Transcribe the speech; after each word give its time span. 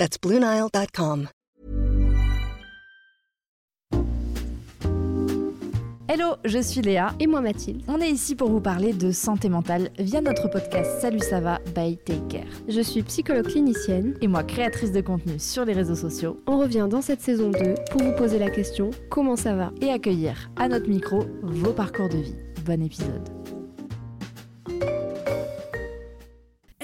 That's 0.00 0.16
BlueNile.com. 0.18 1.28
Hello, 6.08 6.36
je 6.42 6.58
suis 6.58 6.80
Léa. 6.80 7.12
Et 7.20 7.26
moi 7.26 7.42
Mathilde. 7.42 7.82
On 7.86 8.00
est 8.00 8.08
ici 8.08 8.34
pour 8.34 8.48
vous 8.48 8.62
parler 8.62 8.94
de 8.94 9.10
santé 9.10 9.50
mentale 9.50 9.90
via 9.98 10.22
notre 10.22 10.48
podcast 10.48 11.02
Salut 11.02 11.20
ça 11.20 11.40
va 11.40 11.58
by 11.76 11.98
Take 11.98 12.28
Care. 12.30 12.48
Je 12.66 12.80
suis 12.80 13.02
psychologue 13.02 13.48
clinicienne. 13.48 14.16
Et 14.22 14.26
moi 14.26 14.42
créatrice 14.42 14.92
de 14.92 15.02
contenu 15.02 15.38
sur 15.38 15.66
les 15.66 15.74
réseaux 15.74 15.94
sociaux. 15.94 16.40
On 16.46 16.58
revient 16.58 16.88
dans 16.90 17.02
cette 17.02 17.20
saison 17.20 17.50
2 17.50 17.74
pour 17.90 18.02
vous 18.02 18.16
poser 18.16 18.38
la 18.38 18.48
question 18.48 18.88
comment 19.10 19.36
ça 19.36 19.54
va? 19.54 19.70
Et 19.82 19.90
accueillir 19.90 20.50
à 20.56 20.68
notre 20.68 20.88
micro 20.88 21.26
vos 21.42 21.74
parcours 21.74 22.08
de 22.08 22.16
vie. 22.16 22.36
Bon 22.64 22.82
épisode. 22.82 23.28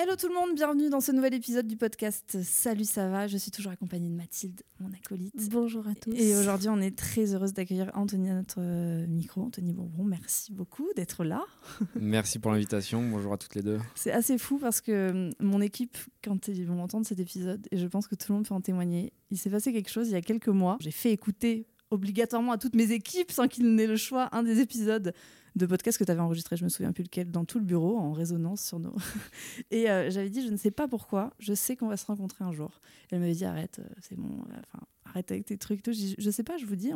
Hello 0.06 0.14
tout 0.14 0.28
le 0.28 0.34
monde, 0.34 0.54
bienvenue 0.54 0.88
dans 0.88 1.00
ce 1.00 1.10
nouvel 1.10 1.34
épisode 1.34 1.66
du 1.66 1.76
podcast 1.76 2.38
Salut 2.44 2.84
ça 2.84 3.08
va, 3.08 3.26
je 3.26 3.36
suis 3.36 3.50
toujours 3.50 3.72
accompagnée 3.72 4.08
de 4.08 4.14
Mathilde, 4.14 4.62
mon 4.78 4.88
acolyte. 4.92 5.34
Bonjour 5.50 5.88
à 5.88 5.96
tous. 5.96 6.12
Et 6.12 6.36
aujourd'hui 6.36 6.68
on 6.68 6.80
est 6.80 6.96
très 6.96 7.34
heureuse 7.34 7.52
d'accueillir 7.54 7.90
Anthony 7.92 8.30
à 8.30 8.34
notre 8.34 8.60
euh, 8.60 9.04
micro. 9.08 9.42
Anthony 9.42 9.72
Bonbon, 9.72 10.04
merci 10.04 10.52
beaucoup 10.52 10.86
d'être 10.94 11.24
là. 11.24 11.44
Merci 11.96 12.38
pour 12.38 12.52
l'invitation, 12.52 13.02
bonjour 13.02 13.32
à 13.32 13.36
toutes 13.36 13.56
les 13.56 13.62
deux. 13.62 13.80
C'est 13.96 14.12
assez 14.12 14.38
fou 14.38 14.58
parce 14.58 14.80
que 14.80 14.92
euh, 14.92 15.30
mon 15.40 15.60
équipe, 15.60 15.98
quand 16.22 16.46
ils 16.46 16.64
vont 16.64 16.80
entendre 16.80 17.04
cet 17.04 17.18
épisode, 17.18 17.66
et 17.72 17.76
je 17.76 17.86
pense 17.88 18.06
que 18.06 18.14
tout 18.14 18.26
le 18.28 18.36
monde 18.36 18.46
peut 18.46 18.54
en 18.54 18.60
témoigner, 18.60 19.12
il 19.32 19.38
s'est 19.38 19.50
passé 19.50 19.72
quelque 19.72 19.90
chose 19.90 20.06
il 20.06 20.12
y 20.12 20.16
a 20.16 20.22
quelques 20.22 20.46
mois. 20.46 20.76
J'ai 20.78 20.92
fait 20.92 21.10
écouter 21.10 21.66
obligatoirement 21.90 22.52
à 22.52 22.58
toutes 22.58 22.76
mes 22.76 22.92
équipes, 22.92 23.32
sans 23.32 23.48
qu'ils 23.48 23.74
n'aient 23.74 23.88
le 23.88 23.96
choix, 23.96 24.28
un 24.30 24.44
des 24.44 24.60
épisodes 24.60 25.12
de 25.56 25.66
podcast 25.66 25.98
que 25.98 26.04
tu 26.04 26.10
avais 26.10 26.20
enregistré, 26.20 26.56
je 26.56 26.64
me 26.64 26.68
souviens 26.68 26.92
plus 26.92 27.04
lequel, 27.04 27.30
dans 27.30 27.44
tout 27.44 27.58
le 27.58 27.64
bureau, 27.64 27.96
en 27.98 28.12
résonance 28.12 28.62
sur 28.62 28.78
nos. 28.78 28.94
et 29.70 29.90
euh, 29.90 30.10
j'avais 30.10 30.30
dit, 30.30 30.46
je 30.46 30.52
ne 30.52 30.56
sais 30.56 30.70
pas 30.70 30.86
pourquoi, 30.86 31.32
je 31.38 31.54
sais 31.54 31.76
qu'on 31.76 31.88
va 31.88 31.96
se 31.96 32.06
rencontrer 32.06 32.44
un 32.44 32.52
jour. 32.52 32.80
elle 33.10 33.20
m'avait 33.20 33.34
dit, 33.34 33.44
arrête, 33.44 33.80
euh, 33.80 33.88
c'est 34.00 34.16
bon, 34.16 34.44
enfin, 34.72 34.84
arrête 35.06 35.30
avec 35.32 35.46
tes 35.46 35.56
trucs. 35.56 35.84
Je, 35.84 35.90
dis, 35.90 36.14
je 36.18 36.30
sais 36.30 36.42
pas, 36.42 36.56
je 36.58 36.66
vous 36.66 36.76
dis, 36.76 36.92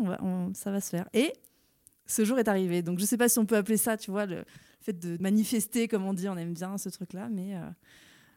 ça 0.55 0.70
va 0.70 0.81
se 0.81 0.91
faire. 0.91 1.08
Et 1.14 1.33
ce 2.11 2.25
jour 2.25 2.38
est 2.38 2.48
arrivé. 2.48 2.83
Donc 2.83 2.98
je 2.98 3.05
sais 3.05 3.16
pas 3.16 3.28
si 3.28 3.38
on 3.38 3.47
peut 3.47 3.56
appeler 3.56 3.77
ça, 3.77 3.97
tu 3.97 4.11
vois, 4.11 4.27
le 4.27 4.44
fait 4.81 4.98
de 4.98 5.16
manifester, 5.20 5.88
comme 5.88 6.05
on 6.05 6.12
dit, 6.12 6.28
on 6.28 6.36
aime 6.36 6.53
bien 6.53 6.77
ce 6.77 6.88
truc-là, 6.88 7.28
mais 7.31 7.55
euh, 7.55 7.61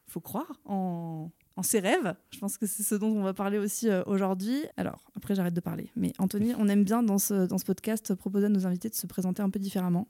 faut 0.07 0.21
croire 0.21 0.61
en, 0.65 1.31
en 1.55 1.63
ses 1.63 1.79
rêves. 1.79 2.15
Je 2.31 2.39
pense 2.39 2.57
que 2.57 2.65
c'est 2.65 2.83
ce 2.83 2.95
dont 2.95 3.09
on 3.09 3.23
va 3.23 3.33
parler 3.33 3.57
aussi 3.57 3.89
euh, 3.89 4.03
aujourd'hui. 4.05 4.63
Alors, 4.77 5.03
après, 5.15 5.35
j'arrête 5.35 5.53
de 5.53 5.59
parler. 5.59 5.91
Mais 5.95 6.13
Anthony, 6.17 6.53
on 6.57 6.67
aime 6.67 6.83
bien 6.83 7.03
dans 7.03 7.19
ce, 7.19 7.45
dans 7.45 7.57
ce 7.57 7.65
podcast 7.65 8.15
proposer 8.15 8.47
à 8.47 8.49
nos 8.49 8.65
invités 8.65 8.89
de 8.89 8.95
se 8.95 9.07
présenter 9.07 9.41
un 9.41 9.49
peu 9.49 9.59
différemment. 9.59 10.07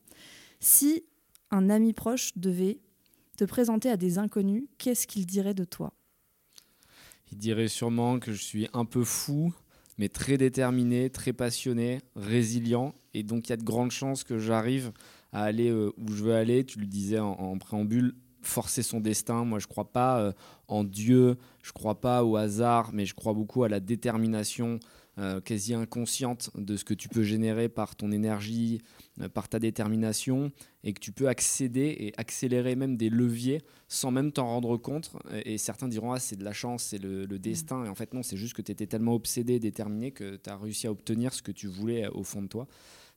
Si 0.60 1.04
un 1.52 1.70
ami 1.70 1.94
proche 1.94 2.32
devait 2.38 2.80
te 3.38 3.46
présenter 3.46 3.90
à 3.90 3.98
des 3.98 4.18
inconnus, 4.18 4.66
qu'est-ce 4.78 5.08
qu'il 5.08 5.26
dirait 5.26 5.54
de 5.54 5.64
toi? 5.64 5.94
Il 7.32 7.38
dirait 7.38 7.68
sûrement 7.68 8.20
que 8.20 8.32
je 8.32 8.42
suis 8.42 8.68
un 8.74 8.86
peu 8.86 9.04
fou, 9.04 9.54
mais 9.98 10.08
très 10.08 10.38
déterminé, 10.38 11.10
très 11.10 11.34
passionné, 11.34 12.02
résilient, 12.16 12.94
et 13.14 13.24
donc 13.24 13.48
il 13.48 13.50
y 13.52 13.54
a 13.54 13.58
de 13.58 13.64
grandes 13.64 13.92
chances 13.92 14.24
que 14.24 14.38
j'arrive 14.38 14.92
à 15.32 15.44
aller 15.44 15.70
euh, 15.70 15.92
où 15.98 16.12
je 16.12 16.24
veux 16.24 16.36
aller. 16.36 16.64
Tu 16.64 16.80
le 16.80 16.86
disais 16.86 17.20
en, 17.20 17.32
en 17.32 17.58
préambule, 17.58 18.16
forcer 18.46 18.84
son 18.84 19.00
destin. 19.00 19.46
Moi, 19.46 19.59
je 19.59 19.68
crois 19.68 19.92
pas 19.92 20.20
euh, 20.20 20.31
en 20.68 20.84
Dieu, 20.84 21.38
je 21.62 21.72
crois 21.72 22.00
pas 22.00 22.24
au 22.24 22.36
hasard, 22.36 22.92
mais 22.94 23.06
je 23.06 23.14
crois 23.14 23.34
beaucoup 23.34 23.64
à 23.64 23.70
la 23.70 23.80
détermination 23.80 24.80
euh, 25.20 25.40
quasi 25.42 25.76
inconsciente 25.76 26.50
de 26.56 26.76
ce 26.76 26.84
que 26.84 26.96
tu 26.96 27.08
peux 27.08 27.22
générer 27.22 27.70
par 27.70 27.96
ton 27.96 28.12
énergie, 28.12 28.82
euh, 29.22 29.30
par 29.30 29.48
ta 29.48 29.59
détermination, 29.59 30.52
et 30.84 30.94
que 30.94 31.00
tu 31.00 31.12
peux 31.12 31.28
accéder 31.28 31.96
et 32.00 32.14
accélérer 32.18 32.76
même 32.76 32.98
des 32.98 33.09
leviers 33.09 33.62
sans 33.88 34.09
même 34.09 34.32
t'en 34.32 34.48
rendre 34.48 34.76
compte. 34.78 35.12
Et 35.32 35.53
et 35.53 35.58
certains 35.59 35.88
diront, 35.88 36.14
ah, 36.14 36.20
c'est 36.20 36.36
de 36.36 36.44
la 36.44 36.53
chance, 36.53 36.84
c'est 36.84 36.98
le, 36.98 37.26
le 37.26 37.38
destin. 37.38 37.86
Et 37.86 37.90
en 37.90 37.94
fait, 37.94 38.16
non, 38.16 38.24
c'est 38.24 38.38
juste 38.38 38.56
que 38.56 38.64
tu 38.64 38.72
étais 38.72 38.88
tellement 38.88 39.14
obsédé, 39.14 39.59
déterminé, 39.59 40.12
que 40.12 40.38
tu 40.38 40.50
as 40.50 40.58
réussi 40.58 40.88
à 40.88 40.92
obtenir 40.92 41.32
ce 41.32 41.44
que 41.44 41.52
tu 41.52 41.68
voulais 41.68 42.08
au 42.08 42.24
fond 42.24 42.42
de 42.42 42.48
toi. 42.48 42.68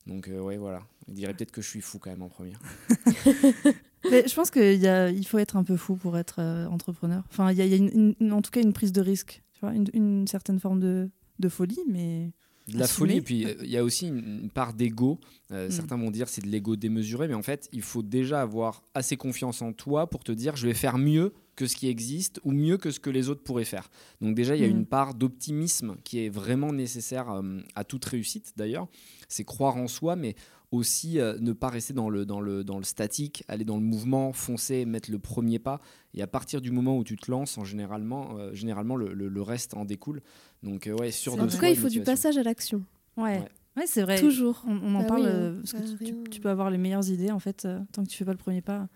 Donc, 0.07 0.29
euh, 0.29 0.41
ouais, 0.41 0.57
voilà. 0.57 0.83
Je 1.09 1.15
dirais 1.15 1.35
peut-être 1.35 1.51
que 1.51 1.61
je 1.61 1.69
suis 1.69 1.81
fou 1.81 1.99
quand 1.99 2.11
même 2.11 2.23
en 2.23 2.29
premier. 2.29 2.53
Mais 4.11 4.27
je 4.29 4.35
pense 4.35 4.51
qu'il 4.51 5.27
faut 5.27 5.39
être 5.39 5.57
un 5.57 5.65
peu 5.65 5.77
fou 5.77 5.97
pour 5.97 6.17
être 6.17 6.37
euh, 6.41 6.67
entrepreneur. 6.67 7.23
Enfin, 7.31 7.51
il 7.53 7.59
y 7.59 7.63
a, 7.63 7.67
y 7.67 7.75
a 7.75 7.77
une- 7.77 8.15
une- 8.21 8.33
en 8.33 8.43
tout 8.43 8.51
cas 8.51 8.61
une 8.61 8.73
prise 8.73 8.93
de 8.93 9.01
risque, 9.01 9.43
tu 9.55 9.61
vois, 9.61 9.75
une, 9.75 9.87
une 9.95 10.27
certaine 10.29 10.61
forme 10.61 10.81
de, 10.81 11.09
de 11.39 11.49
folie, 11.49 11.81
mais 11.89 12.31
De 12.69 12.79
la 12.79 12.87
folie, 12.87 13.17
et 13.17 13.21
puis 13.23 13.45
euh, 13.47 13.55
il 13.63 13.71
y 13.71 13.77
a 13.77 13.83
aussi 13.85 14.07
une, 14.09 14.41
une 14.43 14.51
part 14.51 14.75
d'ego. 14.75 15.19
Euh, 15.53 15.69
Mm. 15.69 15.71
Certains 15.71 15.97
vont 15.97 16.11
dire 16.11 16.29
c'est 16.29 16.41
de 16.45 16.49
l'ego 16.49 16.77
démesuré, 16.77 17.27
mais 17.29 17.35
en 17.35 17.43
fait, 17.43 17.69
il 17.73 17.83
faut 17.83 18.03
déjà 18.03 18.43
avoir 18.43 18.83
assez 18.95 19.17
confiance 19.17 19.63
en 19.63 19.73
toi 19.73 20.09
pour 20.09 20.23
te 20.25 20.33
dire 20.33 20.57
je 20.57 20.67
vais 20.67 20.75
faire 20.75 20.99
mieux 20.99 21.33
que 21.57 21.67
ce 21.67 21.75
qui 21.75 21.89
existe 21.89 22.39
ou 22.45 22.53
mieux 22.53 22.77
que 22.77 22.91
ce 22.91 23.01
que 23.01 23.09
les 23.09 23.29
autres 23.31 23.43
pourraient 23.43 23.65
faire. 23.65 23.89
Donc 24.21 24.35
déjà, 24.35 24.55
il 24.57 24.63
y 24.63 24.65
a 24.65 24.69
Mm. 24.69 24.71
une 24.79 24.87
part 24.87 25.15
d'optimisme 25.15 25.97
qui 26.05 26.19
est 26.25 26.29
vraiment 26.29 26.73
nécessaire 26.73 27.31
euh, 27.31 27.61
à 27.75 27.85
toute 27.85 28.05
réussite 28.05 28.53
d'ailleurs. 28.57 28.89
C'est 29.29 29.45
croire 29.45 29.77
en 29.77 29.89
soi, 29.89 30.17
mais 30.17 30.35
aussi 30.73 31.21
euh, 31.21 31.39
ne 31.41 31.53
pas 31.53 31.69
rester 31.69 31.93
dans 31.95 32.09
le, 32.11 32.27
dans, 32.27 32.41
le, 32.41 32.65
dans 32.65 32.79
le 32.79 32.85
statique, 32.85 33.45
aller 33.49 33.65
dans 33.65 33.77
le 33.77 33.83
mouvement, 33.83 34.33
foncer, 34.33 34.85
mettre 34.85 35.11
le 35.11 35.19
premier 35.19 35.59
pas. 35.59 35.81
Et 36.15 36.23
à 36.23 36.27
partir 36.27 36.61
du 36.61 36.71
moment 36.71 36.99
où 36.99 37.05
tu 37.05 37.17
te 37.17 37.31
lances, 37.31 37.57
en 37.59 37.65
généralement, 37.65 38.37
euh, 38.39 38.53
généralement 38.53 38.97
le, 38.97 39.13
le- 39.15 39.29
le 39.29 39.43
reste 39.43 39.75
en 39.75 39.85
découle. 39.85 40.23
Donc 40.63 40.87
euh, 40.87 40.93
ouais, 40.95 41.11
de 41.11 41.41
En 41.41 41.47
tout 41.47 41.59
cas, 41.59 41.69
il 41.69 41.77
faut 41.77 41.89
du 41.89 42.03
passage 42.03 42.37
à 42.37 42.43
l'action. 42.43 42.83
ouais, 43.17 43.23
Ouais. 43.39 43.49
ouais, 43.77 43.87
c'est 43.87 44.03
vrai. 44.03 44.19
Toujours. 44.21 44.63
On, 44.67 44.77
on 44.83 44.95
en 44.97 45.01
Bah 45.03 45.07
parle 45.09 45.21
oui, 45.23 45.27
euh, 45.29 45.53
hein, 45.53 45.61
parce 45.61 45.73
que 45.73 45.79
bah, 45.79 45.85
tu, 45.99 46.05
rien. 46.05 46.15
tu- 46.25 46.31
tu 46.31 46.41
peux 46.41 46.51
avoir 46.51 46.71
les 46.71 46.79
meilleures 46.79 47.09
idées 47.09 47.31
en 47.31 47.39
fait, 47.39 47.65
euh, 47.65 47.79
tant 47.93 48.03
que 48.03 48.09
tu 48.09 48.17
fais 48.17 48.25
pas 48.25 48.33
le 48.33 48.39
premier 48.39 48.61
pas, 48.63 48.89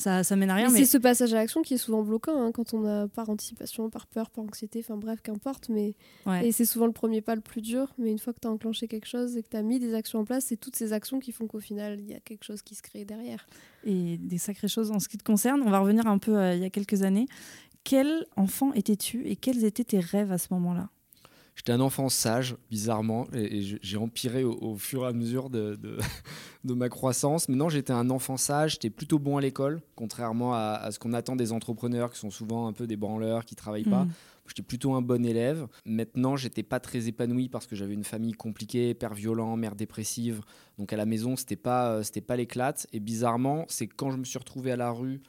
ça, 0.00 0.24
ça 0.24 0.34
mène 0.34 0.50
à 0.50 0.54
rien. 0.54 0.66
Mais 0.68 0.72
Mais, 0.72 0.78
C'est 0.80 0.92
ce 0.92 0.98
passage 0.98 1.32
à 1.34 1.36
l'action 1.36 1.62
qui 1.62 1.74
est 1.74 1.78
souvent 1.78 2.02
bloquant 2.02 2.42
hein, 2.42 2.52
quand 2.52 2.72
on 2.74 2.86
a 2.86 3.06
par 3.08 3.28
anticipation, 3.28 3.90
par 3.90 4.06
peur, 4.06 4.30
par 4.30 4.44
anxiété, 4.44 4.80
enfin 4.80 4.96
bref, 4.96 5.20
qu'importe. 5.22 5.68
Mais... 5.68 5.94
ouais. 6.26 6.48
Et 6.48 6.52
c'est 6.52 6.64
souvent 6.64 6.86
le 6.86 6.92
premier 6.92 7.20
pas 7.20 7.34
le 7.34 7.40
plus 7.40 7.60
dur. 7.60 7.92
Mais 7.98 8.10
une 8.10 8.18
fois 8.18 8.32
que 8.32 8.40
tu 8.40 8.48
as 8.48 8.50
enclenché 8.50 8.88
quelque 8.88 9.06
chose 9.06 9.36
et 9.36 9.42
que 9.42 9.48
tu 9.48 9.56
as 9.56 9.62
mis 9.62 9.78
des 9.78 9.94
actions 9.94 10.20
en 10.20 10.24
place, 10.24 10.46
c'est 10.46 10.56
toutes 10.56 10.76
ces 10.76 10.92
actions 10.92 11.20
qui 11.20 11.32
font 11.32 11.46
qu'au 11.46 11.60
final, 11.60 12.00
il 12.00 12.06
y 12.06 12.14
a 12.14 12.20
quelque 12.20 12.44
chose 12.44 12.62
qui 12.62 12.74
se 12.74 12.82
crée 12.82 13.04
derrière. 13.04 13.46
et 13.84 14.16
des 14.16 14.38
sacrées 14.38 14.68
choses 14.68 14.90
en 14.90 14.98
ce 14.98 15.08
qui 15.08 15.18
te 15.18 15.24
concerne. 15.24 15.62
On 15.62 15.70
va 15.70 15.80
revenir 15.80 16.06
un 16.06 16.18
peu 16.18 16.36
euh, 16.36 16.54
il 16.54 16.62
y 16.62 16.64
a 16.64 16.70
quelques 16.70 17.02
années. 17.02 17.26
Quel 17.84 18.26
enfant 18.36 18.72
étais-tu 18.72 19.26
et 19.26 19.36
quels 19.36 19.64
étaient 19.64 19.84
tes 19.84 20.00
rêves 20.00 20.32
à 20.32 20.38
ce 20.38 20.48
moment-là? 20.52 20.88
J'étais 21.54 21.72
un 21.72 21.80
enfant 21.80 22.08
sage, 22.08 22.56
bizarrement, 22.70 23.26
et, 23.34 23.78
j'ai 23.82 23.96
empiré 23.96 24.44
au, 24.44 24.56
au 24.60 24.76
fur 24.76 25.04
et 25.04 25.08
à 25.08 25.12
mesure 25.12 25.50
de, 25.50 25.74
de, 25.76 25.98
de 26.64 26.74
ma 26.74 26.88
croissance. 26.88 27.48
Maintenant, 27.48 27.68
j'étais 27.68 27.92
un 27.92 28.08
enfant 28.10 28.36
sage, 28.36 28.72
j'étais 28.72 28.90
plutôt 28.90 29.18
bon 29.18 29.36
à 29.36 29.40
l'école, 29.40 29.82
contrairement 29.94 30.54
à, 30.54 30.80
à 30.82 30.90
ce 30.90 30.98
qu'on 30.98 31.12
attend 31.12 31.36
des 31.36 31.52
entrepreneurs 31.52 32.12
qui 32.12 32.18
sont 32.18 32.30
souvent 32.30 32.66
un 32.66 32.72
peu 32.72 32.86
des 32.86 32.96
branleurs, 32.96 33.44
qui 33.44 33.56
travaillent 33.56 33.84
pas. 33.84 34.04
Hmm. 34.04 34.10
J'étais 34.50 34.62
plutôt 34.62 34.94
un 34.94 35.00
bon 35.00 35.24
élève. 35.24 35.68
Maintenant, 35.84 36.34
j'étais 36.34 36.64
pas 36.64 36.80
très 36.80 37.06
épanoui 37.06 37.48
parce 37.48 37.68
que 37.68 37.76
j'avais 37.76 37.94
une 37.94 38.02
famille 38.02 38.32
compliquée, 38.32 38.94
père 38.94 39.14
violent, 39.14 39.56
mère 39.56 39.76
dépressive. 39.76 40.40
Donc 40.76 40.92
à 40.92 40.96
la 40.96 41.06
maison, 41.06 41.36
c'était 41.36 41.54
pas, 41.54 41.92
euh, 41.92 42.02
c'était 42.02 42.20
pas 42.20 42.34
l'éclate. 42.34 42.88
Et 42.92 42.98
bizarrement, 42.98 43.64
c'est 43.68 43.86
quand 43.86 44.10
je 44.10 44.16
me 44.16 44.24
suis 44.24 44.38
retrouvé 44.38 44.72
à 44.72 44.76
la 44.76 44.90
rue 44.90 45.22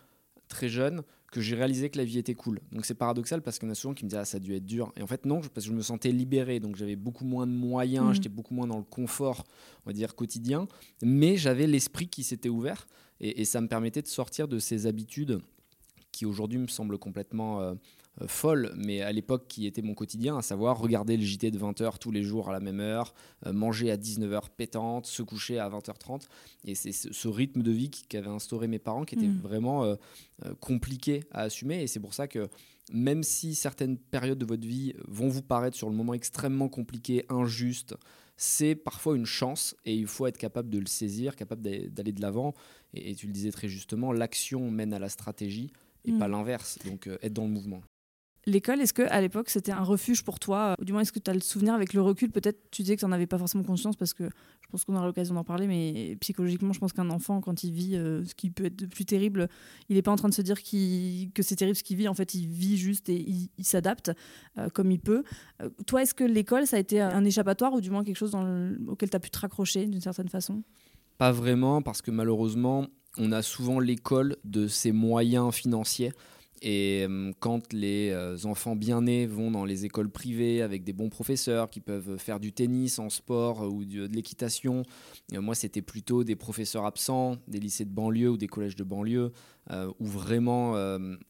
très 0.47 0.69
jeune 0.69 1.03
que 1.31 1.39
j'ai 1.41 1.55
réalisé 1.55 1.89
que 1.89 1.97
la 1.97 2.03
vie 2.03 2.17
était 2.19 2.33
cool. 2.35 2.59
Donc 2.73 2.85
c'est 2.85 2.93
paradoxal 2.93 3.41
parce 3.41 3.57
qu'il 3.57 3.67
y 3.67 3.69
en 3.69 3.71
a 3.71 3.75
souvent 3.75 3.93
qui 3.93 4.03
me 4.03 4.09
disent 4.09 4.19
ah 4.19 4.25
ça 4.25 4.35
a 4.37 4.39
dû 4.39 4.53
être 4.53 4.65
dur. 4.65 4.91
Et 4.97 5.01
en 5.01 5.07
fait 5.07 5.25
non, 5.25 5.39
parce 5.39 5.65
que 5.65 5.71
je 5.71 5.73
me 5.73 5.81
sentais 5.81 6.11
libéré, 6.11 6.59
donc 6.59 6.75
j'avais 6.75 6.97
beaucoup 6.97 7.23
moins 7.25 7.47
de 7.47 7.53
moyens, 7.53 8.05
Mhm. 8.07 8.13
j'étais 8.15 8.29
beaucoup 8.29 8.53
moins 8.53 8.67
dans 8.67 8.77
le 8.77 8.83
confort, 8.83 9.45
on 9.85 9.89
va 9.89 9.93
dire 9.93 10.13
quotidien, 10.15 10.67
mais 11.01 11.37
j'avais 11.37 11.67
l'esprit 11.67 12.07
qui 12.09 12.23
s'était 12.23 12.49
ouvert 12.49 12.85
et, 13.21 13.41
et 13.41 13.45
ça 13.45 13.61
me 13.61 13.67
permettait 13.67 14.01
de 14.01 14.07
sortir 14.07 14.47
de 14.49 14.59
ces 14.59 14.87
habitudes 14.87 15.39
qui 16.11 16.25
aujourd'hui 16.25 16.59
me 16.59 16.67
semblent 16.67 16.97
complètement 16.97 17.61
euh, 17.61 17.73
euh, 18.19 18.27
folles, 18.27 18.73
mais 18.75 19.01
à 19.01 19.11
l'époque 19.13 19.47
qui 19.47 19.65
était 19.65 19.81
mon 19.81 19.93
quotidien, 19.93 20.37
à 20.37 20.41
savoir 20.41 20.77
regarder 20.77 21.15
le 21.15 21.23
JT 21.23 21.49
de 21.51 21.57
20h 21.57 21.97
tous 21.97 22.11
les 22.11 22.23
jours 22.23 22.49
à 22.49 22.51
la 22.51 22.59
même 22.59 22.81
heure, 22.81 23.13
euh, 23.45 23.53
manger 23.53 23.89
à 23.89 23.95
19h 23.95 24.49
pétante, 24.49 25.05
se 25.05 25.21
coucher 25.23 25.59
à 25.59 25.69
20h30. 25.69 26.27
Et 26.65 26.75
c'est 26.75 26.91
ce, 26.91 27.27
rythme 27.29 27.61
de 27.63 27.71
vie 27.71 27.89
qu'avaient 27.89 28.27
instauré 28.27 28.67
mes 28.67 28.79
parents 28.79 29.05
qui 29.05 29.15
était 29.15 29.27
Mhm. 29.27 29.39
vraiment 29.39 29.85
euh, 29.85 29.95
compliqué 30.59 31.23
à 31.31 31.43
assumer. 31.43 31.81
Et 31.83 31.87
c'est 31.87 32.01
pour 32.01 32.13
ça 32.13 32.27
que 32.27 32.49
même 32.91 33.23
si 33.23 33.55
certaines 33.55 33.97
périodes 33.97 34.39
de 34.39 34.45
votre 34.45 34.67
vie 34.67 34.93
vont 35.07 35.29
vous 35.29 35.41
paraître 35.41 35.77
sur 35.77 35.89
le 35.89 35.95
moment 35.95 36.13
extrêmement 36.13 36.67
compliqué, 36.67 37.25
injuste, 37.29 37.95
c'est 38.35 38.75
parfois 38.75 39.15
une 39.15 39.25
chance 39.25 39.75
et 39.85 39.95
il 39.95 40.07
faut 40.07 40.25
être 40.27 40.37
capable 40.37 40.69
de 40.69 40.79
le 40.79 40.87
saisir, 40.87 41.35
capable 41.35 41.61
d'aller 41.61 42.11
de 42.11 42.21
l'avant. 42.21 42.53
Et, 42.93 43.15
tu 43.15 43.27
le 43.27 43.31
disais 43.33 43.51
très 43.51 43.69
justement, 43.69 44.11
l'action 44.11 44.69
mène 44.69 44.93
à 44.93 44.99
la 44.99 45.09
stratégie 45.09 45.71
et 46.03 46.11
Mm. 46.11 46.19
pas 46.19 46.27
l'inverse. 46.27 46.79
Donc 46.85 47.07
être 47.21 47.33
dans 47.33 47.43
le 47.45 47.51
mouvement. 47.51 47.81
L'école, 48.47 48.81
est-ce 48.81 48.93
que 48.93 49.03
à 49.03 49.21
l'époque 49.21 49.49
c'était 49.49 49.71
un 49.71 49.83
refuge 49.83 50.23
pour 50.23 50.39
toi 50.39 50.75
Ou 50.79 50.85
du 50.85 50.93
moins, 50.93 51.01
est-ce 51.01 51.11
que 51.11 51.19
tu 51.19 51.29
as 51.29 51.33
le 51.33 51.41
souvenir 51.41 51.75
avec 51.75 51.93
le 51.93 52.01
recul 52.01 52.31
Peut-être 52.31 52.59
tu 52.71 52.81
disais 52.81 52.95
que 52.95 53.01
tu 53.01 53.05
n'en 53.05 53.11
avais 53.11 53.27
pas 53.27 53.37
forcément 53.37 53.63
conscience 53.63 53.95
parce 53.95 54.15
que 54.15 54.23
je 54.23 54.67
pense 54.71 54.83
qu'on 54.83 54.95
aura 54.95 55.05
l'occasion 55.05 55.35
d'en 55.35 55.43
parler, 55.43 55.67
mais 55.67 56.15
psychologiquement, 56.21 56.73
je 56.73 56.79
pense 56.79 56.91
qu'un 56.91 57.09
enfant, 57.11 57.39
quand 57.39 57.63
il 57.63 57.71
vit 57.71 57.95
euh, 57.95 58.25
ce 58.25 58.33
qui 58.33 58.49
peut 58.49 58.65
être 58.65 58.77
de 58.77 58.85
plus 58.87 59.05
terrible, 59.05 59.47
il 59.89 59.95
n'est 59.95 60.01
pas 60.01 60.11
en 60.11 60.15
train 60.15 60.29
de 60.29 60.33
se 60.33 60.41
dire 60.41 60.63
que 60.63 61.43
c'est 61.43 61.55
terrible 61.55 61.75
ce 61.75 61.83
qu'il 61.83 61.97
vit. 61.97 62.07
En 62.07 62.15
fait, 62.15 62.33
il 62.33 62.47
vit 62.47 62.77
juste 62.77 63.09
et 63.09 63.23
il, 63.57 63.65
s'adapte 63.65 64.11
euh, 64.57 64.69
comme 64.69 64.89
il 64.89 64.99
peut. 64.99 65.23
Euh, 65.61 65.69
toi, 65.85 66.01
est-ce 66.01 66.15
que 66.15 66.23
l'école, 66.23 66.65
ça 66.65 66.77
a 66.77 66.79
été 66.79 66.99
un 66.99 67.23
échappatoire 67.23 67.73
ou 67.73 67.81
du 67.81 67.91
moins 67.91 68.03
quelque 68.03 68.17
chose 68.17 68.35
auquel 68.87 69.09
tu 69.09 69.15
as 69.15 69.19
pu 69.19 69.29
te 69.29 69.39
raccrocher 69.39 69.85
d'une 69.85 70.01
certaine 70.01 70.29
façon? 70.29 70.63
Pas 71.19 71.31
vraiment, 71.31 71.83
parce 71.83 72.01
que 72.01 72.09
malheureusement, 72.09 72.87
on 73.17 73.31
a 73.31 73.41
souvent 73.41 73.79
l'école 73.79 74.37
de 74.45 74.67
ses 74.67 74.91
moyens 74.91 75.53
financiers. 75.53 76.11
Et 76.61 77.05
euh, 77.09 77.31
quand 77.39 77.73
les 77.73 78.11
euh, 78.11 78.37
enfants 78.43 78.75
bien 78.75 79.01
nés 79.01 79.25
vont 79.25 79.49
dans 79.49 79.65
les 79.65 79.85
écoles 79.85 80.09
privées 80.09 80.61
avec 80.61 80.83
des 80.83 80.93
bons 80.93 81.09
professeurs 81.09 81.71
qui 81.71 81.81
peuvent 81.81 82.17
faire 82.17 82.39
du 82.39 82.53
tennis 82.53 82.99
en 82.99 83.09
sport 83.09 83.61
ou 83.61 83.83
de, 83.83 84.05
l'équitation, 84.05 84.83
euh, 85.33 85.41
moi 85.41 85.55
c'était 85.55 85.81
plutôt 85.81 86.23
des 86.23 86.35
professeurs 86.35 86.85
absents, 86.85 87.37
des 87.47 87.59
lycées 87.59 87.85
de 87.85 87.89
banlieue 87.89 88.29
ou 88.29 88.37
des 88.37 88.47
collèges 88.47 88.75
de 88.75 88.83
banlieue, 88.83 89.31
où 89.69 90.05
vraiment 90.05 90.73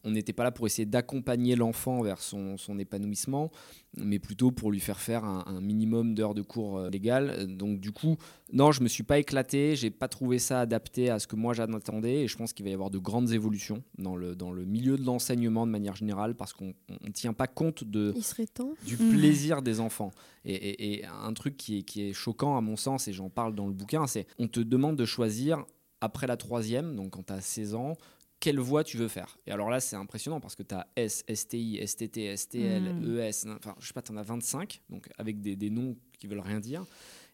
on 0.04 0.10
n'était 0.10 0.34
pas 0.34 0.44
là 0.44 0.52
pour 0.52 0.66
essayer 0.66 0.86
d'accompagner 0.86 1.56
l'enfant 1.56 2.02
vers 2.02 2.22
son, 2.22 2.58
son, 2.58 2.80
épanouissement, 2.80 3.52
mais 3.98 4.20
plutôt 4.20 4.52
pour 4.52 4.72
lui 4.72 4.80
faire 4.80 5.00
faire 5.00 5.26
un, 5.26 5.62
minimum 5.62 6.16
d'heures 6.16 6.34
de 6.34 6.42
cours 6.42 6.82
légales. 6.90 7.56
Donc 7.56 7.80
du 7.80 7.92
coup, 7.92 8.18
non, 8.54 8.72
je 8.72 8.82
me 8.82 8.88
suis 8.88 9.04
pas 9.04 9.20
éclaté, 9.20 9.76
j'ai 9.76 9.92
pas 9.92 10.08
trouvé 10.08 10.40
ça 10.40 10.62
adapté 10.62 11.10
à 11.10 11.20
ce 11.20 11.28
que 11.28 11.36
moi 11.36 11.54
j'attendais, 11.54 12.24
et 12.24 12.28
je 12.28 12.38
pense 12.38 12.54
qu'il 12.54 12.66
va 12.66 12.72
y 12.72 12.74
avoir 12.74 12.90
de 12.90 12.98
grandes 12.98 13.32
évolutions 13.32 13.84
dans 13.98 14.16
le, 14.16 14.36
dans 14.36 14.52
le 14.52 14.66
milieu 14.66 14.98
de 14.98 15.06
l'enseignement 15.06 15.66
de 15.66 15.72
manière 15.72 15.96
générale, 15.96 16.36
parce 16.36 16.54
qu'on 16.54 16.74
ne 16.90 17.12
tient 17.12 17.34
pas 17.34 17.48
compte 17.48 17.84
de, 17.84 18.14
du 18.86 18.96
mmh. 18.96 19.10
plaisir 19.12 19.62
des 19.62 19.80
enfants. 19.80 20.12
Et, 20.46 21.04
un 21.06 21.34
truc 21.34 21.58
qui 21.58 21.80
est, 21.80 21.84
qui 21.84 22.10
est 22.10 22.14
choquant 22.14 22.58
à 22.58 22.62
mon 22.62 22.76
sens, 22.76 23.08
et 23.08 23.14
j'en 23.14 23.30
parle 23.30 23.56
dans 23.56 23.68
le 23.68 23.74
bouquin, 23.74 24.08
c'est 24.08 24.28
on 24.40 24.48
te 24.48 24.60
demande 24.60 24.96
de 24.96 25.06
choisir 25.06 25.66
après 26.02 26.28
la 26.28 26.38
troisième, 26.38 26.96
donc 26.96 27.12
quand 27.12 27.28
tu 27.28 27.34
as 27.34 27.42
16 27.42 27.76
ans, 27.76 27.96
quelle 28.42 28.60
voie 28.60 28.84
tu 28.84 28.98
veux 28.98 29.08
faire. 29.08 29.38
Et 29.46 29.52
alors 29.52 29.70
là, 29.70 29.80
c'est 29.80 29.96
impressionnant 29.96 30.42
parce 30.42 30.56
que 30.56 30.64
tu 30.64 30.76
as 30.76 30.88
S, 30.98 31.24
STI, 31.34 31.80
STT, 31.86 32.36
STL, 32.36 32.94
mm. 32.94 33.20
ES, 33.20 33.48
enfin, 33.56 33.76
je 33.80 33.88
sais 33.88 33.94
pas, 33.94 34.02
tu 34.02 34.12
en 34.12 34.18
as 34.18 34.24
25, 34.24 34.82
donc 34.90 35.08
avec 35.18 35.40
des, 35.40 35.56
des, 35.56 35.70
noms 35.70 35.96
qui 36.18 36.28
veulent 36.28 36.40
rien 36.40 36.60
dire. 36.60 36.84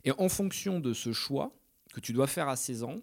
Et 0.04 0.12
en 0.12 0.30
fonction 0.30 0.80
de 0.80 0.94
ce 0.94 1.14
choix 1.14 1.56
que 1.94 2.02
tu 2.02 2.14
dois 2.14 2.28
faire 2.28 2.50
à 2.50 2.58
16 2.58 2.84
ans, 2.84 2.98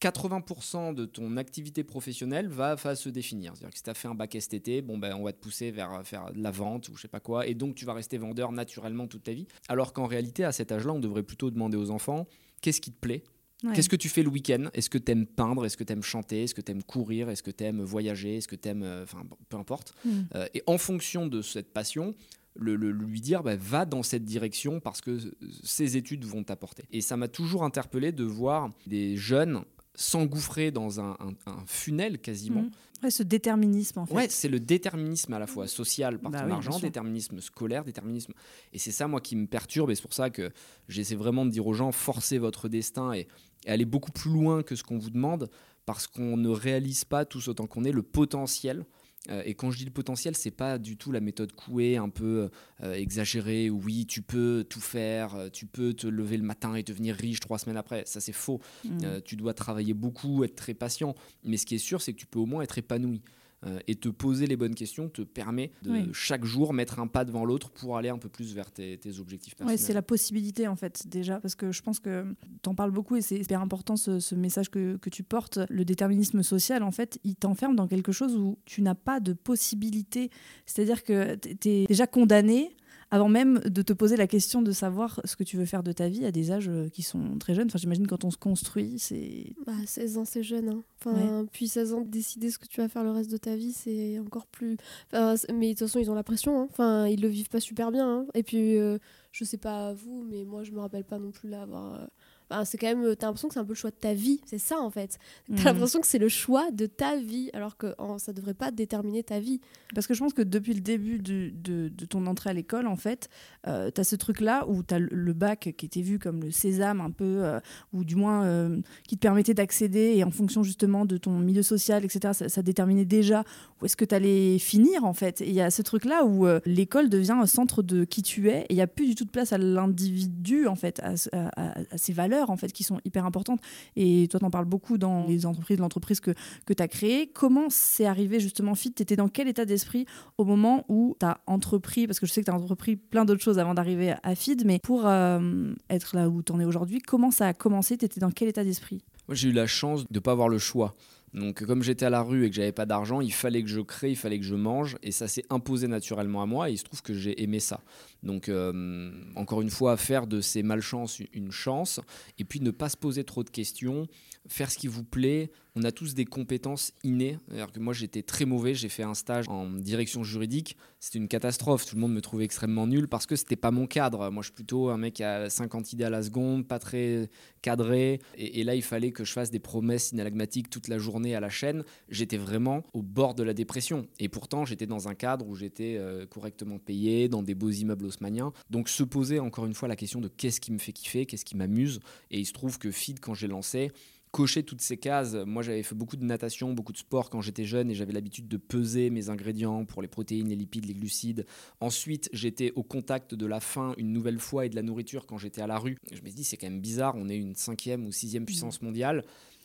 80% 0.00 0.94
de 0.94 1.04
ton 1.04 1.36
activité 1.36 1.82
professionnelle 1.82 2.46
va, 2.46 2.76
va 2.76 2.94
se 2.94 3.08
définir. 3.08 3.52
C'est-à-dire 3.54 3.70
que 3.70 3.76
si 3.76 3.82
tu 3.82 3.90
as 3.90 3.94
fait 3.94 4.08
un 4.08 4.14
bac 4.14 4.36
STT, 4.38 4.82
bon, 4.82 4.96
ben, 4.96 5.14
on 5.14 5.24
va 5.24 5.32
te 5.32 5.40
pousser 5.40 5.72
vers 5.72 6.06
faire 6.06 6.32
de 6.32 6.42
la 6.42 6.50
vente 6.52 6.88
ou 6.90 6.96
je 6.96 7.02
sais 7.02 7.08
pas 7.08 7.20
quoi, 7.20 7.46
et 7.46 7.54
donc 7.54 7.74
tu 7.74 7.84
vas 7.84 7.94
rester 7.94 8.18
vendeur 8.18 8.52
naturellement 8.52 9.08
toute 9.08 9.24
ta 9.24 9.32
vie. 9.32 9.48
Alors 9.68 9.92
qu'en 9.92 10.06
réalité, 10.06 10.44
à 10.44 10.52
cet 10.52 10.70
âge-là, 10.70 10.92
on 10.92 11.00
devrait 11.00 11.24
plutôt 11.24 11.50
demander 11.50 11.76
aux 11.76 11.90
enfants 11.90 12.26
qu'est-ce 12.60 12.80
qui 12.80 12.92
te 12.92 12.98
plaît? 12.98 13.24
Qu'est-ce 13.72 13.88
que 13.88 13.96
tu 13.96 14.08
fais 14.08 14.22
le 14.22 14.28
week-end? 14.28 14.68
Est-ce 14.74 14.90
que 14.90 14.98
tu 14.98 15.12
aimes 15.12 15.26
peindre? 15.26 15.64
Est-ce 15.64 15.76
que 15.76 15.84
tu 15.84 15.92
aimes 15.92 16.02
chanter? 16.02 16.44
Est-ce 16.44 16.54
que 16.54 16.60
tu 16.60 16.72
aimes 16.72 16.82
courir? 16.82 17.30
Est-ce 17.30 17.42
que 17.42 17.50
tu 17.50 17.64
aimes 17.64 17.82
voyager? 17.82 18.36
Est-ce 18.36 18.48
que 18.48 18.56
tu 18.56 18.68
aimes. 18.68 18.82
Euh, 18.82 19.04
enfin, 19.04 19.22
peu 19.48 19.56
importe. 19.56 19.94
Mm. 20.04 20.10
Euh, 20.34 20.46
et 20.54 20.62
en 20.66 20.78
fonction 20.78 21.26
de 21.26 21.42
cette 21.42 21.72
passion, 21.72 22.14
le, 22.56 22.76
lui 22.76 23.20
dire 23.20 23.42
bah, 23.42 23.56
va 23.56 23.84
dans 23.84 24.02
cette 24.02 24.24
direction 24.24 24.80
parce 24.80 25.00
que 25.00 25.18
ces 25.62 25.96
études 25.96 26.24
vont 26.24 26.44
t'apporter. 26.44 26.84
Et 26.92 27.00
ça 27.00 27.16
m'a 27.16 27.28
toujours 27.28 27.64
interpellé 27.64 28.12
de 28.12 28.24
voir 28.24 28.70
des 28.86 29.16
jeunes 29.16 29.62
s'engouffrer 29.96 30.70
dans 30.70 31.00
un, 31.00 31.16
un, 31.46 31.64
funnel 31.66 32.18
quasiment. 32.18 32.62
Mm. 32.62 32.70
Ouais, 33.04 33.10
ce 33.10 33.22
déterminisme 33.22 33.98
en 33.98 34.06
fait. 34.06 34.14
Ouais, 34.14 34.26
c'est 34.30 34.48
le 34.48 34.58
déterminisme 34.58 35.32
à 35.34 35.38
la 35.38 35.46
fois 35.46 35.66
social 35.66 36.18
par 36.18 36.32
bah 36.32 36.40
ton 36.40 36.50
argent, 36.50 36.78
déterminisme 36.78 37.40
scolaire, 37.40 37.84
déterminisme. 37.84 38.32
Et 38.72 38.78
c'est 38.78 38.92
ça 38.92 39.08
moi 39.08 39.20
qui 39.20 39.36
me 39.36 39.46
perturbe 39.46 39.90
et 39.90 39.94
c'est 39.94 40.02
pour 40.02 40.14
ça 40.14 40.30
que 40.30 40.50
j'essaie 40.88 41.14
vraiment 41.14 41.44
de 41.44 41.50
dire 41.50 41.66
aux 41.66 41.74
gens 41.74 41.92
forcez 41.92 42.38
votre 42.38 42.68
destin 42.68 43.12
et, 43.12 43.28
et 43.66 43.70
aller 43.70 43.84
beaucoup 43.84 44.10
plus 44.10 44.30
loin 44.30 44.62
que 44.62 44.74
ce 44.74 44.82
qu'on 44.82 44.98
vous 44.98 45.10
demande 45.10 45.50
parce 45.84 46.06
qu'on 46.06 46.38
ne 46.38 46.48
réalise 46.48 47.04
pas 47.04 47.26
tous 47.26 47.48
autant 47.48 47.66
qu'on 47.66 47.84
est 47.84 47.92
le 47.92 48.02
potentiel. 48.02 48.86
Euh, 49.30 49.42
et 49.44 49.54
quand 49.54 49.70
je 49.70 49.78
dis 49.78 49.84
le 49.84 49.90
potentiel, 49.90 50.36
c'est 50.36 50.50
pas 50.50 50.78
du 50.78 50.96
tout 50.96 51.12
la 51.12 51.20
méthode 51.20 51.52
couée, 51.52 51.96
un 51.96 52.08
peu 52.08 52.50
euh, 52.82 52.94
exagérée. 52.94 53.70
Oui, 53.70 54.06
tu 54.06 54.22
peux 54.22 54.64
tout 54.68 54.80
faire, 54.80 55.34
euh, 55.34 55.48
tu 55.48 55.66
peux 55.66 55.94
te 55.94 56.06
lever 56.06 56.36
le 56.36 56.42
matin 56.42 56.74
et 56.74 56.82
devenir 56.82 57.14
riche 57.14 57.40
trois 57.40 57.58
semaines 57.58 57.76
après. 57.76 58.04
Ça, 58.06 58.20
c'est 58.20 58.32
faux. 58.32 58.60
Mmh. 58.84 59.20
tu 59.24 59.36
dois 59.36 59.54
travailler 59.54 59.94
beaucoup, 59.94 60.44
être 60.44 60.56
très 60.56 60.74
patient. 60.74 61.14
Mais 61.44 61.56
ce 61.56 61.66
qui 61.66 61.74
est 61.74 61.78
sûr, 61.78 62.02
c'est 62.02 62.12
que 62.12 62.18
tu 62.18 62.26
peux 62.26 62.38
au 62.38 62.46
moins 62.46 62.62
être 62.62 62.78
épanoui. 62.78 63.22
Euh, 63.66 63.78
et 63.86 63.94
te 63.94 64.08
poser 64.08 64.46
les 64.46 64.56
bonnes 64.56 64.74
questions 64.74 65.08
te 65.08 65.22
permet 65.22 65.70
de 65.82 66.12
chaque 66.12 66.44
jour 66.44 66.72
mettre 66.72 66.98
un 66.98 67.06
pas 67.06 67.24
devant 67.24 67.44
l'autre 67.44 67.70
pour 67.70 67.96
aller 67.96 68.08
un 68.08 68.18
peu 68.18 68.28
plus 68.28 68.54
vers 68.54 68.70
tes, 68.70 68.98
objectifs 69.18 69.54
personnels. 69.54 69.78
Ouais, 69.78 69.82
c'est 69.82 69.94
la 69.94 70.02
possibilité 70.02 70.68
en 70.68 70.76
fait 70.76 71.06
déjà, 71.08 71.40
parce 71.40 71.54
que 71.54 71.72
je 71.72 71.82
pense 71.82 72.00
que 72.00 72.26
tu 72.62 72.68
en 72.68 72.74
parles 72.74 72.90
beaucoup 72.90 73.16
et 73.16 73.22
c'est 73.22 73.36
hyper 73.36 73.60
important 73.60 73.96
ce, 73.96 74.34
message 74.34 74.70
que, 74.70 74.96
que, 74.96 75.08
tu 75.08 75.22
portes. 75.22 75.58
Le 75.70 75.84
déterminisme 75.84 76.42
social, 76.42 76.82
en 76.82 76.90
fait, 76.90 77.18
il 77.24 77.36
t'enferme 77.36 77.76
dans 77.76 77.86
quelque 77.86 78.12
chose 78.12 78.36
où 78.36 78.58
tu 78.64 78.82
n'as 78.82 78.94
pas 78.94 79.20
de 79.20 79.32
possibilité. 79.32 80.30
C'est-à-dire 80.66 81.02
que 81.02 81.36
tu 81.36 81.68
es 81.68 81.86
déjà 81.86 82.06
condamné 82.06 82.76
avant 83.14 83.28
même 83.28 83.60
de 83.60 83.80
te 83.82 83.92
poser 83.92 84.16
la 84.16 84.26
question 84.26 84.60
de 84.60 84.72
savoir 84.72 85.20
ce 85.24 85.36
que 85.36 85.44
tu 85.44 85.56
veux 85.56 85.66
faire 85.66 85.84
de 85.84 85.92
ta 85.92 86.08
vie 86.08 86.24
à 86.24 86.32
des 86.32 86.50
âges 86.50 86.68
euh, 86.68 86.88
qui 86.88 87.02
sont 87.02 87.38
très 87.38 87.54
jeunes. 87.54 87.68
Enfin, 87.68 87.78
j'imagine 87.78 88.08
quand 88.08 88.24
on 88.24 88.32
se 88.32 88.36
construit, 88.36 88.98
c'est. 88.98 89.54
Bah, 89.64 89.72
16 89.86 90.18
ans, 90.18 90.24
c'est 90.24 90.42
jeune. 90.42 90.68
Hein. 90.68 90.82
Enfin, 90.98 91.46
Puis 91.52 91.68
16 91.68 91.94
ans, 91.94 92.00
décider 92.00 92.50
ce 92.50 92.58
que 92.58 92.66
tu 92.66 92.80
vas 92.80 92.88
faire 92.88 93.04
le 93.04 93.12
reste 93.12 93.30
de 93.30 93.36
ta 93.36 93.54
vie, 93.54 93.72
c'est 93.72 94.18
encore 94.18 94.48
plus. 94.48 94.78
Enfin, 95.12 95.36
mais 95.54 95.68
de 95.68 95.72
toute 95.74 95.86
façon, 95.86 96.00
ils 96.00 96.10
ont 96.10 96.14
la 96.16 96.24
pression. 96.24 96.60
Hein. 96.60 96.66
Enfin, 96.72 97.06
ils 97.06 97.20
le 97.20 97.28
vivent 97.28 97.50
pas 97.50 97.60
super 97.60 97.92
bien. 97.92 98.08
Hein. 98.08 98.26
Et 98.34 98.42
puis, 98.42 98.78
euh, 98.78 98.98
je 99.30 99.44
sais 99.44 99.58
pas 99.58 99.92
vous, 99.92 100.26
mais 100.28 100.44
moi, 100.44 100.64
je 100.64 100.72
me 100.72 100.80
rappelle 100.80 101.04
pas 101.04 101.20
non 101.20 101.30
plus 101.30 101.48
là 101.48 101.62
avoir. 101.62 102.08
Euh, 102.54 102.62
c'est 102.64 102.78
quand 102.78 102.86
même, 102.86 103.16
t'as 103.16 103.26
l'impression 103.26 103.48
que 103.48 103.54
c'est 103.54 103.60
un 103.60 103.64
peu 103.64 103.72
le 103.72 103.78
choix 103.78 103.90
de 103.90 103.96
ta 103.96 104.14
vie, 104.14 104.40
c'est 104.46 104.58
ça 104.58 104.78
en 104.80 104.90
fait. 104.90 105.18
T'as 105.48 105.54
as 105.54 105.58
mhm. 105.58 105.64
l'impression 105.64 106.00
que 106.00 106.06
c'est 106.06 106.18
le 106.18 106.28
choix 106.28 106.70
de 106.70 106.86
ta 106.86 107.16
vie, 107.16 107.50
alors 107.52 107.76
que 107.76 107.94
ça 108.18 108.24
ça 108.24 108.32
devrait 108.32 108.54
pas 108.54 108.70
déterminer 108.70 109.22
ta 109.22 109.38
vie. 109.38 109.60
Parce 109.94 110.06
que 110.06 110.14
je 110.14 110.20
pense 110.20 110.32
que 110.32 110.42
depuis 110.42 110.72
le 110.72 110.80
début 110.80 111.18
de, 111.18 111.52
de, 111.54 112.04
ton 112.06 112.26
entrée 112.26 112.50
à 112.50 112.52
l'école, 112.52 112.86
en 112.86 112.96
fait, 112.96 113.28
euh, 113.66 113.90
t'as 113.90 114.02
ce 114.02 114.16
truc-là 114.16 114.66
où 114.66 114.82
t'as 114.82 114.98
le, 114.98 115.08
le 115.12 115.32
bac 115.34 115.74
qui 115.76 115.86
était 115.86 116.00
vu 116.00 116.18
comme 116.18 116.42
le 116.42 116.50
sésame 116.50 117.00
un 117.00 117.10
peu, 117.10 117.44
euh, 117.44 117.60
ou 117.92 118.04
du 118.04 118.16
moins 118.16 118.44
euh, 118.44 118.80
qui 119.06 119.16
te 119.16 119.20
permettait 119.20 119.54
d'accéder, 119.54 120.14
et 120.16 120.24
en 120.24 120.30
fonction 120.30 120.62
justement 120.62 121.04
de 121.04 121.16
ton 121.16 121.38
milieu 121.38 121.62
social, 121.62 122.04
etc., 122.04 122.48
ça, 122.48 122.62
déterminait 122.62 123.04
déjà 123.04 123.44
où 123.80 123.84
est-ce 123.84 123.96
que 123.96 124.04
t'allais 124.04 124.58
finir 124.58 125.04
en 125.04 125.12
fait. 125.12 125.42
Et 125.42 125.48
il 125.48 125.54
y 125.54 125.60
a 125.60 125.70
ce 125.70 125.82
truc-là 125.82 126.24
où 126.24 126.46
euh, 126.46 126.60
l'école 126.64 127.08
devient 127.08 127.36
un 127.38 127.46
centre 127.46 127.82
de 127.82 128.04
qui 128.04 128.22
tu 128.22 128.48
es, 128.48 128.62
et 128.62 128.66
il 128.70 128.76
n'y 128.76 128.82
a 128.82 128.86
plus 128.86 129.06
du 129.06 129.14
tout 129.14 129.24
de 129.24 129.30
place 129.30 129.52
à 129.52 129.58
l'individu 129.58 130.66
en 130.66 130.76
fait, 130.76 131.00
à, 131.00 131.14
à, 131.32 131.78
à 131.90 131.98
ses 131.98 132.12
valeurs 132.12 132.43
en 132.50 132.56
fait 132.56 132.72
qui 132.72 132.84
sont 132.84 133.00
hyper 133.04 133.26
importantes. 133.26 133.60
Et 133.96 134.28
toi, 134.28 134.40
tu 134.40 134.46
en 134.46 134.50
parles 134.50 134.64
beaucoup 134.64 134.98
dans 134.98 135.26
les 135.26 135.46
entreprises, 135.46 135.78
l'entreprise 135.78 136.20
que, 136.20 136.32
que 136.66 136.72
tu 136.72 136.82
as 136.82 136.88
créée. 136.88 137.28
Comment 137.28 137.66
c'est 137.68 138.06
arrivé 138.06 138.40
justement, 138.40 138.74
Fit? 138.74 138.92
Tu 138.92 139.02
étais 139.02 139.16
dans 139.16 139.28
quel 139.28 139.48
état 139.48 139.64
d'esprit 139.64 140.06
au 140.38 140.44
moment 140.44 140.84
où 140.88 141.16
tu 141.18 141.26
as 141.26 141.40
entrepris, 141.46 142.06
parce 142.06 142.20
que 142.20 142.26
je 142.26 142.32
sais 142.32 142.40
que 142.40 142.46
tu 142.46 142.50
as 142.50 142.54
entrepris 142.54 142.96
plein 142.96 143.24
d'autres 143.24 143.42
choses 143.42 143.58
avant 143.58 143.74
d'arriver 143.74 144.14
à 144.22 144.34
FID, 144.34 144.64
mais 144.64 144.78
pour 144.78 145.06
euh, 145.06 145.72
être 145.90 146.16
là 146.16 146.28
où 146.28 146.42
tu 146.42 146.52
en 146.52 146.60
es 146.60 146.64
aujourd'hui, 146.64 147.00
comment 147.00 147.30
ça 147.30 147.48
a 147.48 147.52
commencé? 147.52 147.96
Tu 147.96 148.04
étais 148.04 148.20
dans 148.20 148.30
quel 148.30 148.48
état 148.48 148.64
d'esprit? 148.64 149.02
Moi, 149.28 149.34
j'ai 149.34 149.48
eu 149.48 149.52
la 149.52 149.66
chance 149.66 150.02
de 150.02 150.14
ne 150.14 150.20
pas 150.20 150.32
avoir 150.32 150.48
le 150.48 150.58
choix. 150.58 150.94
Donc 151.34 151.64
comme 151.64 151.82
j'étais 151.82 152.06
à 152.06 152.10
la 152.10 152.22
rue 152.22 152.46
et 152.46 152.50
que 152.50 152.56
j'avais 152.56 152.72
pas 152.72 152.86
d'argent, 152.86 153.20
il 153.20 153.32
fallait 153.32 153.62
que 153.62 153.68
je 153.68 153.80
crée, 153.80 154.10
il 154.10 154.16
fallait 154.16 154.38
que 154.38 154.44
je 154.44 154.54
mange 154.54 154.96
et 155.02 155.10
ça 155.10 155.26
s'est 155.26 155.44
imposé 155.50 155.88
naturellement 155.88 156.42
à 156.42 156.46
moi 156.46 156.70
et 156.70 156.74
il 156.74 156.78
se 156.78 156.84
trouve 156.84 157.02
que 157.02 157.12
j'ai 157.12 157.42
aimé 157.42 157.58
ça. 157.58 157.80
Donc 158.22 158.48
euh, 158.48 159.10
encore 159.34 159.60
une 159.60 159.70
fois, 159.70 159.96
faire 159.96 160.26
de 160.28 160.40
ces 160.40 160.62
malchances 160.62 161.20
une 161.32 161.50
chance 161.50 162.00
et 162.38 162.44
puis 162.44 162.60
ne 162.60 162.70
pas 162.70 162.88
se 162.88 162.96
poser 162.96 163.24
trop 163.24 163.42
de 163.42 163.50
questions, 163.50 164.06
faire 164.46 164.70
ce 164.70 164.78
qui 164.78 164.86
vous 164.86 165.04
plaît. 165.04 165.50
On 165.76 165.82
a 165.82 165.90
tous 165.90 166.14
des 166.14 166.24
compétences 166.24 166.92
innées. 167.02 167.36
que 167.72 167.80
moi 167.80 167.92
j'étais 167.92 168.22
très 168.22 168.44
mauvais, 168.44 168.74
j'ai 168.74 168.88
fait 168.88 169.02
un 169.02 169.14
stage 169.14 169.48
en 169.48 169.68
direction 169.70 170.22
juridique, 170.22 170.76
c'était 171.00 171.18
une 171.18 171.26
catastrophe. 171.26 171.84
Tout 171.84 171.96
le 171.96 172.00
monde 172.00 172.12
me 172.12 172.20
trouvait 172.20 172.44
extrêmement 172.44 172.86
nul 172.86 173.08
parce 173.08 173.26
que 173.26 173.34
c'était 173.34 173.56
pas 173.56 173.72
mon 173.72 173.88
cadre. 173.88 174.30
Moi 174.30 174.42
je 174.42 174.46
suis 174.46 174.54
plutôt 174.54 174.90
un 174.90 174.98
mec 174.98 175.20
à 175.20 175.50
50 175.50 175.92
idées 175.92 176.04
à 176.04 176.10
la 176.10 176.22
seconde, 176.22 176.68
pas 176.68 176.78
très 176.78 177.28
cadré. 177.60 178.20
Et, 178.36 178.60
et 178.60 178.64
là 178.64 178.76
il 178.76 178.82
fallait 178.82 179.10
que 179.10 179.24
je 179.24 179.32
fasse 179.32 179.50
des 179.50 179.58
promesses 179.58 180.12
inalagmatiques 180.12 180.70
toute 180.70 180.86
la 180.86 180.98
journée 180.98 181.23
à 181.32 181.40
la 181.40 181.48
chaîne, 181.48 181.84
j'étais 182.08 182.36
vraiment 182.36 182.82
au 182.92 183.02
bord 183.02 183.34
de 183.34 183.44
la 183.44 183.54
dépression. 183.54 184.08
Et 184.18 184.28
pourtant, 184.28 184.64
j'étais 184.64 184.86
dans 184.86 185.08
un 185.08 185.14
cadre 185.14 185.46
où 185.46 185.54
j'étais 185.54 185.96
euh, 185.96 186.26
correctement 186.26 186.78
payé, 186.78 187.28
dans 187.28 187.42
des 187.42 187.54
beaux 187.54 187.70
immeubles 187.70 188.06
haussmanniens. 188.06 188.52
Donc 188.68 188.88
se 188.88 189.04
poser 189.04 189.38
encore 189.38 189.66
une 189.66 189.74
fois 189.74 189.88
la 189.88 189.96
question 189.96 190.20
de 190.20 190.28
qu'est-ce 190.28 190.60
qui 190.60 190.72
me 190.72 190.78
fait 190.78 190.92
kiffer, 190.92 191.24
qu'est-ce 191.24 191.44
qui 191.44 191.56
m'amuse. 191.56 192.00
Et 192.32 192.40
il 192.40 192.46
se 192.46 192.52
trouve 192.52 192.78
que 192.78 192.90
Feed, 192.90 193.20
quand 193.20 193.34
j'ai 193.34 193.46
lancé, 193.46 193.92
cocher 194.34 194.64
toutes 194.64 194.80
ces 194.80 194.96
cases. 194.96 195.34
Moi, 195.46 195.62
j'avais 195.62 195.84
fait 195.84 195.94
beaucoup 195.94 196.16
de 196.16 196.24
natation, 196.24 196.72
beaucoup 196.72 196.92
de 196.92 196.98
sport 196.98 197.30
quand 197.30 197.40
j'étais 197.40 197.64
jeune 197.64 197.88
et 197.88 197.94
j'avais 197.94 198.12
l'habitude 198.12 198.48
de 198.48 198.56
peser 198.56 199.08
mes 199.08 199.30
ingrédients 199.30 199.84
pour 199.84 200.02
les 200.02 200.08
protéines, 200.08 200.48
les 200.48 200.56
lipides, 200.56 200.86
les 200.86 200.94
glucides. 200.94 201.46
Ensuite, 201.78 202.30
j'étais 202.32 202.72
au 202.74 202.82
contact 202.82 203.36
de 203.36 203.46
la 203.46 203.60
faim 203.60 203.94
une 203.96 204.12
nouvelle 204.12 204.40
fois 204.40 204.66
et 204.66 204.68
de 204.68 204.74
la 204.74 204.82
nourriture 204.82 205.26
quand 205.26 205.38
j'étais 205.38 205.62
à 205.62 205.68
la 205.68 205.78
rue. 205.78 205.98
Je 206.10 206.20
me 206.20 206.26
suis 206.26 206.34
dit, 206.34 206.42
c'est 206.42 206.56
quand 206.56 206.66
même 206.66 206.80
bizarre, 206.80 207.14
on 207.16 207.28
est 207.28 207.36
une 207.36 207.54
cinquième 207.54 208.06
ou 208.06 208.10
sixième 208.10 208.44
puissance 208.44 208.82
mondiale. 208.82 209.24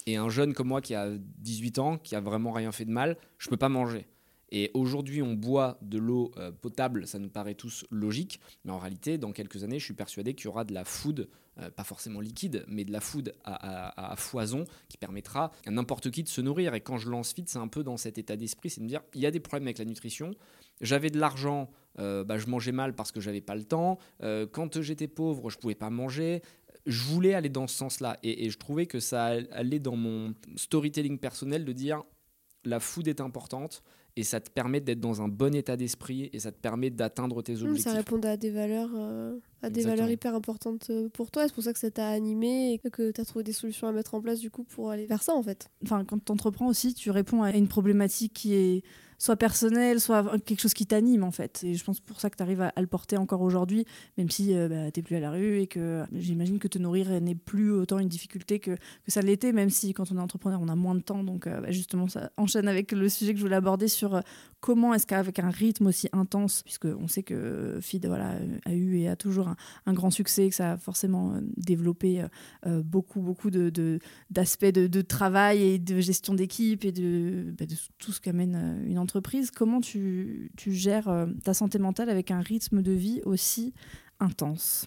Et 0.09 0.15
un 0.15 0.29
jeune 0.29 0.55
comme 0.55 0.69
moi 0.69 0.81
qui 0.81 0.95
a 0.95 1.07
18 1.37 1.77
ans, 1.77 1.97
qui 1.99 2.15
a 2.15 2.19
vraiment 2.19 2.51
rien 2.51 2.71
fait 2.71 2.85
de 2.85 2.89
mal, 2.89 3.15
je 3.37 3.47
peux 3.47 3.57
pas 3.57 3.69
manger. 3.69 4.07
Et 4.51 4.71
aujourd'hui, 4.73 5.21
on 5.21 5.35
boit 5.35 5.77
de 5.83 5.99
l'eau 5.99 6.31
euh, 6.37 6.51
potable, 6.51 7.05
ça 7.05 7.19
nous 7.19 7.29
paraît 7.29 7.53
tous 7.53 7.85
logique, 7.91 8.39
mais 8.65 8.71
en 8.71 8.79
réalité, 8.79 9.19
dans 9.19 9.31
quelques 9.31 9.63
années, 9.63 9.77
je 9.77 9.85
suis 9.85 9.93
persuadé 9.93 10.33
qu'il 10.33 10.45
y 10.45 10.47
aura 10.47 10.63
de 10.63 10.73
la 10.73 10.83
food, 10.83 11.29
euh, 11.59 11.69
pas 11.69 11.83
forcément 11.83 12.21
liquide, 12.21 12.65
mais 12.67 12.85
de 12.85 12.91
la 12.91 13.01
food 13.01 13.35
à, 13.43 14.15
foison 14.17 14.65
qui 14.87 14.97
permettra 14.97 15.51
à 15.67 15.69
n'importe 15.69 16.09
qui 16.09 16.23
de 16.23 16.29
se 16.29 16.41
nourrir. 16.41 16.73
Et 16.73 16.81
quand 16.81 16.97
je 16.97 17.07
lance 17.07 17.31
Fit, 17.31 17.43
c'est 17.45 17.59
un 17.59 17.67
peu 17.67 17.83
dans 17.83 17.97
cet 17.97 18.17
état 18.17 18.35
d'esprit, 18.35 18.71
c'est 18.71 18.79
de 18.79 18.85
me 18.85 18.89
dire, 18.89 19.03
il 19.13 19.21
y 19.21 19.27
a 19.27 19.31
des 19.31 19.39
problèmes 19.39 19.67
avec 19.67 19.77
la 19.77 19.85
nutrition, 19.85 20.31
j'avais 20.81 21.11
de 21.11 21.19
l'argent, 21.19 21.69
euh, 21.99 22.23
bah, 22.23 22.39
je 22.39 22.47
mangeais 22.47 22.71
mal 22.71 22.95
parce 22.95 23.11
que 23.11 23.21
j'avais 23.21 23.41
pas 23.41 23.55
le 23.55 23.65
temps, 23.65 23.99
quand 24.51 24.81
j'étais 24.81 25.07
pauvre, 25.07 25.51
je 25.51 25.59
pouvais 25.59 25.75
pas 25.75 25.91
manger, 25.91 26.41
je 26.85 27.03
voulais 27.03 27.33
aller 27.33 27.49
dans 27.49 27.67
ce 27.67 27.75
sens-là. 27.75 28.17
Et, 28.23 28.45
et, 28.45 28.49
je 28.49 28.57
trouvais 28.57 28.85
que 28.85 28.99
ça 28.99 29.25
allait 29.51 29.79
dans 29.79 29.95
mon 29.95 30.33
storytelling 30.55 31.17
personnel 31.19 31.65
de 31.65 31.73
dire 31.73 32.03
la 32.65 32.79
food 32.79 33.07
est 33.07 33.21
importante 33.21 33.83
et 34.15 34.23
ça 34.23 34.41
te 34.41 34.49
permet 34.49 34.81
d'être 34.81 34.99
dans 34.99 35.21
un 35.21 35.27
bon 35.27 35.55
état 35.55 35.77
d'esprit 35.77 36.29
et 36.33 36.39
ça 36.39 36.51
te 36.51 36.59
permet 36.59 36.89
d'atteindre 36.89 37.41
tes 37.41 37.61
objectifs. 37.61 37.85
Ça 37.85 37.93
répond 37.93 38.19
à 38.19 38.35
des 38.35 38.49
valeurs, 38.49 38.89
euh, 38.95 39.37
à 39.61 39.69
des 39.69 39.83
valeurs 39.83 40.09
hyper 40.09 40.35
importantes 40.35 40.87
euh, 40.89 41.07
pour 41.09 41.31
toi. 41.31 41.47
C'est 41.47 41.53
pour 41.53 41.63
ça 41.63 41.71
que 41.71 41.79
ça 41.79 41.89
t'a 41.89 42.09
animé 42.09 42.73
et 42.73 42.79
que 42.89 43.11
tu 43.11 43.21
as 43.21 43.25
trouvé 43.25 43.43
des 43.43 43.53
solutions 43.53 43.87
à 43.87 43.91
mettre 43.91 44.15
en 44.15 44.21
place 44.21 44.39
du 44.39 44.51
coup 44.51 44.63
pour 44.63 44.91
aller 44.91 45.05
vers 45.05 45.23
ça 45.23 45.33
en 45.33 45.43
fait. 45.43 45.69
Enfin, 45.83 46.03
quand 46.03 46.23
tu 46.23 46.31
entreprends 46.31 46.67
aussi, 46.67 46.93
tu 46.93 47.11
réponds 47.11 47.43
à 47.43 47.51
une 47.51 47.67
problématique 47.67 48.33
qui 48.33 48.55
est 48.55 48.83
soit 49.19 49.35
personnel, 49.35 49.99
soit 49.99 50.39
quelque 50.39 50.61
chose 50.61 50.73
qui 50.73 50.87
t'anime 50.87 51.23
en 51.23 51.31
fait. 51.31 51.61
Et 51.63 51.75
je 51.75 51.83
pense 51.83 51.99
pour 51.99 52.19
ça 52.21 52.29
que 52.29 52.37
tu 52.37 52.41
arrives 52.41 52.61
à, 52.61 52.71
le 52.77 52.87
porter 52.87 53.17
encore 53.17 53.41
aujourd'hui, 53.41 53.85
même 54.17 54.31
si 54.31 54.55
euh, 54.55 54.69
bah, 54.69 54.91
tu 54.91 54.99
n'es 54.99 55.03
plus 55.03 55.17
à 55.17 55.19
la 55.19 55.31
rue 55.31 55.59
et 55.59 55.67
que 55.67 56.05
j'imagine 56.13 56.57
que 56.57 56.69
te 56.69 56.79
nourrir 56.79 57.09
n'est 57.21 57.35
plus 57.35 57.71
autant 57.71 57.99
une 57.99 58.07
difficulté 58.07 58.59
que, 58.59 58.71
que 58.71 59.11
ça 59.11 59.21
l'était, 59.21 59.51
même 59.51 59.69
si 59.69 59.93
quand 59.93 60.11
on 60.11 60.17
est 60.17 60.21
entrepreneur, 60.21 60.59
on 60.61 60.69
a 60.69 60.75
moins 60.75 60.95
de 60.95 61.01
temps. 61.01 61.23
Donc 61.23 61.45
euh, 61.47 61.59
bah, 61.59 61.71
justement, 61.71 62.07
ça 62.07 62.31
enchaîne 62.37 62.69
avec 62.69 62.93
le 62.93 63.09
sujet 63.09 63.33
que 63.33 63.39
je 63.39 63.43
voulais 63.43 63.57
aborder 63.57 63.89
sur 63.89 64.15
euh, 64.15 64.21
comment 64.61 64.93
est-ce 64.93 65.05
qu'avec 65.05 65.37
un 65.39 65.49
rythme 65.49 65.87
aussi 65.87 66.07
intense, 66.13 66.63
puisqu'on 66.63 67.09
sait 67.09 67.23
que 67.23 67.77
FID 67.81 68.05
voilà, 68.05 68.35
a 68.65 68.73
eu 68.73 68.99
et 68.99 69.09
a 69.09 69.17
toujours 69.17 69.53
un, 69.85 69.93
grand 69.93 70.11
succès, 70.11 70.47
que 70.47 70.55
ça 70.55 70.73
a 70.73 70.77
forcément 70.77 71.33
développé 71.57 72.25
beaucoup, 72.65 73.21
beaucoup 73.21 73.49
d'aspects 73.49 74.65
de, 74.65 74.81
de, 74.81 74.87
de, 74.87 75.01
travail 75.01 75.63
et 75.63 75.79
de 75.79 75.99
gestion 75.99 76.33
d'équipe 76.33 76.85
et 76.85 76.91
de, 76.91 77.53
bah, 77.57 77.65
de 77.65 77.75
tout 77.97 78.11
ce 78.11 78.21
qu'amène 78.21 78.83
une 78.85 78.99
entreprise 78.99 79.08
entreprise, 79.09 79.49
comment 79.49 79.81
tu, 79.81 80.51
gères 80.67 81.09
euh, 81.09 81.25
ta 81.43 81.55
santé 81.55 81.79
mentale 81.79 82.11
avec 82.11 82.29
un 82.29 82.41
rythme 82.41 82.83
de 82.83 82.91
vie 82.91 83.21
aussi 83.25 83.73
intense? 84.19 84.85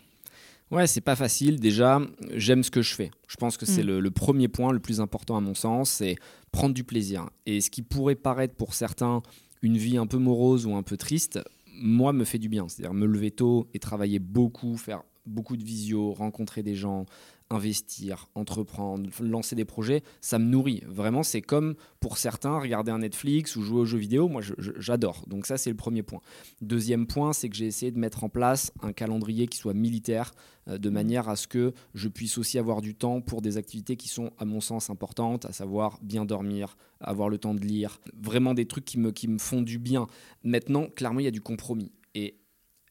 Ouais, 0.70 0.86
c'est 0.86 1.00
pas 1.00 1.16
facile. 1.16 1.58
Déjà, 1.58 2.00
j'aime 2.34 2.62
ce 2.62 2.70
que 2.70 2.82
je 2.82 2.94
fais. 2.94 3.10
Je 3.26 3.36
pense 3.36 3.56
que 3.56 3.66
c'est 3.66 3.82
mm. 3.82 3.98
le, 3.98 4.10
premier 4.12 4.46
point 4.46 4.72
le 4.72 4.78
plus 4.78 5.00
important 5.00 5.36
à 5.36 5.40
mon 5.40 5.54
sens, 5.54 5.90
c'est 5.90 6.16
prendre 6.52 6.72
du 6.72 6.84
plaisir. 6.84 7.28
Et 7.46 7.60
ce 7.60 7.68
qui 7.68 7.82
pourrait 7.82 8.14
paraître 8.14 8.54
pour 8.54 8.74
certains 8.74 9.22
une 9.60 9.76
vie 9.76 9.96
un 9.96 10.06
peu 10.06 10.18
morose 10.18 10.66
ou 10.66 10.74
un 10.76 10.82
peu 10.84 10.96
triste, 10.96 11.40
moi, 11.74 12.12
me 12.12 12.24
fait 12.24 12.38
du 12.38 12.48
bien. 12.48 12.68
C'est-à-dire 12.68 12.94
me 12.94 13.06
lever 13.06 13.32
tôt 13.32 13.68
et 13.74 13.80
travailler 13.80 14.20
beaucoup, 14.20 14.76
faire 14.76 15.02
beaucoup 15.26 15.56
de 15.56 15.64
visio, 15.64 16.12
rencontrer 16.12 16.62
des 16.62 16.76
gens, 16.76 17.06
investir, 17.52 18.28
entreprendre, 18.34 19.08
lancer 19.20 19.54
des 19.54 19.64
projets, 19.64 20.02
ça 20.20 20.38
me 20.38 20.46
nourrit. 20.46 20.82
Vraiment, 20.86 21.22
c'est 21.22 21.42
comme 21.42 21.74
pour 22.00 22.18
certains, 22.18 22.58
regarder 22.58 22.90
un 22.90 22.98
Netflix 22.98 23.56
ou 23.56 23.62
jouer 23.62 23.80
aux 23.80 23.84
jeux 23.84 23.98
vidéo, 23.98 24.28
moi 24.28 24.42
j'adore. 24.58 25.24
Donc 25.26 25.46
ça, 25.46 25.56
c'est 25.56 25.70
le 25.70 25.76
premier 25.76 26.02
point. 26.02 26.20
Deuxième 26.60 27.06
point, 27.06 27.32
c'est 27.32 27.48
que 27.48 27.56
j'ai 27.56 27.66
essayé 27.66 27.92
de 27.92 27.98
mettre 27.98 28.24
en 28.24 28.28
place 28.28 28.72
un 28.82 28.92
calendrier 28.92 29.46
qui 29.46 29.58
soit 29.58 29.74
militaire, 29.74 30.32
euh, 30.68 30.78
de 30.78 30.88
mmh. 30.88 30.92
manière 30.92 31.28
à 31.28 31.36
ce 31.36 31.46
que 31.48 31.72
je 31.94 32.08
puisse 32.08 32.38
aussi 32.38 32.58
avoir 32.58 32.80
du 32.80 32.94
temps 32.94 33.20
pour 33.20 33.42
des 33.42 33.56
activités 33.56 33.96
qui 33.96 34.08
sont, 34.08 34.30
à 34.38 34.44
mon 34.44 34.60
sens, 34.60 34.90
importantes, 34.90 35.44
à 35.44 35.52
savoir 35.52 35.98
bien 36.02 36.24
dormir, 36.24 36.76
avoir 37.00 37.28
le 37.28 37.38
temps 37.38 37.54
de 37.54 37.60
lire, 37.60 38.00
vraiment 38.20 38.54
des 38.54 38.66
trucs 38.66 38.84
qui 38.84 38.98
me, 38.98 39.10
qui 39.10 39.28
me 39.28 39.38
font 39.38 39.62
du 39.62 39.78
bien. 39.78 40.06
Maintenant, 40.44 40.86
clairement, 40.86 41.20
il 41.20 41.24
y 41.24 41.28
a 41.28 41.32
du 41.32 41.40
compromis. 41.40 41.92
Et 42.14 42.38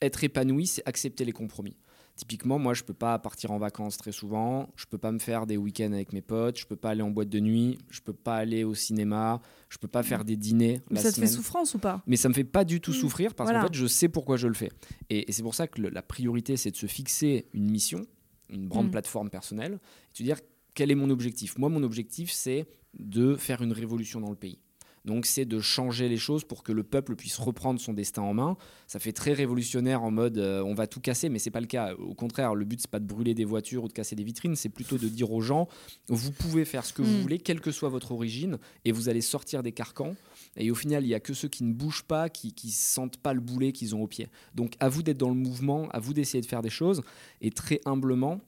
être 0.02 0.24
épanoui, 0.24 0.68
c'est 0.68 0.88
accepter 0.88 1.26
les 1.26 1.32
compromis. 1.32 1.78
Typiquement, 2.16 2.60
moi, 2.60 2.74
je 2.74 2.84
peux 2.84 2.94
pas 2.94 3.18
partir 3.20 3.52
en 3.52 3.58
vacances 3.58 3.98
très 3.98 4.12
souvent, 4.12 4.70
je 4.76 4.86
peux 4.86 4.98
pas 4.98 5.12
me 5.12 5.20
faire 5.20 5.48
des 5.48 5.58
week-ends 5.58 5.92
avec 5.92 6.14
mes 6.14 6.22
potes, 6.22 6.60
je 6.60 6.66
peux 6.66 6.76
pas 6.76 6.92
aller 6.92 7.02
en 7.02 7.10
boîte 7.10 7.30
de 7.30 7.40
nuit, 7.40 7.78
je 7.90 8.02
peux 8.02 8.14
pas 8.14 8.36
aller 8.36 8.64
au 8.64 8.76
cinéma, 8.76 9.42
je 9.70 9.78
peux 9.78 9.88
pas 9.88 10.04
faire 10.04 10.24
des 10.24 10.36
dîners. 10.36 10.82
Mais 10.90 11.00
ça 11.00 11.12
te 11.12 11.20
fait 11.20 11.28
souffrance 11.28 11.74
ou 11.74 11.80
pas? 11.80 12.04
Mais 12.06 12.18
ça 12.18 12.30
me 12.30 12.34
fait 12.34 12.44
pas 12.44 12.64
du 12.64 12.82
tout 12.82 12.92
mmh. 12.92 12.96
souffrir 12.96 13.34
parce 13.34 13.52
qu'en 13.52 13.62
fait, 13.62 13.74
je 13.74 13.88
sais 13.88 14.10
pourquoi 14.10 14.38
je 14.38 14.48
le 14.48 14.54
fais. 14.54 14.72
Et, 15.10 15.32
c'est 15.32 15.44
pour 15.44 15.56
ça 15.56 15.68
que 15.68 15.82
la 15.82 16.02
priorité, 16.02 16.58
c'est 16.58 16.72
de 16.72 16.76
se 16.76 16.88
fixer 16.88 17.48
une 17.54 17.72
mission, 17.72 18.06
une 18.50 18.68
grande 18.68 18.88
mmh. 18.88 18.92
plateforme 18.92 19.30
personnelle, 19.30 19.80
et 20.10 20.20
de 20.20 20.24
dire 20.24 20.38
quel 20.74 20.92
est 20.92 20.96
mon 20.96 21.10
objectif. 21.10 21.58
Moi, 21.58 21.70
mon 21.70 21.84
objectif, 21.84 22.32
c'est 22.32 22.68
de 23.00 23.36
faire 23.36 23.62
une 23.62 23.72
révolution 23.72 24.20
dans 24.20 24.30
le 24.30 24.36
pays. 24.36 24.60
Donc 25.06 25.26
c'est 25.26 25.46
de 25.46 25.60
changer 25.60 26.10
les 26.10 26.18
choses 26.18 26.44
pour 26.44 26.64
que 26.64 26.72
le 26.72 26.84
peuple 26.84 27.16
puisse 27.16 27.38
reprendre 27.38 27.80
son 27.80 27.94
destin 27.94 28.22
en 28.22 28.34
main. 28.34 28.58
Ça 28.88 29.00
fait 29.00 29.14
très 29.14 29.34
révolutionnaire 29.34 30.04
en 30.04 30.12
mode 30.12 30.38
euh, 30.38 30.64
on 30.64 30.74
va 30.74 30.88
tout 30.88 31.00
casser, 31.00 31.30
mais 31.30 31.40
c'est 31.40 31.52
pas 31.52 31.62
le 31.62 31.68
cas. 31.68 31.94
Au 31.96 32.14
contraire, 32.14 32.56
le 32.56 32.66
but 32.66 32.82
c'est 32.82 32.92
pas 32.92 33.00
de 33.00 33.06
brûler 33.06 33.34
des 33.34 33.46
voitures 33.46 33.84
ou 33.84 33.88
de 33.88 33.94
casser 33.94 34.16
des 34.16 34.24
vitrines, 34.24 34.56
c'est 34.56 34.70
plutôt 34.70 34.98
de 34.98 35.08
dire 35.08 35.32
aux 35.32 35.42
gens 35.42 35.68
vous 36.08 36.32
pouvez 36.32 36.66
faire 36.66 36.86
ce 36.86 36.94
que 36.94 37.02
vous 37.02 37.18
mm. 37.18 37.22
voulez, 37.22 37.40
quelle 37.40 37.62
que 37.62 37.72
soit 37.72 37.90
votre 37.90 38.12
origine, 38.12 38.58
et 38.86 38.92
vous 38.92 39.10
allez 39.10 39.22
sortir 39.22 39.64
des 39.64 39.72
carcans. 39.72 40.16
Et 40.58 40.70
au 40.70 40.76
final, 40.76 41.04
il 41.06 41.10
y 41.10 41.16
a 41.16 41.20
que 41.20 41.34
ceux 41.34 41.48
qui 41.48 41.64
ne 41.64 41.74
bougent 41.74 42.04
pas, 42.04 42.30
qui, 42.30 42.54
qui 42.54 42.72
sentent 42.72 43.18
pas 43.18 43.34
le 43.34 43.40
boulet 43.40 43.72
qu'ils 43.72 43.96
ont 43.96 44.04
au 44.04 44.08
pied. 44.08 44.28
Donc 44.56 44.74
à 44.80 44.90
vous 44.90 45.04
d'être 45.04 45.18
dans 45.18 45.30
le 45.30 45.36
mouvement, 45.36 45.88
à 45.92 46.00
vous 46.00 46.14
d'essayer 46.14 46.42
de 46.42 46.46
faire 46.46 46.62
des 46.62 46.70
choses, 46.70 47.02
et 47.42 47.52
très 47.52 47.80
humblement 47.86 48.42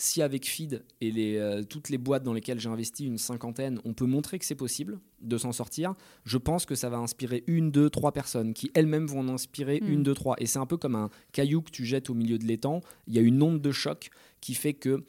si 0.00 0.22
avec 0.22 0.46
Feed 0.46 0.84
et 1.00 1.10
les, 1.10 1.36
euh, 1.36 1.64
toutes 1.64 1.88
les 1.88 1.98
boîtes 1.98 2.22
dans 2.22 2.32
lesquelles 2.32 2.60
j'ai 2.60 2.68
investi, 2.68 3.04
une 3.04 3.18
cinquantaine, 3.18 3.80
on 3.84 3.92
peut 3.92 4.06
montrer 4.06 4.38
que 4.38 4.44
c'est 4.44 4.54
possible 4.54 5.00
de 5.20 5.36
s'en 5.36 5.50
sortir, 5.50 5.94
je 6.24 6.38
pense 6.38 6.64
que 6.66 6.76
ça 6.76 6.88
va 6.88 6.98
inspirer 6.98 7.42
une, 7.48 7.72
deux, 7.72 7.90
trois 7.90 8.12
personnes 8.12 8.54
qui 8.54 8.70
elles-mêmes 8.74 9.06
vont 9.06 9.20
en 9.20 9.28
inspirer 9.28 9.80
hmm. 9.82 9.92
une, 9.92 10.02
deux, 10.04 10.14
trois. 10.14 10.36
Et 10.38 10.46
c'est 10.46 10.60
un 10.60 10.66
peu 10.66 10.76
comme 10.76 10.94
un 10.94 11.10
caillou 11.32 11.62
que 11.62 11.72
tu 11.72 11.84
jettes 11.84 12.10
au 12.10 12.14
milieu 12.14 12.38
de 12.38 12.44
l'étang. 12.44 12.80
Il 13.08 13.14
y 13.14 13.18
a 13.18 13.22
une 13.22 13.42
onde 13.42 13.60
de 13.60 13.72
choc 13.72 14.10
qui 14.40 14.54
fait 14.54 14.72
que 14.72 15.04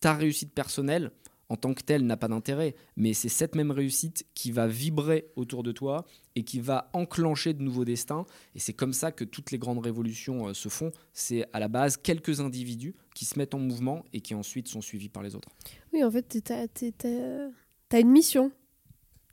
ta 0.00 0.12
réussite 0.12 0.52
personnelle, 0.52 1.10
en 1.48 1.56
tant 1.56 1.74
que 1.74 1.82
telle 1.82 2.04
n'a 2.06 2.16
pas 2.16 2.28
d'intérêt, 2.28 2.74
mais 2.96 3.14
c'est 3.14 3.28
cette 3.28 3.54
même 3.54 3.70
réussite 3.70 4.26
qui 4.34 4.50
va 4.50 4.66
vibrer 4.66 5.26
autour 5.36 5.62
de 5.62 5.72
toi 5.72 6.04
et 6.34 6.42
qui 6.42 6.60
va 6.60 6.90
enclencher 6.92 7.54
de 7.54 7.62
nouveaux 7.62 7.84
destins. 7.84 8.26
Et 8.54 8.58
c'est 8.58 8.72
comme 8.72 8.92
ça 8.92 9.12
que 9.12 9.24
toutes 9.24 9.50
les 9.50 9.58
grandes 9.58 9.78
révolutions 9.78 10.48
euh, 10.48 10.54
se 10.54 10.68
font. 10.68 10.90
C'est 11.12 11.46
à 11.52 11.60
la 11.60 11.68
base 11.68 11.96
quelques 11.96 12.40
individus 12.40 12.94
qui 13.14 13.24
se 13.24 13.38
mettent 13.38 13.54
en 13.54 13.58
mouvement 13.58 14.04
et 14.12 14.20
qui 14.20 14.34
ensuite 14.34 14.68
sont 14.68 14.80
suivis 14.80 15.08
par 15.08 15.22
les 15.22 15.34
autres. 15.34 15.48
Oui, 15.92 16.02
en 16.02 16.10
fait, 16.10 16.42
tu 16.42 16.52
as, 16.52 18.00
une 18.00 18.10
mission. 18.10 18.50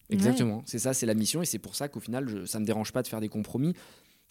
Exactement, 0.09 0.61
c'est 0.65 0.79
ça, 0.79 0.93
c'est 0.93 1.07
la 1.07 1.15
mission. 1.15 1.41
Et 1.41 1.45
c'est 1.45 1.59
pour 1.59 1.75
ça 1.75 1.87
qu'au 1.87 1.99
final, 1.99 2.47
ça 2.47 2.59
ne 2.59 2.61
me 2.61 2.67
dérange 2.67 2.91
pas 2.91 3.01
de 3.01 3.07
faire 3.07 3.21
des 3.21 3.29
compromis. 3.29 3.73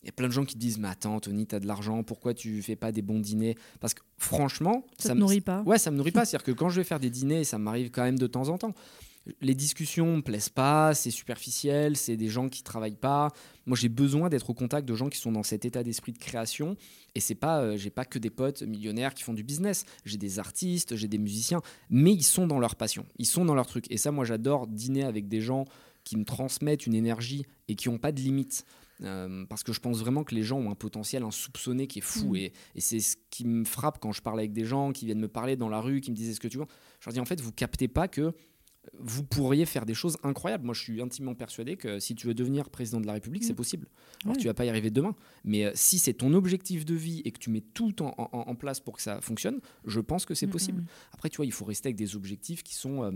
Il 0.02 0.06
y 0.06 0.09
a 0.09 0.12
plein 0.12 0.26
de 0.26 0.32
gens 0.32 0.44
qui 0.44 0.56
disent 0.56 0.78
Mais 0.78 0.88
attends, 0.88 1.21
Tony, 1.21 1.47
tu 1.47 1.54
as 1.54 1.61
de 1.61 1.66
l'argent, 1.66 2.02
pourquoi 2.02 2.35
tu 2.35 2.61
fais 2.62 2.76
pas 2.76 2.92
des 2.92 3.02
bons 3.02 3.21
dîners? 3.21 3.56
Parce 3.80 3.94
que 3.94 4.02
franchement. 4.16 4.85
Ça, 4.99 5.14
me 5.14 5.21
nourrit 5.21 5.40
pas. 5.40 5.62
Ouais, 5.62 5.78
ça 5.78 5.90
me 5.90 5.97
nourrit 5.97 6.11
pas. 6.11 6.25
C'est-à-dire 6.25 6.44
que 6.44 6.52
quand 6.52 6.68
je 6.68 6.80
vais 6.80 6.85
faire 6.85 7.00
des 7.00 7.11
dîners, 7.11 7.44
ça 7.44 7.59
m'arrive 7.59 7.90
quand 7.90 8.02
même 8.02 8.18
de 8.18 8.26
temps 8.26 8.49
en 8.49 8.59
temps. 8.59 8.75
Les 9.40 9.54
discussions 9.54 10.16
me 10.16 10.21
plaisent 10.21 10.49
pas, 10.49 10.94
c'est 10.94 11.12
superficiel, 11.12 11.97
c'est 11.97 12.16
des 12.16 12.26
gens 12.26 12.49
qui 12.49 12.64
travaillent 12.64 12.97
pas. 12.97 13.30
Moi, 13.66 13.76
j'ai 13.76 13.88
besoin 13.88 14.28
d'être 14.28 14.50
au 14.50 14.54
contact 14.54 14.88
de 14.88 14.97
gens 14.97 15.09
qui 15.09 15.18
sont 15.18 15.30
dans 15.30 15.44
cet 15.44 15.64
état 15.64 15.85
d'esprit 15.85 16.11
de 16.11 16.18
création. 16.18 16.76
Et 17.14 17.21
c'est 17.21 17.37
pas, 17.37 17.61
euh, 17.61 17.76
j'ai 17.76 17.90
pas 17.90 18.04
que 18.04 18.18
des 18.18 18.30
potes 18.30 18.62
millionnaires 18.62 19.14
qui 19.14 19.23
font 19.23 19.32
du 19.32 19.44
business. 19.44 19.85
J'ai 20.04 20.16
des 20.16 20.40
artistes, 20.40 20.97
j'ai 20.97 21.06
des 21.06 21.18
musiciens, 21.18 21.61
mais 21.88 22.12
ils 22.12 22.25
sont 22.25 22.49
dans 22.49 22.59
leur 22.59 22.75
passion, 22.75 23.06
ils 23.18 23.26
sont 23.26 23.44
dans 23.44 23.54
leur 23.54 23.66
truc. 23.66 23.85
Et 23.90 23.97
ça, 23.97 24.11
moi, 24.11 24.25
j'adore 24.25 24.66
dîner 24.66 25.04
avec 25.04 25.28
des 25.28 25.40
gens 25.40 25.66
qui 26.02 26.16
me 26.16 26.25
transmettent 26.25 26.87
une 26.87 26.94
énergie 26.94 27.47
et 27.68 27.76
qui 27.76 27.88
n'ont 27.88 27.99
pas 27.99 28.11
de 28.11 28.21
limites. 28.21 28.64
Euh, 29.02 29.44
parce 29.47 29.62
que 29.62 29.73
je 29.73 29.80
pense 29.80 29.99
vraiment 29.99 30.25
que 30.25 30.35
les 30.35 30.42
gens 30.42 30.59
ont 30.59 30.71
un 30.71 30.75
potentiel 30.75 31.23
insoupçonné 31.23 31.87
qui 31.87 31.99
est 31.99 32.02
fou. 32.02 32.32
Mm. 32.32 32.37
Et, 32.37 32.52
c'est 32.78 33.00
ce 33.00 33.16
qui 33.30 33.47
me 33.47 33.64
frappe 33.64 33.99
quand 34.00 34.12
je 34.12 34.23
parle 34.23 34.38
avec 34.38 34.52
des 34.52 34.64
gens 34.64 34.92
qui 34.92 35.06
viennent 35.06 35.21
me 35.21 35.28
parler 35.28 35.56
dans 35.56 35.68
la 35.68 35.80
rue, 35.80 36.00
qui 36.00 36.11
me 36.11 36.16
disent 36.16 36.35
ce 36.35 36.40
que 36.40 36.49
tu 36.49 36.59
veux. 36.59 36.66
Je 37.00 37.06
leur 37.06 37.14
dis 37.14 37.21
en 37.21 37.25
fait, 37.25 37.40
vous 37.40 37.52
captez 37.52 37.88
pas 37.88 38.09
que 38.09 38.32
vous 38.99 39.23
pourriez 39.23 39.64
faire 39.64 39.87
des 39.87 39.94
choses 39.94 40.16
incroyables. 40.25 40.64
Moi, 40.64 40.75
je 40.75 40.80
suis 40.80 41.00
intimement 41.00 41.35
persuadé 41.35 41.76
que 41.76 42.00
si 42.00 42.16
tu 42.16 42.26
veux 42.26 42.35
devenir 42.35 42.68
président 42.68 43.00
de 43.00 43.06
la 43.06 43.12
République, 43.12 43.44
c'est 43.44 43.52
mm. 43.52 43.56
possible. 43.56 43.88
Alors, 44.25 44.37
tu 44.37 44.47
vas 44.47 44.54
pas 44.54 44.64
y 44.64 44.68
arriver 44.68 44.90
demain. 44.90 45.14
Mais 45.44 45.66
euh, 45.66 45.73
si 45.75 45.99
c'est 45.99 46.14
ton 46.14 46.35
objectif 46.35 46.85
de 46.85 46.94
vie 46.94 47.23
et 47.25 47.30
que 47.30 47.38
tu 47.38 47.50
mets 47.50 47.61
tout 47.61 48.02
en, 48.02 48.14
en, 48.16 48.54
place 48.56 48.80
pour 48.80 48.97
que 48.97 49.02
ça 49.02 49.21
fonctionne, 49.21 49.61
je 49.87 50.00
pense 50.00 50.26
que 50.26 50.35
c'est 50.35 50.47
mm, 50.47 50.50
possible. 50.50 50.85
Après, 51.12 51.28
tu 51.28 51.37
vois, 51.37 51.47
il 51.47 51.52
faut 51.52 51.64
rester 51.64 51.88
avec 51.88 51.97
des 51.97 52.16
objectifs 52.16 52.62
qui 52.62 52.75
sont... 52.75 53.04
Euh, 53.04 53.12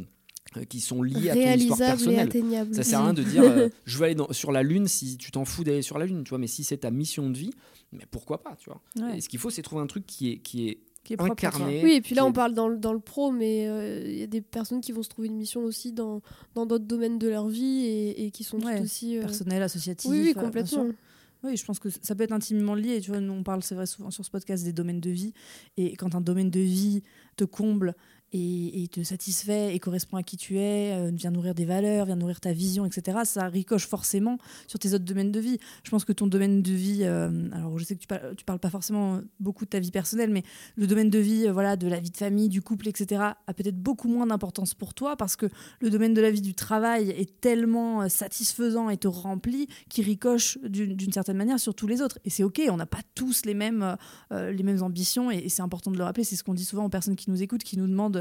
qui 0.69 0.81
sont 0.81 1.03
liés 1.03 1.31
à 1.31 1.35
ton 1.35 1.53
histoire 1.55 1.79
personnelle. 1.79 2.31
Ça 2.73 2.83
sert 2.83 3.00
à 3.00 3.05
rien 3.05 3.15
de 3.15 3.23
dire 3.23 3.43
euh, 3.43 3.69
je 3.85 3.99
veux 3.99 4.05
aller 4.05 4.17
sur 4.31 4.53
la 4.53 4.62
lune 4.62 4.88
si 4.88 5.17
tu 5.17 5.31
t'en 5.31 5.45
fous 5.45 5.65
d'aller 5.65 5.83
sur 5.83 5.99
la 5.99 6.07
lune, 6.07 6.25
tu 6.25 6.31
vois. 6.31 6.38
Mais 6.38 6.47
si 6.47 6.65
c'est 6.65 6.79
ta 6.79 6.91
mission 6.91 7.31
de 7.31 7.37
vie, 7.37 7.53
mais 7.93 8.05
pourquoi 8.11 8.43
pas, 8.43 8.57
tu 8.57 8.71
vois. 8.71 8.81
Et 9.15 9.21
ce 9.21 9.29
qu'il 9.29 9.38
faut, 9.38 9.50
c'est 9.50 9.62
trouver 9.62 9.83
un 9.83 9.87
truc 9.87 10.07
qui 10.07 10.31
est 10.31 10.38
qui 10.38 10.69
est, 10.69 10.79
qui 11.05 11.15
est 11.15 11.21
incarné. 11.21 11.83
Oui, 11.85 11.93
et 11.93 12.00
puis 12.00 12.15
là, 12.15 12.25
on 12.25 12.33
parle 12.33 12.55
dans 12.55 12.69
le, 12.69 12.79
dans 12.79 12.93
le 12.93 13.00
pro, 13.00 13.31
mais 13.31 13.69
euh, 13.69 14.03
il 14.07 14.19
y 14.19 14.23
a 14.23 14.26
des 14.26 14.41
personnes 14.41 14.81
qui 14.81 14.93
vont 14.93 15.03
se 15.03 15.09
trouver 15.09 15.29
une 15.29 15.37
mission 15.37 15.62
aussi 15.65 15.93
dans 15.93 16.23
dans 16.55 16.67
d'autres 16.67 16.87
domaines 16.87 17.19
de 17.19 17.29
leur 17.29 17.49
vie 17.49 18.15
et, 18.17 18.31
qui 18.31 18.45
sont 18.45 18.59
aussi 18.81 19.19
personnel, 19.19 19.62
associatif. 19.62 20.11
Oui, 20.11 20.35
complètement. 20.35 20.87
Oui, 21.43 21.57
je 21.57 21.65
pense 21.65 21.79
que 21.79 21.88
ça 21.91 22.15
peut 22.15 22.25
être 22.25 22.33
intimement 22.33 22.75
lié. 22.75 23.00
Tu 23.00 23.11
vois, 23.11 23.21
nous, 23.21 23.33
on 23.33 23.43
parle, 23.43 23.62
c'est 23.62 23.75
vrai, 23.75 23.87
souvent 23.87 24.11
sur 24.11 24.25
ce 24.25 24.31
podcast 24.31 24.65
des 24.65 24.73
domaines 24.73 25.00
de 25.00 25.11
vie. 25.11 25.33
Et 25.76 25.95
quand 25.97 26.15
un 26.15 26.21
domaine 26.21 26.50
de 26.50 26.61
vie 26.61 27.03
te 27.37 27.45
comble 27.45 27.95
et, 28.33 28.88
te 28.92 29.02
satisfait 29.02 29.75
et 29.75 29.78
correspond 29.78 30.16
à 30.16 30.23
qui 30.23 30.37
tu 30.37 30.59
es, 30.59 30.92
euh, 30.92 31.11
vient 31.12 31.30
nourrir 31.30 31.54
des 31.54 31.64
valeurs, 31.64 32.06
vient 32.06 32.16
nourrir 32.16 32.40
ta 32.40 32.52
vision, 32.52 32.85
etc., 32.85 33.18
ça 33.25 33.49
ricoche 33.49 33.87
forcément 33.87 34.38
sur 34.66 34.78
tes 34.78 34.95
autres 34.95 35.04
domaines 35.04 35.33
de 35.33 35.40
vie. 35.40 35.59
Je 35.85 35.90
pense 35.90 36.04
que 36.04 36.12
ton 36.12 36.26
domaine 36.26 36.62
de 36.62 36.73
vie, 36.73 37.00
euh, 37.02 37.49
alors 37.52 37.78
je 37.78 37.85
sais 37.85 37.95
que 37.95 38.00
tu, 38.00 38.06
parles, 38.06 38.35
tu 38.37 38.45
parles 38.45 38.59
pas 38.59 38.71
forcément 38.71 39.21
beaucoup 39.40 39.64
de 39.64 39.71
ta 39.71 39.78
vie 39.78 39.90
personnelle, 39.90 40.30
mais 40.30 40.42
le 40.76 40.87
domaine 40.87 41.11
de 41.11 41.18
vie, 41.18 41.47
euh, 41.47 41.52
voilà, 41.52 41.76
de 41.76 41.88
la 41.88 42.00
vie 42.00 42.11
de 42.11 42.16
famille, 42.16 42.49
du 42.49 42.62
couple, 42.62 42.88
etc., 42.88 43.23
a 43.47 43.54
peut-être 43.54 43.78
beaucoup 43.78 44.09
moins 44.09 44.26
d'importance 44.26 44.75
pour 44.75 44.95
toi 44.95 45.16
parce 45.16 45.37
que 45.37 45.47
le 45.80 45.90
domaine 45.90 46.14
de 46.14 46.21
la 46.21 46.30
vie 46.30 46.40
du 46.40 46.54
travail 46.54 47.11
est 47.11 47.40
tellement 47.40 48.09
satisfaisant 48.09 48.90
et 48.90 48.97
te 48.97 49.09
remplit 49.09 49.68
qu'il 49.88 50.04
ricoche 50.04 50.59
d'une 50.62 51.12
certaine 51.12 51.37
manière 51.37 51.61
sur 51.61 51.75
tous 51.75 51.87
les 51.87 52.02
autres. 52.02 52.18
Et 52.25 52.30
c'est 52.30 52.42
ok, 52.42 52.62
on 52.71 52.76
n'a 52.76 52.87
pas 52.87 53.00
tous 53.14 53.45
les 53.45 53.54
mêmes, 53.54 53.97
les 54.30 54.62
mêmes 54.62 54.83
ambitions 54.83 55.30
et, 55.30 55.38
et 55.38 55.49
c'est 55.49 55.62
important 55.62 55.90
de 55.90 55.99
le 55.99 56.04
rappeler. 56.04 56.25
C'est 56.25 56.37
ce 56.37 56.45
qu'on 56.45 56.54
dit 56.54 56.64
souvent 56.64 56.85
aux 56.85 56.88
personnes 56.88 57.16
qui 57.16 57.30
nous 57.30 57.42
écoutent, 57.42 57.62
qui 57.62 57.78
nous 57.78 57.87
demandent 57.87 58.15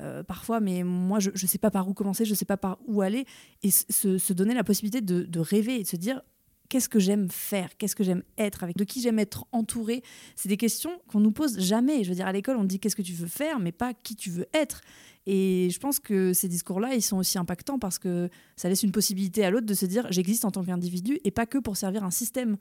euh, 0.00 0.22
parfois, 0.22 0.60
mais 0.60 0.82
moi, 0.82 1.20
je 1.20 1.30
ne 1.30 1.36
sais 1.36 1.58
pas 1.58 1.70
par 1.70 1.88
où 1.88 1.94
commencer, 1.94 2.24
je 2.24 2.30
ne 2.30 2.36
sais 2.36 2.44
pas 2.44 2.56
par 2.56 2.78
où 2.86 3.00
aller. 3.02 3.24
Et 3.62 3.70
se, 3.70 4.32
donner 4.32 4.54
la 4.54 4.64
possibilité 4.64 5.00
de, 5.00 5.40
rêver 5.40 5.76
et 5.76 5.82
de 5.82 5.88
se 5.88 5.96
dire 5.96 6.20
qu'est-ce 6.68 6.88
que 6.88 6.98
j'aime 6.98 7.30
faire, 7.30 7.76
qu'est-ce 7.76 7.94
que 7.94 8.04
j'aime 8.04 8.22
être, 8.38 8.64
avec 8.64 8.76
de 8.76 8.84
qui 8.84 9.00
j'aime 9.00 9.18
être 9.18 9.46
entouré. 9.52 10.02
C'est 10.34 10.48
des 10.48 10.56
questions 10.56 10.90
qu'on 11.08 11.20
nous 11.20 11.30
pose 11.30 11.58
jamais. 11.60 12.04
Je 12.04 12.08
veux 12.08 12.14
dire, 12.14 12.26
à 12.26 12.32
l'école, 12.32 12.56
on 12.56 12.64
dit 12.64 12.80
qu'est-ce 12.80 12.96
que 12.96 13.02
tu 13.02 13.12
veux 13.12 13.28
faire, 13.28 13.58
mais 13.58 13.72
pas 13.72 13.94
qui 13.94 14.16
tu 14.16 14.30
veux 14.30 14.46
être. 14.52 14.80
Et 15.26 15.70
je 15.70 15.78
pense 15.78 15.98
que 15.98 16.32
ces 16.32 16.48
discours-là, 16.48 16.94
ils 16.94 17.02
sont 17.02 17.16
aussi 17.16 17.38
impactants 17.38 17.78
parce 17.78 17.98
que 17.98 18.28
ça 18.56 18.68
laisse 18.68 18.82
une 18.82 18.92
possibilité 18.92 19.44
à 19.44 19.50
l'autre 19.50 19.66
de 19.66 19.74
se 19.74 19.86
dire 19.86 20.06
j'existe 20.10 20.44
en 20.44 20.50
tant 20.50 20.64
qu'individu 20.64 21.18
et 21.24 21.30
pas 21.30 21.46
que 21.46 21.58
pour 21.58 21.76
servir 21.76 22.04
un 22.04 22.10
système. 22.10 22.56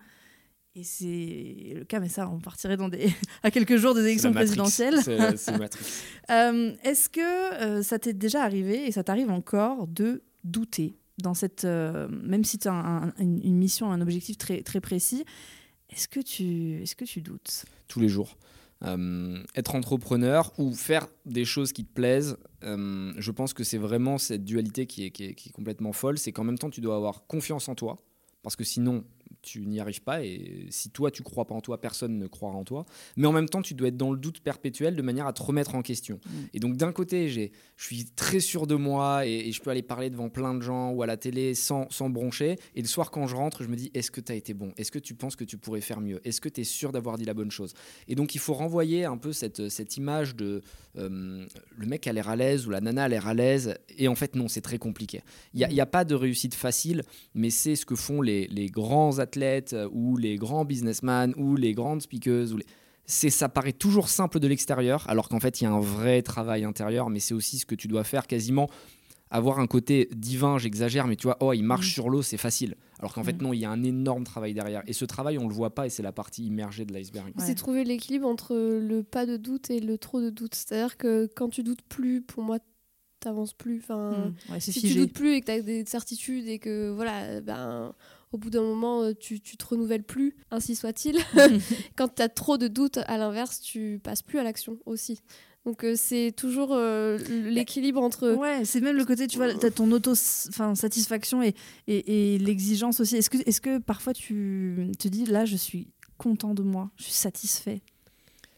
Et 0.78 0.84
c'est 0.84 1.74
le 1.74 1.86
cas, 1.86 2.02
mais 2.02 2.10
ça, 2.10 2.30
on 2.30 2.40
partirait 2.40 2.76
dans 2.76 2.90
des... 2.90 3.08
à 3.44 3.50
quelques 3.50 3.78
jours 3.78 3.96
des 3.96 4.02
élections 4.02 4.34
présidentielles. 4.34 5.00
C'est 5.02 5.18
euh, 6.30 6.76
Est-ce 6.84 7.08
que 7.08 7.54
euh, 7.62 7.82
ça 7.82 7.98
t'est 7.98 8.14
déjà 8.14 8.44
arrivé, 8.44 8.86
et 8.86 8.92
ça 8.92 9.02
t'arrive 9.04 9.32
encore, 9.32 9.88
de 9.88 10.22
douter 10.44 10.98
dans 11.18 11.34
cette... 11.34 11.64
Euh, 11.64 12.10
même 12.10 12.44
si 12.44 12.60
tu 12.60 12.68
as 12.68 13.14
une 13.20 13.56
mission, 13.56 13.90
un 13.90 14.02
objectif 14.02 14.38
très, 14.38 14.64
très 14.64 14.82
précis, 14.82 15.24
est-ce 15.90 16.10
que, 16.10 16.20
tu, 16.20 16.82
est 16.82 16.86
-ce 16.86 16.96
que 16.96 17.06
tu 17.06 17.22
doutes? 17.22 17.66
Tous 17.88 18.02
les 18.02 18.10
jours. 18.10 18.38
être 19.56 19.76
entrepreneur 19.76 20.52
ou 20.58 20.74
faire 20.74 21.08
des 21.26 21.46
choses 21.46 21.72
qui 21.72 21.86
te 21.86 21.94
plaisent, 21.94 22.36
je 22.62 23.32
pense 23.32 23.54
que 23.54 23.64
c'est 23.64 23.78
vraiment 23.78 24.18
cette 24.18 24.44
dualité 24.44 24.88
qui 24.88 25.06
est, 25.06 25.12
qui 25.12 25.24
est, 25.24 25.36
qui 25.36 25.50
est 25.50 25.54
complètement 25.54 25.94
folle. 25.94 26.18
C'est 26.18 26.34
qu'en 26.34 26.44
même 26.44 26.58
temps, 26.58 26.70
tu 26.70 26.82
dois 26.82 26.98
avoir 26.98 27.28
confiance 27.28 27.70
en 27.70 27.76
toi, 27.76 27.96
parce 28.44 28.58
que 28.58 28.66
sinon, 28.66 29.06
tu 29.46 29.66
n'y 29.66 29.80
arrives 29.80 30.02
pas 30.02 30.24
et 30.24 30.66
si 30.70 30.90
toi 30.90 31.12
tu 31.12 31.24
crois 31.24 31.46
pas 31.46 31.56
en 31.56 31.62
toi, 31.62 31.80
personne 31.80 32.18
ne 32.18 32.28
croira 32.28 32.56
en 32.56 32.64
toi. 32.64 32.86
Mais 33.16 33.28
en 33.28 33.32
même 33.32 33.48
temps, 33.48 33.62
tu 33.62 33.74
dois 33.74 33.90
être 33.90 33.98
dans 33.98 34.12
le 34.12 34.18
doute 34.18 34.40
perpétuel 34.40 34.96
de 34.96 35.02
manière 35.02 35.28
à 35.28 35.34
te 35.34 35.42
remettre 35.42 35.76
en 35.76 35.82
question. 35.82 36.20
Mm. 36.26 36.30
Et 36.54 36.60
donc 36.60 36.78
d'un 36.78 36.92
côté, 36.92 37.30
je 37.30 37.50
suis 37.78 38.06
très 38.06 38.40
sûr 38.40 38.68
de 38.68 38.76
moi 38.76 39.26
et, 39.26 39.52
je 39.52 39.62
peux 39.62 39.70
aller 39.70 39.84
parler 39.84 40.10
devant 40.10 40.30
plein 40.30 40.54
de 40.56 40.62
gens 40.62 40.92
ou 40.92 41.04
à 41.04 41.06
la 41.06 41.18
télé 41.18 41.54
sans, 41.54 41.88
sans 41.92 42.10
broncher. 42.10 42.58
Et 42.76 42.82
le 42.82 42.88
soir 42.88 43.12
quand 43.12 43.28
je 43.28 43.36
rentre, 43.36 43.64
je 43.64 43.70
me 43.70 43.76
dis 43.76 43.92
est-ce 43.94 44.12
que 44.12 44.20
tu 44.20 44.32
as 44.32 44.36
été 44.36 44.54
bon? 44.54 44.74
Est-ce 44.78 44.92
que 44.92 45.00
tu 45.00 45.14
penses 45.14 45.36
que 45.36 45.44
tu 45.44 45.58
pourrais 45.58 45.82
faire 45.82 46.02
mieux? 46.02 46.20
Est-ce 46.28 46.42
que 46.42 46.50
tu 46.50 46.62
es 46.62 46.64
sûr 46.64 46.92
d'avoir 46.92 47.18
dit 47.18 47.26
la 47.26 47.34
bonne 47.34 47.52
chose? 47.52 47.74
Et 48.08 48.16
donc 48.16 48.36
il 48.36 48.40
faut 48.40 48.54
renvoyer 48.54 49.06
un 49.06 49.18
peu 49.18 49.32
cette, 49.32 49.70
cette 49.70 49.98
image 49.98 50.36
de 50.36 50.62
euh, 50.98 51.46
le 51.78 51.86
mec 51.86 52.08
a 52.08 52.14
l'air 52.14 52.30
à 52.30 52.36
l'aise 52.36 52.68
ou 52.68 52.72
la 52.72 52.82
nana 52.82 53.04
a 53.04 53.08
l'air 53.08 53.28
à 53.28 53.34
l'aise. 53.34 53.76
Et 53.98 54.08
en 54.08 54.16
fait 54.16 54.36
non, 54.36 54.48
c'est 54.48 54.62
très 54.62 54.80
compliqué. 54.80 55.22
Il 55.54 55.68
n'y 55.68 55.80
a, 55.80 55.84
a, 55.84 55.86
pas 55.86 56.04
de 56.04 56.16
réussite 56.16 56.56
facile, 56.56 57.04
mais 57.36 57.52
c'est 57.52 57.76
ce 57.76 57.86
que 57.86 57.96
font 57.96 58.22
les, 58.22 58.48
les 58.48 58.68
grands 58.68 59.20
athlètes 59.20 59.35
euh, 59.38 59.90
ou 59.92 60.18
les 60.18 60.36
grands 60.38 60.66
businessmen 60.66 61.34
ou 61.38 61.56
les 61.56 61.74
grandes 61.74 62.02
speakers 62.02 62.52
ou 62.54 62.58
les... 62.58 62.66
c'est 63.06 63.30
ça 63.30 63.50
paraît 63.50 63.74
toujours 63.74 64.10
simple 64.10 64.40
de 64.40 64.48
l'extérieur 64.48 65.06
alors 65.08 65.30
qu'en 65.30 65.40
fait 65.40 65.62
il 65.62 65.66
y 65.66 65.68
a 65.68 65.72
un 65.72 65.80
vrai 65.80 66.22
travail 66.22 66.64
intérieur 66.64 67.10
mais 67.10 67.20
c'est 67.20 67.34
aussi 67.34 67.60
ce 67.60 67.66
que 67.66 67.76
tu 67.76 67.88
dois 67.88 68.04
faire 68.04 68.28
quasiment 68.28 68.70
avoir 69.36 69.60
un 69.60 69.68
côté 69.68 70.10
divin 70.16 70.58
j'exagère 70.58 71.08
mais 71.08 71.16
tu 71.16 71.28
vois 71.28 71.38
oh 71.40 71.54
il 71.54 71.64
marche 71.64 71.88
mm. 71.88 71.94
sur 71.94 72.10
l'eau 72.10 72.22
c'est 72.22 72.38
facile. 72.38 72.76
Alors 73.00 73.14
qu'en 73.14 73.24
fait 73.24 73.34
mm. 73.34 73.44
non 73.44 73.54
il 73.54 73.60
y 73.60 73.66
a 73.66 73.72
un 73.72 73.84
énorme 73.84 74.24
travail 74.24 74.54
derrière. 74.54 74.84
Et 74.88 74.94
ce 74.94 75.06
travail 75.06 75.38
on 75.38 75.48
le 75.48 75.54
voit 75.54 75.74
pas 75.74 75.88
et 75.88 75.90
c'est 75.90 76.04
la 76.04 76.12
partie 76.12 76.46
immergée 76.46 76.86
de 76.86 76.94
l'iceberg. 76.94 77.34
C'est 77.38 77.56
trouver 77.56 77.84
l'équilibre 77.84 78.28
entre 78.28 78.56
le 78.56 79.04
pas 79.04 79.26
de 79.26 79.38
doute 79.38 79.70
et 79.70 79.80
le 79.80 79.98
trop 79.98 80.22
de 80.22 80.30
doute. 80.30 80.56
C'est 80.56 80.76
à 80.76 80.88
dire 80.88 80.98
que 80.98 81.28
quand 81.36 81.50
tu 81.50 81.64
doutes 81.64 81.82
plus 81.82 82.22
pour 82.22 82.44
moi 82.44 82.60
t'avances 83.20 83.54
plus. 83.54 83.80
Enfin 83.80 84.34
mm. 84.50 84.60
si 84.60 84.82
tu 84.82 84.96
doutes 84.96 85.14
plus 85.14 85.34
et 85.34 85.42
que 85.42 85.46
tu 85.46 85.52
as 85.52 85.62
des 85.62 85.86
certitudes 85.86 86.48
et 86.48 86.60
que 86.60 86.92
voilà 86.92 87.42
ben 87.42 87.94
au 88.32 88.38
bout 88.38 88.50
d'un 88.50 88.62
moment, 88.62 89.04
euh, 89.04 89.14
tu, 89.14 89.40
tu 89.40 89.58
te 89.58 89.66
renouvelles 89.66 90.04
plus, 90.04 90.36
ainsi 90.52 90.76
soit-il. 90.76 91.18
Quand 91.96 92.16
tu 92.16 92.22
as 92.22 92.30
trop 92.30 92.58
de 92.58 92.68
doutes, 92.68 93.00
à 93.06 93.18
l'inverse, 93.18 93.62
tu 93.62 94.00
passes 94.04 94.22
plus 94.22 94.40
à 94.40 94.44
l'action 94.44 94.78
aussi. 94.86 95.22
Donc 95.66 95.84
euh, 95.84 95.96
c'est 95.98 96.32
toujours 96.36 96.74
euh, 96.74 97.18
l'équilibre 97.50 98.02
entre... 98.02 98.34
Ouais, 98.34 98.66
c'est 98.66 98.82
même 98.82 98.96
le 98.96 99.06
côté, 99.06 99.26
tu 99.28 99.38
vois, 99.38 99.52
tu 99.54 99.66
as 99.66 99.72
ton 99.72 99.92
auto-satisfaction 99.92 101.42
et, 101.42 101.56
et, 101.88 102.38
l'exigence 102.38 103.00
aussi. 103.00 103.18
Est-ce 103.18 103.32
que, 103.32 103.38
est 103.38 103.60
que 103.60 103.80
parfois 103.80 104.14
tu 104.14 104.92
te 105.00 105.08
dis, 105.08 105.26
là, 105.26 105.46
je 105.46 105.56
suis 105.56 105.88
content 106.20 106.54
de 106.54 106.62
moi, 106.62 106.92
je 106.98 107.06
suis 107.06 107.14
satisfait? 107.14 107.82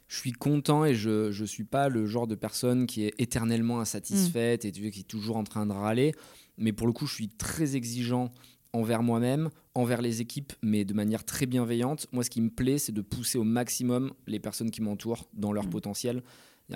Je 0.10 0.18
suis 0.18 0.34
content 0.34 0.86
et 0.86 0.96
je 0.96 1.28
ne 1.40 1.46
suis 1.46 1.66
pas 1.66 1.88
le 1.88 2.06
genre 2.06 2.28
de 2.28 2.36
personne 2.36 2.88
qui 2.88 3.04
est 3.04 3.14
éternellement 3.20 3.80
insatisfaite 3.80 4.66
et 4.66 4.72
qui 4.72 5.02
est 5.02 5.08
toujours 5.08 5.38
en 5.38 5.44
train 5.44 5.66
de 5.66 5.74
râler. 5.74 6.14
Mais 6.58 6.72
pour 6.74 6.88
le 6.88 6.94
coup, 6.94 7.06
je 7.08 7.14
suis 7.14 7.30
très 7.30 7.76
exigeant 7.76 8.32
envers 8.74 9.04
moi-même, 9.04 9.50
envers 9.76 10.02
les 10.02 10.22
équipes, 10.22 10.54
mais 10.62 10.86
de 10.86 10.94
manière 10.94 11.24
très 11.24 11.46
bienveillante. 11.46 12.08
Moi, 12.12 12.24
ce 12.24 12.30
qui 12.30 12.42
me 12.42 12.50
plaît, 12.50 12.78
c'est 12.78 12.92
de 12.92 13.02
pousser 13.02 13.38
au 13.38 13.44
maximum 13.44 14.14
les 14.28 14.40
personnes 14.40 14.72
qui 14.72 14.82
m'entourent 14.82 15.28
dans 15.34 15.52
leur 15.52 15.66
mmh. 15.66 15.70
potentiel. 15.70 16.24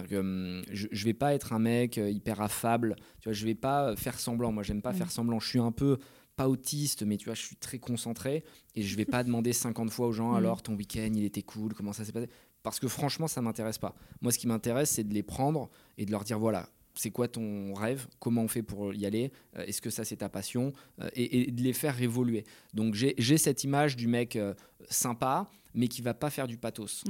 Que, 0.10 0.16
hum, 0.16 0.62
je 0.72 0.88
ne 0.88 1.04
vais 1.04 1.14
pas 1.14 1.34
être 1.34 1.52
un 1.52 1.60
mec 1.60 1.98
euh, 1.98 2.10
hyper 2.10 2.40
affable, 2.42 2.96
tu 3.20 3.26
vois, 3.26 3.34
je 3.34 3.46
vais 3.46 3.56
pas 3.56 3.96
faire 3.98 4.20
semblant. 4.20 4.52
Moi, 4.52 4.64
j'aime 4.64 4.82
pas 4.82 4.94
mmh. 4.94 4.98
faire 4.98 5.12
semblant. 5.12 5.40
Je 5.40 5.48
suis 5.48 5.60
un 5.60 5.72
peu 5.72 5.98
pas 6.38 6.48
autiste, 6.48 7.04
mais 7.04 7.18
tu 7.18 7.26
vois, 7.26 7.34
je 7.34 7.42
suis 7.42 7.58
très 7.58 7.78
concentré 7.78 8.46
et 8.76 8.82
je 8.82 8.96
vais 8.96 9.06
pas 9.06 9.24
demander 9.26 9.52
50 9.52 9.92
fois 9.92 10.08
aux 10.08 10.14
gens 10.14 10.32
mmh. 10.32 10.36
alors 10.38 10.62
ton 10.62 10.76
week-end 10.76 11.10
il 11.14 11.26
était 11.26 11.42
cool, 11.42 11.74
comment 11.74 11.92
ça 11.92 12.06
s'est 12.06 12.14
passé? 12.14 12.30
Parce 12.64 12.80
que 12.80 12.88
franchement, 12.88 13.28
ça 13.28 13.42
m'intéresse 13.42 13.80
pas. 13.80 13.96
Moi, 14.22 14.32
ce 14.32 14.38
qui 14.38 14.48
m'intéresse, 14.48 14.92
c'est 14.92 15.04
de 15.04 15.14
les 15.14 15.24
prendre 15.24 15.70
et 15.98 16.06
de 16.06 16.12
leur 16.12 16.24
dire 16.24 16.40
voilà, 16.40 16.70
c'est 16.96 17.12
quoi 17.12 17.28
ton 17.28 17.74
rêve, 17.74 18.08
comment 18.20 18.44
on 18.44 18.48
fait 18.48 18.64
pour 18.64 18.94
y 18.94 19.06
aller, 19.06 19.32
euh, 19.58 19.66
est-ce 19.66 19.82
que 19.82 19.90
ça 19.90 20.04
c'est 20.04 20.18
ta 20.18 20.30
passion, 20.30 20.74
euh, 21.02 21.10
et, 21.14 21.52
de 21.52 21.62
les 21.62 21.74
faire 21.74 22.02
évoluer. 22.02 22.46
Donc 22.74 22.96
j'ai 22.96 23.38
cette 23.38 23.64
image 23.64 23.96
du 23.96 24.08
mec 24.08 24.36
euh, 24.36 24.54
sympa, 24.90 25.50
mais 25.74 25.88
qui 25.88 26.02
va 26.02 26.14
pas 26.14 26.30
faire 26.30 26.48
du 26.48 26.58
pathos. 26.58 27.04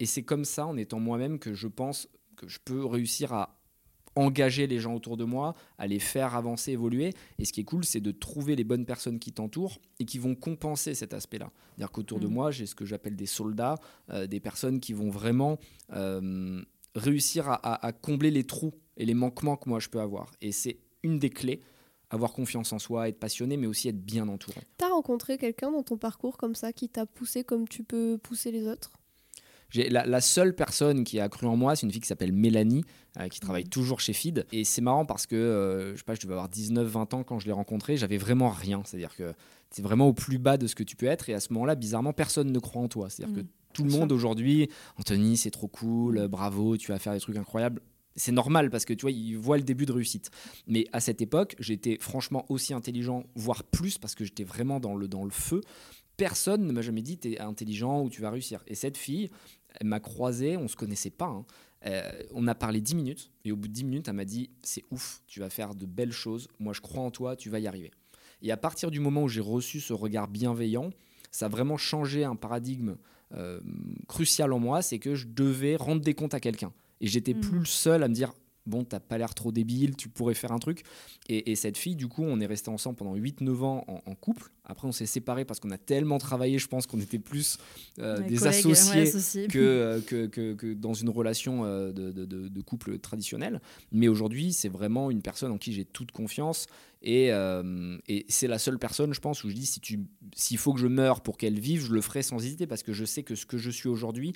et 0.00 0.06
c'est 0.06 0.22
comme 0.22 0.44
ça, 0.44 0.66
en 0.66 0.76
étant 0.76 0.98
moi-même, 0.98 1.38
que 1.38 1.54
je 1.54 1.68
pense 1.68 2.08
que 2.36 2.48
je 2.48 2.58
peux 2.64 2.84
réussir 2.84 3.32
à 3.32 3.54
engager 4.14 4.66
les 4.66 4.80
gens 4.80 4.94
autour 4.94 5.16
de 5.16 5.22
moi, 5.22 5.54
à 5.76 5.86
les 5.86 6.00
faire 6.00 6.34
avancer, 6.34 6.72
évoluer. 6.72 7.12
Et 7.38 7.44
ce 7.44 7.52
qui 7.52 7.60
est 7.60 7.64
cool, 7.64 7.84
c'est 7.84 8.00
de 8.00 8.10
trouver 8.10 8.56
les 8.56 8.64
bonnes 8.64 8.84
personnes 8.84 9.20
qui 9.20 9.30
t'entourent 9.30 9.78
et 10.00 10.04
qui 10.04 10.18
vont 10.18 10.34
compenser 10.34 10.94
cet 10.94 11.14
aspect-là. 11.14 11.52
C'est-à-dire 11.76 11.92
qu'autour 11.92 12.18
de 12.18 12.26
mm. 12.26 12.32
moi, 12.32 12.50
j'ai 12.50 12.66
ce 12.66 12.74
que 12.74 12.84
j'appelle 12.84 13.14
des 13.14 13.26
soldats, 13.26 13.76
des 14.28 14.40
personnes 14.40 14.80
qui 14.80 14.92
vont 14.92 15.10
vraiment 15.10 15.58
réussir 16.94 17.48
à, 17.48 17.92
combler 17.92 18.30
les 18.30 18.44
trous 18.44 18.72
et 18.96 19.04
les 19.04 19.14
manquements 19.14 19.56
que 19.56 19.68
moi 19.68 19.80
je 19.80 19.88
peux 19.88 20.00
avoir. 20.00 20.32
Et 20.40 20.52
c'est 20.52 20.78
une 21.02 21.18
des 21.18 21.30
clés, 21.30 21.60
avoir 22.10 22.32
confiance 22.32 22.72
en 22.72 22.78
soi, 22.78 23.08
être 23.08 23.18
passionné, 23.18 23.56
mais 23.56 23.66
aussi 23.66 23.88
être 23.88 24.00
bien 24.00 24.28
entouré. 24.28 24.60
T'as 24.76 24.88
rencontré 24.88 25.38
quelqu'un 25.38 25.70
dans 25.70 25.82
ton 25.82 25.96
parcours 25.96 26.36
comme 26.36 26.54
ça 26.54 26.72
qui 26.72 26.88
t'a 26.88 27.06
poussé 27.06 27.44
comme 27.44 27.68
tu 27.68 27.84
peux 27.84 28.18
pousser 28.18 28.50
les 28.50 28.66
autres? 28.66 28.92
La, 29.74 30.06
la, 30.06 30.20
seule 30.22 30.54
personne 30.54 31.04
qui 31.04 31.20
a 31.20 31.28
cru 31.28 31.46
en 31.46 31.54
moi, 31.54 31.76
c'est 31.76 31.84
une 31.84 31.92
fille 31.92 32.00
qui 32.00 32.08
s'appelle 32.08 32.32
Mélanie, 32.32 32.84
euh, 33.20 33.28
qui 33.28 33.38
travaille 33.38 33.64
mmh. 33.64 33.68
toujours 33.68 34.00
chez 34.00 34.14
FID. 34.14 34.46
Et 34.50 34.64
c'est 34.64 34.80
marrant 34.80 35.04
parce 35.04 35.26
que, 35.26 35.36
euh, 35.36 35.92
je 35.92 35.98
sais 35.98 36.04
pas, 36.04 36.14
je 36.14 36.20
devais 36.22 36.32
avoir 36.32 36.48
19-20 36.48 37.14
ans 37.14 37.22
quand 37.22 37.38
je 37.38 37.44
l'ai 37.44 37.52
rencontré, 37.52 37.98
j'avais 37.98 38.16
vraiment 38.16 38.48
rien. 38.48 38.82
C'est-à-dire 38.86 39.14
que 39.14 39.34
c'est 39.70 39.82
vraiment 39.82 40.08
au 40.08 40.14
plus 40.14 40.38
bas 40.38 40.56
de 40.56 40.66
ce 40.66 40.74
que 40.74 40.82
tu 40.82 40.96
peux 40.96 41.04
être. 41.04 41.28
Et 41.28 41.34
à 41.34 41.40
ce 41.40 41.52
moment-là, 41.52 41.74
bizarrement, 41.74 42.14
personne 42.14 42.50
ne 42.50 42.58
croit 42.58 42.80
en 42.80 42.88
toi. 42.88 43.10
C'est-à-dire 43.10 43.36
que 43.36 43.40
mmh. 43.42 43.48
Tout 43.78 43.84
le 43.84 43.90
monde 43.90 44.10
aujourd'hui, 44.10 44.68
Anthony, 44.98 45.36
c'est 45.36 45.52
trop 45.52 45.68
cool, 45.68 46.26
bravo, 46.26 46.76
tu 46.76 46.90
vas 46.90 46.98
faire 46.98 47.12
des 47.12 47.20
trucs 47.20 47.36
incroyables 47.36 47.80
c'est 48.16 48.32
normal 48.32 48.68
parce 48.68 48.84
que 48.84 48.92
tu 48.92 49.02
vois, 49.02 49.12
ils 49.12 49.38
voient 49.38 49.58
le 49.58 49.62
début 49.62 49.86
de 49.86 49.92
réussite. 49.92 50.32
Mais 50.66 50.86
à 50.92 50.98
cette 50.98 51.22
époque, 51.22 51.54
j'étais 51.60 51.98
franchement 52.00 52.44
aussi 52.48 52.74
intelligent, 52.74 53.22
voire 53.36 53.62
plus, 53.62 53.96
parce 53.96 54.16
que 54.16 54.24
j'étais 54.24 54.42
vraiment 54.42 54.80
dans 54.80 54.96
le, 54.96 55.06
dans 55.06 55.22
le 55.22 55.30
feu. 55.30 55.60
Personne 56.16 56.66
ne 56.66 56.72
m'a 56.72 56.82
jamais 56.82 57.02
dit 57.02 57.16
tu 57.16 57.32
es 57.32 57.38
intelligent 57.38 58.02
ou 58.02 58.10
tu 58.10 58.20
vas 58.20 58.30
réussir. 58.30 58.64
Et 58.66 58.74
cette 58.74 58.96
fille, 58.96 59.30
elle 59.78 59.86
m'a 59.86 60.00
croisé, 60.00 60.56
on 60.56 60.66
se 60.66 60.74
connaissait 60.74 61.10
pas. 61.10 61.26
Hein. 61.26 61.46
Euh, 61.86 62.10
on 62.34 62.48
a 62.48 62.56
parlé 62.56 62.80
10 62.80 62.96
minutes 62.96 63.30
et 63.44 63.52
au 63.52 63.56
bout 63.56 63.68
de 63.68 63.72
10 63.72 63.84
minutes, 63.84 64.08
elle 64.08 64.14
m'a 64.14 64.24
dit 64.24 64.50
c'est 64.62 64.84
ouf, 64.90 65.22
tu 65.28 65.38
vas 65.38 65.48
faire 65.48 65.76
de 65.76 65.86
belles 65.86 66.10
choses. 66.10 66.48
Moi, 66.58 66.72
je 66.72 66.80
crois 66.80 67.04
en 67.04 67.12
toi, 67.12 67.36
tu 67.36 67.50
vas 67.50 67.60
y 67.60 67.68
arriver. 67.68 67.92
Et 68.42 68.50
à 68.50 68.56
partir 68.56 68.90
du 68.90 68.98
moment 68.98 69.22
où 69.22 69.28
j'ai 69.28 69.40
reçu 69.40 69.78
ce 69.80 69.92
regard 69.92 70.26
bienveillant, 70.26 70.90
ça 71.30 71.46
a 71.46 71.48
vraiment 71.48 71.76
changé 71.76 72.24
un 72.24 72.36
paradigme 72.36 72.96
euh, 73.34 73.60
crucial 74.08 74.52
en 74.52 74.58
moi, 74.58 74.82
c'est 74.82 74.98
que 74.98 75.14
je 75.14 75.26
devais 75.26 75.76
rendre 75.76 76.02
des 76.02 76.14
comptes 76.14 76.34
à 76.34 76.40
quelqu'un. 76.40 76.72
Et 77.00 77.06
j'étais 77.06 77.34
plus 77.34 77.58
plus 77.58 77.66
seul 77.66 78.02
à 78.02 78.08
me 78.08 78.14
dire 78.14 78.32
bon, 78.68 78.84
t'as 78.84 79.00
pas 79.00 79.18
l'air 79.18 79.34
trop 79.34 79.50
débile, 79.50 79.96
tu 79.96 80.08
pourrais 80.08 80.34
faire 80.34 80.52
un 80.52 80.58
truc. 80.58 80.82
Et, 81.28 81.56
cette 81.56 81.76
fille, 81.76 81.96
du 81.96 82.08
coup, 82.08 82.22
on 82.22 82.40
est 82.40 82.46
resté 82.46 82.70
ensemble 82.70 82.96
pendant 82.96 83.14
8-9 83.14 83.62
ans 83.62 83.84
en, 83.86 84.14
couple. 84.14 84.50
Après, 84.64 84.86
on 84.86 84.92
s'est 84.92 85.06
séparés 85.06 85.44
parce 85.44 85.60
qu'on 85.60 85.70
a 85.70 85.78
tellement 85.78 86.18
travaillé, 86.18 86.58
je 86.58 86.68
pense 86.68 86.86
qu'on 86.86 87.00
était 87.00 87.18
plus 87.18 87.58
euh, 87.98 88.20
des 88.20 88.46
associés, 88.46 89.48
que, 89.48 90.00
que, 90.06 90.26
que, 90.26 90.74
dans 90.74 90.94
une 90.94 91.10
relation 91.10 91.64
euh, 91.64 91.92
de, 91.92 92.10
de, 92.24 92.60
couple 92.62 92.98
traditionnel. 92.98 93.60
Mais 93.92 94.08
aujourd'hui, 94.08 94.52
c'est 94.52 94.68
vraiment 94.68 95.10
une 95.10 95.22
personne 95.22 95.52
en 95.52 95.58
qui 95.58 95.72
j'ai 95.72 95.84
toute 95.84 96.12
confiance. 96.12 96.66
Et, 97.02 97.32
euh, 97.32 97.96
et 98.08 98.26
c'est 98.28 98.48
la 98.48 98.58
seule 98.58 98.78
personne, 98.78 99.14
je 99.14 99.20
pense, 99.20 99.44
où 99.44 99.48
je 99.48 99.54
dis 99.54 99.66
si 99.66 99.80
tu, 99.80 100.00
s'il 100.34 100.58
faut 100.58 100.72
que 100.72 100.80
je 100.80 100.88
meure 100.88 101.20
pour 101.20 101.38
qu'elle 101.38 101.58
vive, 101.58 101.84
je 101.84 101.92
le 101.92 102.00
ferai 102.00 102.22
sans 102.22 102.44
hésiter 102.44 102.66
parce 102.66 102.82
que 102.82 102.92
je 102.92 103.04
sais 103.04 103.22
que 103.22 103.34
ce 103.34 103.46
que 103.46 103.56
je 103.56 103.70
suis 103.70 103.88
aujourd'hui, 103.88 104.34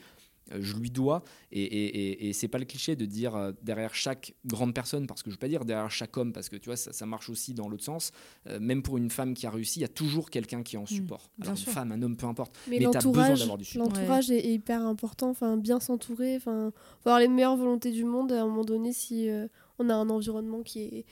euh, 0.53 0.59
je 0.61 0.77
lui 0.77 0.91
dois. 0.91 1.23
Et, 1.51 1.63
et, 1.63 2.29
et, 2.29 2.33
c'est 2.33 2.49
pas 2.49 2.59
le 2.59 2.65
cliché 2.65 2.97
de 2.97 3.05
dire 3.05 3.37
euh, 3.37 3.53
derrière 3.63 3.95
chaque 3.95 4.35
grande 4.45 4.75
personne, 4.75 5.07
parce 5.07 5.23
que 5.23 5.31
je 5.31 5.37
veux 5.37 5.41
pas 5.41 5.49
dire 5.49 5.65
derrière 5.65 5.91
chaque 5.91 6.17
homme, 6.17 6.33
parce 6.33 6.49
que 6.49 6.57
tu 6.57 6.69
vois, 6.69 6.77
ça, 6.77 7.07
marche 7.07 7.31
aussi 7.31 7.55
dans 7.55 7.69
l'autre 7.69 7.85
sens. 7.85 8.13
Euh, 8.49 8.59
même 8.61 8.83
pour 8.83 8.99
une 8.99 9.11
femme 9.11 9.35
qui 9.35 9.47
a 9.47 9.51
réussi, 9.51 9.81
il 9.81 9.83
y 9.83 9.87
a 9.87 9.89
toujours 9.89 10.31
quelqu'un 10.31 10.63
qui 10.63 10.77
est 10.77 10.79
en 10.79 10.83
mmh, 10.83 10.87
support. 10.87 11.31
Une 11.45 11.57
femme, 11.57 11.93
un 11.93 12.03
homme, 12.03 12.17
peu 12.17 12.27
importe. 12.27 12.57
Mais, 12.69 12.79
mais 12.79 12.91
tu 12.91 12.97
as 12.97 13.01
besoin 13.01 13.35
d'avoir 13.35 13.59
du 13.59 13.65
support. 13.65 13.89
L'entourage 13.89 14.31
est, 14.31 14.53
hyper 14.53 14.83
important. 14.83 15.31
Enfin, 15.31 15.57
bien 15.57 15.81
s'entourer. 15.81 16.37
Enfin, 16.37 16.73
avoir 17.05 17.21
les 17.21 17.29
meilleures 17.29 17.57
volontés 17.57 17.93
du 17.93 18.05
monde. 18.05 18.33
À 18.33 18.43
un 18.43 18.47
moment 18.47 18.65
donné, 18.65 18.93
si 18.93 19.29
on 19.79 19.89
a 19.89 19.95
un 19.95 20.11
environnement 20.11 20.63
qui 20.63 20.81
est 20.81 21.07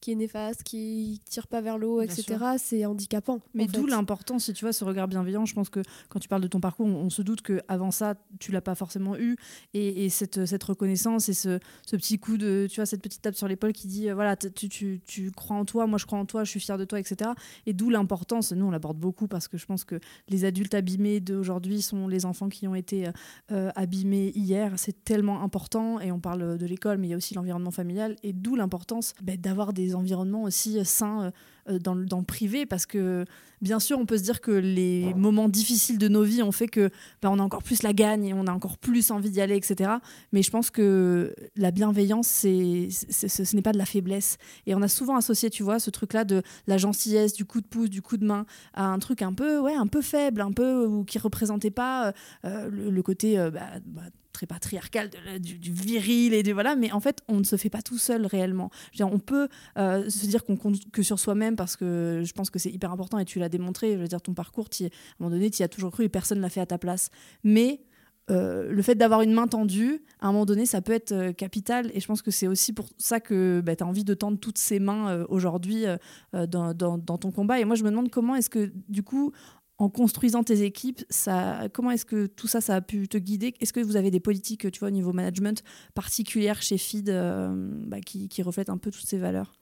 qui 0.00 0.12
est 0.12 0.14
néfaste, 0.14 0.62
qui 0.62 1.20
tire 1.24 1.46
pas 1.46 1.60
vers 1.60 1.78
l'eau, 1.78 2.00
etc., 2.00 2.36
c'est 2.58 2.84
handicapant. 2.86 3.40
Mais 3.54 3.66
d'où 3.66 3.86
l'importance, 3.86 4.44
si 4.44 4.52
tu 4.52 4.64
vois, 4.64 4.72
ce 4.72 4.84
regard 4.84 5.08
bienveillant. 5.08 5.44
Je 5.44 5.54
pense 5.54 5.70
que 5.70 5.80
quand 6.08 6.18
tu 6.18 6.28
parles 6.28 6.42
de 6.42 6.48
ton 6.48 6.60
parcours, 6.60 6.86
on, 6.86 7.10
se 7.10 7.22
doute 7.22 7.42
qu'avant 7.42 7.90
ça, 7.90 8.14
tu 8.38 8.52
l'as 8.52 8.60
pas 8.60 8.74
forcément 8.74 9.16
eu. 9.16 9.36
Et, 9.74 10.08
cette, 10.08 10.46
cette, 10.46 10.62
reconnaissance 10.62 11.28
et 11.28 11.34
ce, 11.34 11.58
ce, 11.86 11.96
petit 11.96 12.18
coup 12.18 12.36
de, 12.36 12.66
tu 12.70 12.76
vois, 12.76 12.86
cette 12.86 13.02
petite 13.02 13.22
tape 13.22 13.34
sur 13.34 13.48
l'épaule 13.48 13.72
qui 13.72 13.86
dit, 13.86 14.08
euh, 14.08 14.14
voilà, 14.14 14.36
tu, 14.36 14.68
tu, 14.68 15.00
tu, 15.04 15.30
crois 15.30 15.56
en 15.56 15.64
toi, 15.64 15.86
moi 15.86 15.98
je 15.98 16.06
crois 16.06 16.18
en 16.18 16.26
toi, 16.26 16.44
je 16.44 16.50
suis 16.50 16.60
fière 16.60 16.78
de 16.78 16.84
toi, 16.84 17.00
etc. 17.00 17.30
Et 17.66 17.72
d'où 17.72 17.90
l'importance, 17.90 18.52
nous 18.52 18.66
on 18.66 18.70
l'aborde 18.70 18.98
beaucoup 18.98 19.28
parce 19.28 19.48
que 19.48 19.58
je 19.58 19.66
pense 19.66 19.84
que 19.84 20.00
les 20.28 20.44
adultes 20.44 20.74
abîmés 20.74 21.20
d'aujourd'hui 21.20 21.82
sont 21.82 22.08
les 22.08 22.24
enfants 22.24 22.48
qui 22.48 22.66
ont 22.68 22.74
été 22.74 23.08
euh, 23.52 23.70
abîmés 23.74 24.32
hier. 24.34 24.72
C'est 24.76 25.04
tellement 25.04 25.42
important. 25.42 26.00
Et 26.00 26.12
on 26.12 26.20
parle 26.20 26.58
de 26.58 26.66
l'école, 26.66 26.98
mais 26.98 27.08
il 27.08 27.10
y 27.10 27.14
a 27.14 27.16
aussi 27.16 27.34
l'environnement 27.34 27.70
familial. 27.70 28.16
Et 28.22 28.32
d'où 28.32 28.56
l'importance 28.56 29.14
bah, 29.22 29.36
d'avoir 29.36 29.72
des 29.72 29.85
environnements 29.94 30.44
aussi 30.44 30.84
sains 30.84 31.24
euh, 31.24 31.30
euh, 31.68 31.78
dans, 31.78 31.94
le, 31.94 32.24
privé 32.24 32.66
parce 32.66 32.86
que 32.86 33.24
bien 33.60 33.80
sûr 33.80 33.98
on 33.98 34.06
peut 34.06 34.18
se 34.18 34.22
dire 34.22 34.40
que 34.40 34.50
les 34.50 35.12
moments 35.14 35.48
difficiles 35.48 35.98
de 35.98 36.08
nos 36.08 36.22
vies 36.22 36.42
ont 36.42 36.52
fait 36.52 36.68
que 36.68 36.90
bah, 37.22 37.30
on 37.30 37.38
a 37.38 37.42
encore 37.42 37.62
plus 37.62 37.82
la 37.82 37.92
gagne 37.92 38.24
et 38.24 38.34
on 38.34 38.46
a 38.46 38.52
encore 38.52 38.78
plus 38.78 39.10
envie 39.10 39.30
d'y 39.30 39.40
aller 39.40 39.56
etc 39.56 39.90
mais 40.32 40.42
je 40.42 40.50
pense 40.50 40.70
que 40.70 41.34
la 41.56 41.70
bienveillance 41.70 42.26
c'est, 42.26 42.88
ce 42.90 43.56
n'est 43.56 43.62
pas 43.62 43.72
de 43.72 43.78
la 43.78 43.86
faiblesse. 43.86 44.38
Et 44.66 44.74
on 44.74 44.82
a 44.82 44.88
souvent 44.88 45.16
associé 45.16 45.50
tu 45.50 45.62
vois 45.62 45.78
ce 45.78 45.90
truc 45.90 46.12
là 46.12 46.24
de 46.24 46.42
la 46.66 46.78
gentillesse 46.78 47.32
du 47.32 47.44
coup 47.44 47.60
de 47.60 47.66
pouce 47.66 47.90
du 47.90 48.02
coup 48.02 48.16
de 48.16 48.24
main 48.24 48.46
à 48.74 48.86
un 48.86 48.98
truc 48.98 49.22
un 49.22 49.32
peu 49.32 49.58
ouais 49.58 49.74
un 49.74 49.86
peu 49.86 50.02
faible 50.02 50.40
un 50.40 50.52
peu 50.52 50.86
ou 50.86 51.04
qui 51.04 51.18
représentait 51.18 51.70
pas 51.70 52.12
euh, 52.44 52.68
le, 52.70 53.02
côté 53.02 53.36
bah, 53.36 53.80
bah, 53.84 54.02
très 54.36 54.46
patriarcal 54.46 55.08
du, 55.40 55.72
viril 55.72 56.34
et 56.34 56.42
du 56.42 56.52
voilà 56.52 56.76
mais 56.76 56.92
en 56.92 57.00
fait 57.00 57.22
on 57.26 57.38
ne 57.38 57.44
se 57.44 57.56
fait 57.56 57.70
pas 57.70 57.80
tout 57.80 57.96
seul 57.96 58.26
réellement 58.26 58.70
on 59.00 59.18
peut 59.18 59.48
euh, 59.78 60.10
se 60.10 60.26
dire 60.26 60.44
qu'on 60.44 60.56
compte 60.56 60.76
que 60.92 61.02
sur 61.02 61.18
soi-même 61.18 61.56
parce 61.56 61.74
que 61.74 62.22
je 62.22 62.32
pense 62.34 62.50
que 62.50 62.58
c'est 62.58 62.70
hyper 62.70 62.92
important 62.92 63.18
et 63.18 63.24
tu 63.24 63.38
l'as 63.38 63.48
démontré 63.48 63.94
je 63.94 63.98
veux 63.98 64.08
dire 64.08 64.20
ton 64.20 64.34
parcours 64.34 64.66
à 64.66 64.84
un 64.84 64.88
moment 65.18 65.30
donné 65.30 65.50
tu 65.50 65.60
y 65.60 65.62
as 65.64 65.68
toujours 65.68 65.90
cru 65.90 66.04
et 66.04 66.10
personne 66.10 66.40
l'a 66.40 66.50
fait 66.50 66.60
à 66.60 66.66
ta 66.66 66.76
place 66.76 67.08
mais 67.44 67.80
euh, 68.28 68.72
le 68.72 68.82
fait 68.82 68.96
d'avoir 68.96 69.22
une 69.22 69.32
main 69.32 69.46
tendue, 69.46 70.02
à 70.20 70.26
un 70.26 70.32
moment 70.32 70.46
donné, 70.46 70.66
ça 70.66 70.82
peut 70.82 70.92
être 70.92 71.12
euh, 71.12 71.32
capital. 71.32 71.92
Et 71.94 72.00
je 72.00 72.06
pense 72.08 72.22
que 72.22 72.32
c'est 72.32 72.48
aussi 72.48 72.72
pour 72.72 72.88
ça 72.98 73.20
que 73.20 73.62
bah, 73.64 73.76
tu 73.76 73.84
as 73.84 73.86
envie 73.86 74.02
de 74.02 74.14
tendre 74.14 74.36
toutes 74.36 74.58
ces 74.58 74.80
mains 74.80 75.24
aujourd'hui 75.28 75.84
dans, 76.32 76.74
dans, 76.74 76.98
ton 76.98 77.30
combat. 77.30 77.60
Et 77.60 77.64
moi, 77.64 77.76
je 77.76 77.84
me 77.84 77.90
demande 77.90 78.10
comment 78.10 78.34
est-ce 78.34 78.50
que, 78.50 78.72
du 78.88 79.04
coup, 79.04 79.30
en 79.78 79.90
construisant 79.90 80.42
tes 80.42 80.62
équipes, 80.62 81.04
ça, 81.10 81.68
comment 81.72 81.90
est-ce 81.90 82.06
que 82.06 82.26
tout 82.26 82.46
ça, 82.46 82.60
ça 82.60 82.76
a 82.76 82.80
pu 82.80 83.08
te 83.08 83.18
guider? 83.18 83.54
Est-ce 83.60 83.72
que 83.72 83.80
vous 83.80 83.96
avez 83.96 84.10
des 84.10 84.20
politiques, 84.20 84.70
tu 84.70 84.78
vois, 84.78 84.88
au 84.88 84.92
niveau 84.92 85.12
management 85.12 85.62
particulières 85.94 86.62
chez 86.62 86.78
FID 86.78 87.10
euh, 87.10 87.54
bah, 87.86 88.00
qui, 88.00 88.42
reflètent 88.42 88.70
un 88.70 88.78
peu 88.78 88.90
toutes 88.90 89.06
ces 89.06 89.18
valeurs? 89.18 89.52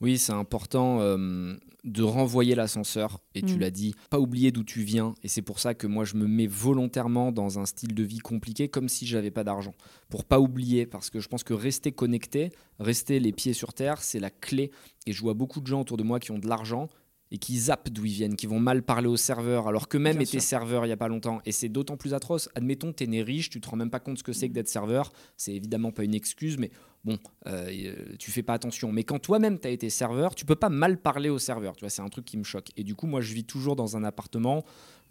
Oui, 0.00 0.18
c'est 0.18 0.32
important 0.32 1.00
euh, 1.00 1.54
de 1.84 2.02
renvoyer 2.02 2.54
l'ascenseur, 2.54 3.20
et 3.34 3.42
tu 3.42 3.56
mm. 3.56 3.58
l'as 3.60 3.70
dit, 3.70 3.94
pas 4.10 4.20
oublier 4.20 4.52
d'où 4.52 4.62
tu 4.62 4.82
viens, 4.82 5.14
et 5.22 5.28
c'est 5.28 5.42
pour 5.42 5.58
ça 5.58 5.74
que 5.74 5.86
moi 5.86 6.04
je 6.04 6.16
me 6.16 6.26
mets 6.26 6.46
volontairement 6.46 7.32
dans 7.32 7.58
un 7.58 7.66
style 7.66 7.94
de 7.94 8.02
vie 8.02 8.18
compliqué, 8.18 8.68
comme 8.68 8.88
si 8.88 9.06
j'avais 9.06 9.30
pas 9.30 9.44
d'argent, 9.44 9.74
pour 10.08 10.24
pas 10.24 10.40
oublier, 10.40 10.86
parce 10.86 11.10
que 11.10 11.20
je 11.20 11.28
pense 11.28 11.42
que 11.44 11.54
rester 11.54 11.92
connecté, 11.92 12.50
rester 12.78 13.18
les 13.20 13.32
pieds 13.32 13.52
sur 13.52 13.74
terre, 13.74 14.02
c'est 14.02 14.20
la 14.20 14.30
clé, 14.30 14.70
et 15.06 15.12
je 15.12 15.20
vois 15.20 15.34
beaucoup 15.34 15.60
de 15.60 15.66
gens 15.66 15.80
autour 15.80 15.96
de 15.96 16.04
moi 16.04 16.20
qui 16.20 16.30
ont 16.30 16.38
de 16.38 16.48
l'argent, 16.48 16.88
et 17.32 17.38
qui 17.38 17.58
zappent 17.58 17.88
d'où 17.88 18.04
ils 18.04 18.12
viennent, 18.12 18.36
qui 18.36 18.46
vont 18.46 18.60
mal 18.60 18.82
parler 18.82 19.08
aux 19.08 19.16
serveurs, 19.16 19.66
alors 19.66 19.88
que 19.88 19.96
même 19.96 20.20
étaient 20.20 20.38
serveurs 20.38 20.84
il 20.84 20.88
n'y 20.88 20.92
a 20.92 20.98
pas 20.98 21.08
longtemps. 21.08 21.40
Et 21.46 21.52
c'est 21.52 21.70
d'autant 21.70 21.96
plus 21.96 22.12
atroce. 22.12 22.50
Admettons, 22.54 22.92
tu 22.92 23.04
es 23.04 23.06
né 23.06 23.22
riche, 23.22 23.48
tu 23.48 23.58
te 23.58 23.68
rends 23.70 23.76
même 23.76 23.90
pas 23.90 24.00
compte 24.00 24.18
ce 24.18 24.22
que 24.22 24.34
c'est 24.34 24.50
que 24.50 24.52
d'être 24.52 24.68
serveur. 24.68 25.12
C'est 25.38 25.54
évidemment 25.54 25.92
pas 25.92 26.04
une 26.04 26.14
excuse, 26.14 26.58
mais 26.58 26.70
bon, 27.04 27.18
euh, 27.46 28.04
tu 28.18 28.30
fais 28.30 28.42
pas 28.42 28.52
attention. 28.52 28.92
Mais 28.92 29.02
quand 29.02 29.18
toi-même 29.18 29.58
tu 29.58 29.66
as 29.66 29.70
été 29.70 29.88
serveur, 29.88 30.34
tu 30.34 30.44
peux 30.44 30.56
pas 30.56 30.68
mal 30.68 30.98
parler 30.98 31.30
aux 31.30 31.38
serveurs. 31.38 31.74
Tu 31.74 31.80
vois, 31.80 31.90
c'est 31.90 32.02
un 32.02 32.08
truc 32.10 32.26
qui 32.26 32.36
me 32.36 32.44
choque. 32.44 32.68
Et 32.76 32.84
du 32.84 32.94
coup, 32.94 33.06
moi, 33.06 33.22
je 33.22 33.32
vis 33.32 33.44
toujours 33.44 33.76
dans 33.76 33.96
un 33.96 34.04
appartement 34.04 34.62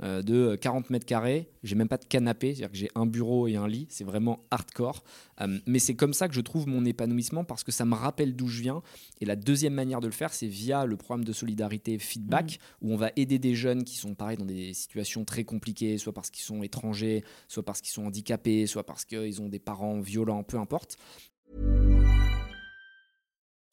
euh, 0.03 0.21
de 0.21 0.55
40 0.55 0.89
mètres 0.89 1.05
carrés. 1.05 1.49
J'ai 1.63 1.75
même 1.75 1.87
pas 1.87 1.97
de 1.97 2.05
canapé, 2.05 2.55
c'est-à-dire 2.55 2.71
que 2.71 2.77
j'ai 2.77 2.89
un 2.95 3.05
bureau 3.05 3.47
et 3.47 3.55
un 3.55 3.67
lit. 3.67 3.87
C'est 3.89 4.03
vraiment 4.03 4.45
hardcore. 4.49 5.03
Euh, 5.41 5.59
mais 5.65 5.79
c'est 5.79 5.95
comme 5.95 6.13
ça 6.13 6.27
que 6.27 6.33
je 6.33 6.41
trouve 6.41 6.67
mon 6.67 6.85
épanouissement 6.85 7.43
parce 7.43 7.63
que 7.63 7.71
ça 7.71 7.85
me 7.85 7.93
rappelle 7.93 8.35
d'où 8.35 8.47
je 8.47 8.61
viens. 8.61 8.81
Et 9.19 9.25
la 9.25 9.35
deuxième 9.35 9.73
manière 9.73 9.99
de 9.99 10.07
le 10.07 10.13
faire, 10.13 10.33
c'est 10.33 10.47
via 10.47 10.85
le 10.85 10.97
programme 10.97 11.23
de 11.23 11.33
solidarité 11.33 11.99
Feedback, 11.99 12.59
mmh. 12.81 12.87
où 12.87 12.93
on 12.93 12.97
va 12.97 13.11
aider 13.15 13.39
des 13.39 13.55
jeunes 13.55 13.83
qui 13.83 13.97
sont 13.97 14.15
pareil 14.15 14.37
dans 14.37 14.45
des 14.45 14.73
situations 14.73 15.25
très 15.25 15.43
compliquées, 15.43 15.97
soit 15.97 16.13
parce 16.13 16.29
qu'ils 16.29 16.43
sont 16.43 16.63
étrangers, 16.63 17.23
soit 17.47 17.63
parce 17.63 17.81
qu'ils 17.81 17.93
sont 17.93 18.05
handicapés, 18.05 18.67
soit 18.67 18.85
parce 18.85 19.05
qu'ils 19.05 19.41
ont 19.41 19.49
des 19.49 19.59
parents 19.59 19.99
violents, 19.99 20.43
peu 20.43 20.57
importe. 20.57 20.97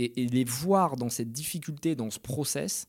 et, 0.00 0.26
les 0.26 0.44
voir 0.44 0.96
dans 0.96 1.08
cette 1.08 1.32
difficulté, 1.32 1.94
dans 1.94 2.10
ce 2.10 2.18
process, 2.18 2.86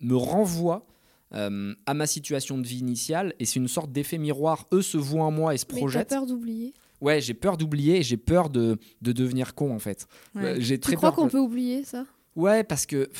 me 0.00 0.16
renvoie 0.16 0.86
euh, 1.34 1.74
à 1.86 1.94
ma 1.94 2.06
situation 2.06 2.58
de 2.58 2.66
vie 2.66 2.78
initiale 2.78 3.34
et 3.38 3.44
c'est 3.44 3.60
une 3.60 3.68
sorte 3.68 3.92
d'effet 3.92 4.18
miroir. 4.18 4.66
Eux 4.72 4.82
se 4.82 4.96
voient 4.96 5.24
en 5.24 5.30
moi 5.30 5.54
et 5.54 5.58
se 5.58 5.66
Mais 5.70 5.78
projettent. 5.78 6.08
peur 6.08 6.26
d'oublier? 6.26 6.74
Ouais, 7.00 7.20
j'ai 7.20 7.34
peur 7.34 7.56
d'oublier 7.56 7.98
et 7.98 8.02
j'ai 8.02 8.16
peur 8.16 8.50
de, 8.50 8.78
de, 9.00 9.12
devenir 9.12 9.54
con 9.54 9.74
en 9.74 9.78
fait. 9.78 10.06
Euh, 10.36 10.56
j'ai 10.58 10.78
tu 10.78 10.94
crois 10.96 11.12
qu'on 11.12 11.28
peut 11.28 11.38
oublier 11.38 11.84
ça? 11.84 12.04
Ouais, 12.36 12.62
parce 12.62 12.84
que 12.84 13.10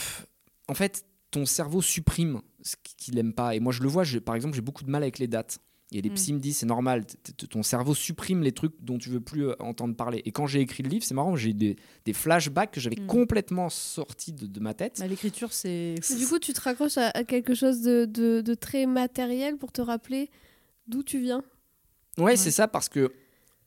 en 0.69 0.75
fait, 0.75 1.05
ton 1.31 1.47
cerveau 1.47 1.81
supprime 1.81 2.41
ce 2.63 2.77
qu'il 2.97 3.15
n'aime 3.15 3.33
pas. 3.33 3.55
Et 3.55 3.61
moi, 3.61 3.73
je 3.73 3.83
le 3.83 3.89
vois, 3.89 4.05
par 4.25 4.35
exemple, 4.35 4.55
j'ai 4.55 4.61
beaucoup 4.61 4.85
de 4.85 4.91
mal 4.91 5.03
avec 5.03 5.19
les 5.19 5.27
dates. 5.27 5.59
Il 5.91 5.97
y 5.97 5.99
a 5.99 6.03
des 6.03 6.11
mm. 6.11 6.15
psy 6.15 6.33
me 6.33 6.39
disent 6.39 6.59
c'est 6.59 6.67
normal, 6.67 7.05
ton 7.49 7.63
cerveau 7.63 7.95
supprime 7.95 8.43
les 8.43 8.53
trucs 8.53 8.75
dont 8.81 8.99
tu 8.99 9.09
veux 9.09 9.21
plus 9.21 9.49
euh, 9.49 9.55
entendre 9.59 9.97
parler. 9.97 10.23
Et 10.25 10.31
quand 10.31 10.47
j'ai 10.47 10.61
écrit 10.61 10.83
le 10.83 10.89
livre, 10.89 11.05
c'est 11.05 11.15
marrant, 11.15 11.35
j'ai 11.35 11.53
des, 11.53 11.77
des 12.05 12.13
flashbacks 12.13 12.71
que 12.71 12.81
j'avais 12.81 13.01
mm. 13.01 13.07
complètement 13.07 13.69
sortis 13.69 14.33
de, 14.33 14.61
ma 14.61 14.75
tête. 14.75 14.99
Bah, 15.01 15.07
l'écriture, 15.09 15.53
c'est. 15.53 15.97
Du 16.17 16.27
coup, 16.27 16.39
tu 16.39 16.53
te 16.53 16.61
raccroches 16.61 16.99
à, 16.99 17.25
quelque 17.25 17.55
chose 17.55 17.83
de, 17.83 18.05
de, 18.05 18.55
très 18.55 18.87
matériel 18.87 19.57
pour 19.57 19.73
te 19.73 19.81
rappeler 19.81 20.31
d'où 20.87 21.03
tu 21.03 21.21
viens. 21.21 21.43
ouais. 22.19 22.37
c'est 22.37 22.51
ça, 22.51 22.69
parce 22.69 22.89
que 22.89 23.13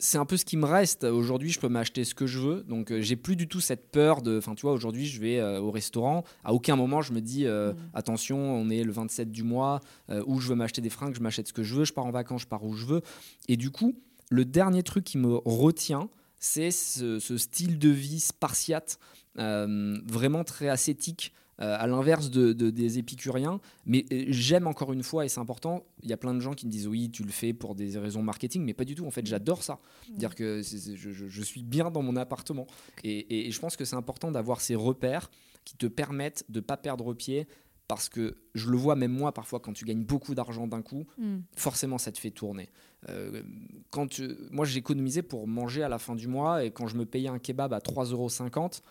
c'est 0.03 0.17
un 0.17 0.25
peu 0.25 0.35
ce 0.35 0.43
qui 0.43 0.57
me 0.57 0.65
reste. 0.65 1.05
Aujourd'hui, 1.05 1.49
je 1.49 1.61
peux 1.61 1.69
m'acheter 1.69 2.03
ce 2.03 2.13
que 2.13 2.27
je 2.27 2.37
veux. 2.37 2.63
Donc, 2.63 2.91
euh, 2.91 3.01
j'ai 3.01 3.15
plus 3.15 3.37
du 3.37 3.47
tout 3.47 3.61
cette 3.61 3.89
peur 3.89 4.21
de. 4.21 4.37
Enfin, 4.37 4.53
tu 4.53 4.63
vois, 4.63 4.73
aujourd'hui, 4.73 5.05
je 5.05 5.21
vais 5.21 5.39
euh, 5.39 5.61
au 5.61 5.71
restaurant. 5.71 6.25
À 6.43 6.53
aucun 6.53 6.75
moment, 6.75 7.01
je 7.01 7.13
me 7.13 7.21
dis 7.21 7.45
euh, 7.45 7.71
mm. 7.71 7.77
attention, 7.93 8.37
on 8.37 8.69
est 8.69 8.83
le 8.83 8.91
27 8.91 9.31
du 9.31 9.43
mois, 9.43 9.79
où 10.27 10.41
je 10.41 10.49
veux 10.49 10.55
m'acheter 10.55 10.81
des 10.81 10.89
fringues, 10.89 11.15
je 11.15 11.21
m'achète 11.21 11.47
ce 11.47 11.53
que 11.53 11.63
je 11.63 11.73
veux. 11.75 11.85
Je 11.85 11.93
pars 11.93 12.05
en 12.05 12.11
vacances, 12.11 12.41
je 12.41 12.47
pars 12.47 12.65
où 12.65 12.73
je 12.73 12.85
veux. 12.85 13.01
Et 13.47 13.55
du 13.55 13.71
coup, 13.71 13.95
le 14.29 14.43
dernier 14.43 14.83
truc 14.83 15.05
qui 15.05 15.17
me 15.17 15.35
retient, 15.45 16.09
c'est 16.37 16.71
ce, 16.71 17.19
style 17.37 17.79
de 17.79 17.89
vie 17.89 18.19
spartiate, 18.19 18.99
vraiment 19.35 20.43
très 20.43 20.67
ascétique, 20.67 21.33
euh, 21.61 21.75
à 21.79 21.85
l'inverse 21.87 22.29
de, 22.31 22.51
de- 22.53 22.69
des 22.71 22.97
épicuriens. 22.99 23.59
Mais 23.85 24.05
euh, 24.11 24.25
j'aime 24.29 24.67
encore 24.67 24.91
une 24.93 25.03
fois, 25.03 25.25
et 25.25 25.29
c'est 25.29 25.39
important, 25.39 25.85
il 26.01 26.09
y 26.09 26.13
a 26.13 26.17
plein 26.17 26.33
de 26.33 26.39
gens 26.39 26.53
qui 26.53 26.65
me 26.65 26.71
disent 26.71 26.87
oui, 26.87 27.09
tu 27.11 27.23
le 27.23 27.31
fais 27.31 27.53
pour 27.53 27.75
des 27.75 27.97
raisons 27.97 28.23
marketing, 28.23 28.63
mais 28.63 28.73
pas 28.73 28.85
du 28.85 28.95
tout. 28.95 29.05
En 29.05 29.11
fait, 29.11 29.25
j'adore 29.25 29.63
ça. 29.63 29.79
Dire 30.09 30.35
que 30.35 30.61
je, 30.63 30.95
je- 30.95 31.27
je 31.27 31.41
suis 31.43 31.63
bien 31.63 31.91
dans 31.91 32.01
mon 32.01 32.15
appartement. 32.15 32.67
Et, 33.03 33.17
et- 33.19 33.47
et 33.47 33.51
je 33.51 33.59
pense 33.59 33.75
que 33.75 33.85
c'est 33.85 33.95
important 33.95 34.31
d'avoir 34.31 34.61
ces 34.61 34.75
repères 34.75 35.29
qui 35.65 35.75
te 35.77 35.85
permettent 35.85 36.43
de 36.49 36.59
pas 36.59 36.77
perdre 36.77 37.13
pied. 37.13 37.47
Parce 37.89 38.07
que 38.07 38.37
je 38.55 38.69
le 38.69 38.77
vois 38.77 38.95
même 38.95 39.11
moi 39.11 39.33
parfois 39.33 39.59
quand 39.59 39.73
tu 39.73 39.83
gagnes 39.83 40.05
beaucoup 40.05 40.33
d'argent 40.33 40.67
d'un 40.67 40.81
coup, 40.81 41.05
Mm. 41.17 41.39
forcément 41.55 41.97
ça 41.97 42.13
te 42.13 42.17
fait 42.17 42.31
tourner. 42.31 42.69
Euh, 43.09 43.43
quand 43.91 44.07
tu- 44.07 44.35
moi 44.51 44.65
j'économisais 44.65 45.21
pour 45.21 45.47
manger 45.49 45.83
à 45.83 45.89
la 45.89 45.99
fin 45.99 46.15
du 46.15 46.27
mois 46.29 46.63
et 46.63 46.71
quand 46.71 46.87
je 46.87 46.95
me 46.95 47.05
payais 47.05 47.27
un 47.27 47.39
kebab 47.39 47.73
à 47.73 47.81
3,50€, 47.81 48.81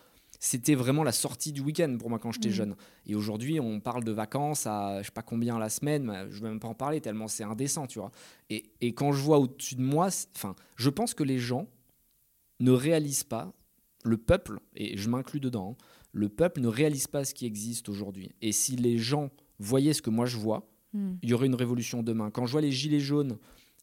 c'était 0.45 0.75
vraiment 0.75 1.03
la 1.05 1.13
sortie 1.13 1.53
du 1.53 1.61
week-end 1.61 1.95
pour 1.97 2.09
moi 2.09 2.19
quand 2.19 2.33
j'étais 2.33 2.49
Mhm. 2.49 2.53
jeune. 2.53 2.75
Et 3.05 3.15
aujourd'hui 3.15 3.61
on 3.61 3.79
parle 3.79 4.03
de 4.03 4.11
vacances 4.11 4.67
à 4.67 5.01
je 5.01 5.05
sais 5.05 5.11
pas 5.13 5.21
combien 5.21 5.57
la 5.57 5.69
semaine, 5.69 6.03
mais 6.03 6.29
je 6.31 6.37
ne 6.39 6.41
vais 6.43 6.49
même 6.49 6.59
pas 6.59 6.67
en 6.67 6.73
parler 6.73 6.99
tellement 6.99 7.29
c'est 7.29 7.45
indécent, 7.45 7.87
tu 7.87 7.99
vois. 7.99 8.11
Et, 8.49 8.65
et 8.81 8.93
quand 8.93 9.13
je 9.13 9.21
vois 9.21 9.39
au-dessus 9.39 9.75
de 9.75 9.81
moi, 9.81 10.09
enfin, 10.35 10.53
je 10.75 10.89
pense 10.89 11.13
que 11.13 11.23
les 11.23 11.39
gens 11.39 11.67
ne 12.59 12.71
réalisent 12.71 13.23
pas, 13.23 13.53
le 14.03 14.17
peuple, 14.17 14.59
et 14.75 14.97
je 14.97 15.09
m'inclus 15.09 15.39
dedans, 15.39 15.77
hein, 15.79 15.83
le 16.11 16.27
peuple 16.27 16.59
ne 16.59 16.67
réalise 16.67 17.07
pas 17.07 17.23
ce 17.23 17.33
qui 17.33 17.45
existe 17.45 17.87
aujourd'hui. 17.87 18.31
Et 18.41 18.51
si 18.51 18.75
les 18.75 18.97
gens 18.97 19.29
voyaient 19.59 19.93
ce 19.93 20.01
que 20.01 20.09
moi 20.09 20.25
je 20.25 20.35
vois, 20.37 20.69
Mm. 20.93 21.13
il 21.23 21.29
y 21.29 21.33
aurait 21.33 21.47
une 21.47 21.55
révolution 21.55 22.03
demain. 22.03 22.29
Quand 22.31 22.45
je 22.45 22.51
vois 22.51 22.61
les 22.61 22.71
gilets 22.71 22.99
jaunes 22.99 23.37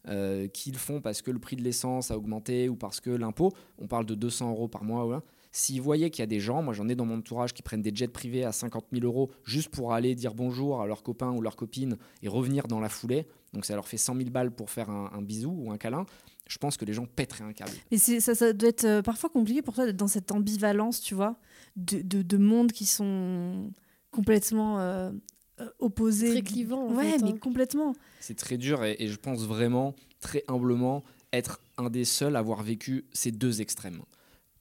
euh, 0.07 0.47
qui 0.47 0.71
le 0.71 0.77
font 0.77 1.01
parce 1.01 1.21
que 1.21 1.29
le 1.29 1.39
prix 1.39 1.55
de 1.57 1.61
l'essence 1.63 2.09
a 2.11 2.17
augmenté 2.17 2.69
ou 2.69 2.75
parce 2.75 3.01
que 3.01 3.09
l'impôt, 3.09 3.51
on 3.79 3.87
parle 3.87 4.05
de 4.05 4.15
200 4.15 4.49
euros 4.51 4.67
par 4.69 4.83
mois, 4.85 5.03
voilà. 5.05 5.21
S'ils 5.51 5.81
voyaient 5.81 6.09
qu'il 6.09 6.21
y 6.21 6.23
a 6.23 6.27
des 6.27 6.39
gens, 6.39 6.61
moi 6.61 6.73
j'en 6.73 6.87
ai 6.87 6.95
dans 6.95 7.05
mon 7.05 7.17
entourage 7.19 7.53
qui 7.53 7.61
prennent 7.61 7.81
des 7.81 7.91
jets 7.93 8.07
privés 8.07 8.43
à 8.45 8.51
50 8.51 8.85
000 8.93 9.05
euros 9.05 9.31
juste 9.43 9.69
pour 9.69 9.93
aller 9.93 10.15
dire 10.15 10.33
bonjour 10.33 10.81
à 10.81 10.87
leurs 10.87 11.03
copains 11.03 11.31
ou 11.31 11.41
leurs 11.41 11.55
copines 11.55 11.97
et 12.23 12.27
revenir 12.29 12.67
dans 12.67 12.79
la 12.79 12.89
foulée, 12.89 13.27
donc 13.53 13.65
ça 13.65 13.75
leur 13.75 13.87
fait 13.87 13.97
100 13.97 14.15
000 14.15 14.29
balles 14.29 14.51
pour 14.51 14.69
faire 14.69 14.89
un, 14.89 15.09
un 15.13 15.21
bisou 15.21 15.51
ou 15.51 15.71
un 15.71 15.77
câlin, 15.77 16.05
je 16.47 16.57
pense 16.57 16.77
que 16.77 16.85
les 16.85 16.93
gens 16.93 17.05
pèteraient 17.05 17.43
un 17.43 17.53
câble. 17.53 17.71
Mais 17.91 17.97
c'est- 17.97 18.19
ça, 18.21 18.33
ça 18.35 18.53
doit 18.53 18.69
être 18.69 18.85
euh, 18.85 19.01
parfois 19.01 19.29
compliqué 19.29 19.61
pour 19.61 19.73
toi 19.73 19.85
d'être 19.85 19.97
dans 19.97 20.07
cette 20.07 20.31
ambivalence, 20.31 21.01
tu 21.01 21.15
vois, 21.15 21.37
de, 21.75 22.01
de, 22.01 22.21
de 22.21 22.37
mondes 22.37 22.71
qui 22.71 22.85
sont 22.85 23.71
complètement 24.11 24.79
euh, 24.79 25.11
euh, 25.59 25.69
opposés. 25.79 26.29
Très 26.31 26.41
clivant, 26.41 26.87
en 26.87 26.95
Ouais, 26.95 27.11
fait, 27.11 27.23
mais 27.23 27.31
hein. 27.31 27.37
complètement. 27.39 27.93
C'est 28.19 28.35
très 28.37 28.57
dur 28.57 28.83
et, 28.83 28.95
et 28.99 29.07
je 29.07 29.15
pense 29.17 29.41
vraiment, 29.45 29.95
très 30.19 30.43
humblement, 30.47 31.03
être 31.33 31.59
un 31.77 31.89
des 31.89 32.03
seuls 32.05 32.35
à 32.35 32.39
avoir 32.39 32.63
vécu 32.63 33.05
ces 33.13 33.31
deux 33.31 33.61
extrêmes. 33.61 34.01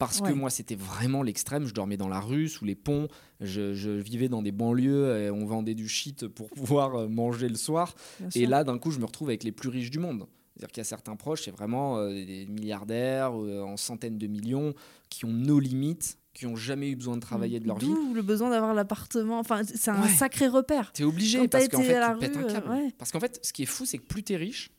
Parce 0.01 0.21
Ouais. 0.21 0.31
que 0.31 0.35
moi, 0.35 0.51
c'était 0.51 0.75
vraiment 0.75 1.23
l'extrême. 1.23 1.67
Je 1.67 1.75
dormais 1.75 1.97
dans 1.99 2.09
la 2.09 2.19
rue, 2.21 2.49
sous 2.49 2.65
les 2.65 2.75
ponts. 2.75 3.07
Je, 3.41 3.75
je 3.75 3.91
vivais 3.91 4.29
dans 4.29 4.43
des 4.43 4.51
banlieues 4.51 5.17
et 5.27 5.31
on 5.31 5.45
vendait 5.47 5.75
du 5.77 5.89
shit 5.89 6.27
pour 6.27 6.49
pouvoir 6.51 6.95
euh, 6.97 7.07
manger 7.09 7.49
le 7.49 7.55
soir. 7.57 7.95
Et 8.35 8.47
là, 8.47 8.65
d'un 8.65 8.79
coup, 8.79 8.91
je 8.91 8.99
me 8.99 9.05
retrouve 9.05 9.29
avec 9.29 9.45
les 9.45 9.53
plus 9.53 9.69
riches 9.69 9.91
du 9.93 9.99
monde. 10.01 10.27
C'est-à-dire 10.57 10.73
qu'il 10.73 10.81
y 10.81 10.83
a 10.83 10.85
certains 10.85 11.17
proches, 11.17 11.43
c'est 11.45 11.51
vraiment 11.51 11.99
euh, 11.99 12.09
des 12.13 12.47
milliardaires 12.47 13.33
euh, 13.39 13.63
en 13.63 13.77
centaines 13.77 14.19
de 14.19 14.27
millions 14.27 14.75
qui 15.11 15.25
ont 15.27 15.33
nos 15.33 15.61
limites, 15.61 16.19
qui 16.35 16.47
n'ont 16.47 16.57
jamais 16.57 16.91
eu 16.91 16.97
besoin 16.97 17.17
de 17.17 17.21
travailler 17.21 17.61
de 17.61 17.67
leur 17.67 17.79
vie. 17.79 17.87
D'où 17.87 18.15
le 18.15 18.23
besoin 18.23 18.49
d'avoir 18.51 18.73
l'appartement. 18.75 19.39
Enfin, 19.39 19.63
c'est 19.65 19.91
un 19.91 20.03
Ouais. 20.03 20.09
sacré 20.09 20.49
repère. 20.49 20.93
T'es 20.93 21.05
obligé 21.05 21.39
Quand 21.41 21.49
parce 21.49 21.69
qu'en 21.69 21.83
fait, 21.83 22.01
pètes 22.21 22.37
rue, 22.37 22.43
un 22.45 22.49
euh, 22.49 22.53
câble. 22.53 22.69
ouais. 22.71 22.91
Parce 22.99 23.11
qu'en 23.13 23.21
fait, 23.21 23.39
ce 23.43 23.53
qui 23.53 23.63
est 23.65 23.67
fou, 23.67 23.85
c'est 23.87 23.99
que 23.99 24.05
plus 24.07 24.23
t'es 24.23 24.37
riche, 24.37 24.71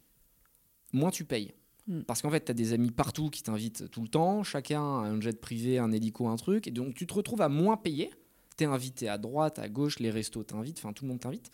moins 0.94 1.10
tu 1.12 1.26
payes. 1.26 1.52
Mm. 1.88 2.02
Parce 2.02 2.22
qu'en 2.22 2.30
fait, 2.30 2.42
t'as 2.42 2.54
des 2.54 2.74
amis 2.74 2.92
partout 2.92 3.30
qui 3.30 3.44
t'invitent 3.44 3.90
tout 3.92 4.02
le 4.02 4.08
temps. 4.08 4.44
Chacun 4.44 4.82
a 4.82 5.08
un 5.08 5.22
jet 5.22 5.40
privé, 5.40 5.78
un 5.78 5.92
hélico, 5.92 6.28
un 6.28 6.36
truc. 6.36 6.68
Et 6.68 6.72
donc, 6.72 6.94
tu 6.96 7.08
te 7.08 7.14
retrouves 7.14 7.42
à 7.42 7.50
moins 7.50 7.78
payer. 7.78 8.12
T'es 8.58 8.66
invité 8.66 9.10
à 9.10 9.18
droite, 9.18 9.60
à 9.60 9.70
gauche, 9.70 10.00
les 10.00 10.12
restos 10.12 10.44
t'invitent, 10.44 10.80
enfin, 10.80 10.94
tout 10.94 11.06
le 11.06 11.10
monde 11.10 11.20
t'invite. 11.20 11.50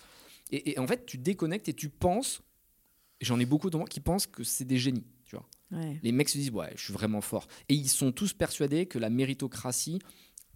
Et, 0.52 0.72
et 0.72 0.80
en 0.80 0.88
fait, 0.88 1.06
tu 1.06 1.18
déconnectes 1.18 1.70
et 1.70 1.74
tu 1.74 1.90
penses. 1.90 2.42
J'en 3.22 3.40
ai 3.40 3.46
beaucoup 3.46 3.70
de 3.70 3.78
moi 3.78 3.88
qui 3.88 4.00
pensent 4.00 4.28
que 4.28 4.44
c'est 4.44 4.66
des 4.66 4.78
génies, 4.78 5.06
tu 5.26 5.36
vois. 5.36 5.46
Ouais. 5.72 6.00
Les 6.04 6.12
mecs 6.12 6.30
se 6.30 6.38
disent, 6.38 6.52
ouais, 6.52 6.72
je 6.76 6.84
suis 6.84 6.94
vraiment 6.94 7.22
fort. 7.22 7.48
Et 7.70 7.74
ils 7.74 7.90
sont 7.90 8.12
tous 8.12 8.34
persuadés 8.34 8.86
que 8.86 9.00
la 9.00 9.10
méritocratie 9.10 10.00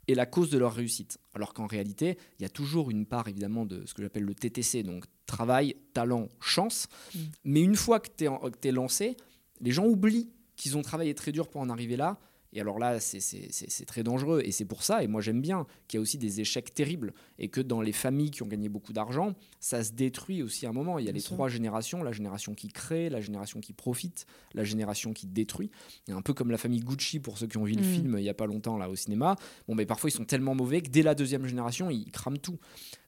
est 0.07 0.15
la 0.15 0.25
cause 0.25 0.49
de 0.49 0.57
leur 0.57 0.73
réussite. 0.73 1.19
Alors 1.33 1.53
qu'en 1.53 1.67
réalité, 1.67 2.17
il 2.39 2.43
y 2.43 2.45
a 2.45 2.49
toujours 2.49 2.91
une 2.91 3.05
part, 3.05 3.27
évidemment, 3.27 3.65
de 3.65 3.85
ce 3.85 3.93
que 3.93 4.01
j'appelle 4.01 4.23
le 4.23 4.35
TTC, 4.35 4.83
donc 4.83 5.05
travail, 5.25 5.75
talent, 5.93 6.27
chance. 6.39 6.87
Mm. 7.13 7.19
Mais 7.45 7.61
une 7.61 7.75
fois 7.75 7.99
que 7.99 8.09
tu 8.15 8.67
es, 8.67 8.71
lancé, 8.71 9.17
les 9.61 9.71
gens 9.71 9.85
oublient 9.85 10.29
qu'ils 10.55 10.77
ont 10.77 10.81
travaillé 10.81 11.13
très 11.15 11.31
dur 11.31 11.47
pour 11.47 11.61
en 11.61 11.69
arriver 11.69 11.95
là. 11.95 12.19
Et 12.53 12.59
alors 12.59 12.79
là, 12.79 12.99
c'est- 12.99 13.85
très 13.85 14.03
dangereux. 14.03 14.41
Et 14.43 14.51
c'est 14.51 14.65
pour 14.65 14.83
ça, 14.83 15.01
et 15.03 15.07
moi 15.07 15.21
j'aime 15.21 15.39
bien, 15.41 15.65
qu'il 15.87 15.97
y 15.97 15.99
a 15.99 16.01
aussi 16.01 16.17
des 16.17 16.41
échecs 16.41 16.73
terribles. 16.73 17.13
Et 17.39 17.47
que 17.47 17.61
dans 17.61 17.79
les 17.79 17.93
familles 17.93 18.29
qui 18.29 18.43
ont 18.43 18.47
gagné 18.47 18.67
beaucoup 18.67 18.91
d'argent, 18.91 19.35
ça 19.61 19.85
se 19.85 19.93
détruit 19.93 20.43
aussi 20.43 20.65
à 20.65 20.69
un 20.69 20.73
moment. 20.73 20.99
Il 20.99 21.05
y 21.05 21.07
a 21.07 21.13
Bien 21.13 21.19
les 21.19 21.19
sûr. 21.21 21.31
trois 21.37 21.47
générations, 21.47 22.03
la 22.03 22.11
génération 22.11 22.53
qui 22.53 22.67
crée, 22.67 23.09
la 23.09 23.21
génération 23.21 23.61
qui 23.61 23.71
profite, 23.71 24.25
la 24.53 24.65
génération 24.65 25.13
qui 25.13 25.27
détruit. 25.27 25.71
Et 26.09 26.11
un 26.11 26.21
peu 26.21 26.33
comme 26.33 26.51
la 26.51 26.57
famille 26.57 26.81
Gucci, 26.81 27.21
pour 27.21 27.37
ceux 27.37 27.47
qui 27.47 27.57
ont 27.57 27.63
vu 27.63 27.73
le 27.75 27.83
Mm. 27.83 27.93
film 27.93 28.15
il 28.17 28.23
n'y 28.23 28.29
a 28.29 28.33
pas 28.33 28.47
longtemps 28.47 28.77
là 28.77 28.89
au 28.89 28.97
cinéma. 28.97 29.37
Bon, 29.69 29.73
mais 29.75 29.85
parfois 29.85 30.09
ils 30.09 30.13
sont 30.13 30.25
tellement 30.25 30.53
mauvais 30.53 30.81
que 30.81 30.89
dès 30.89 31.03
la 31.03 31.15
deuxième 31.15 31.45
génération, 31.47 31.89
ils 31.89 32.11
crament 32.11 32.37
tout. 32.37 32.59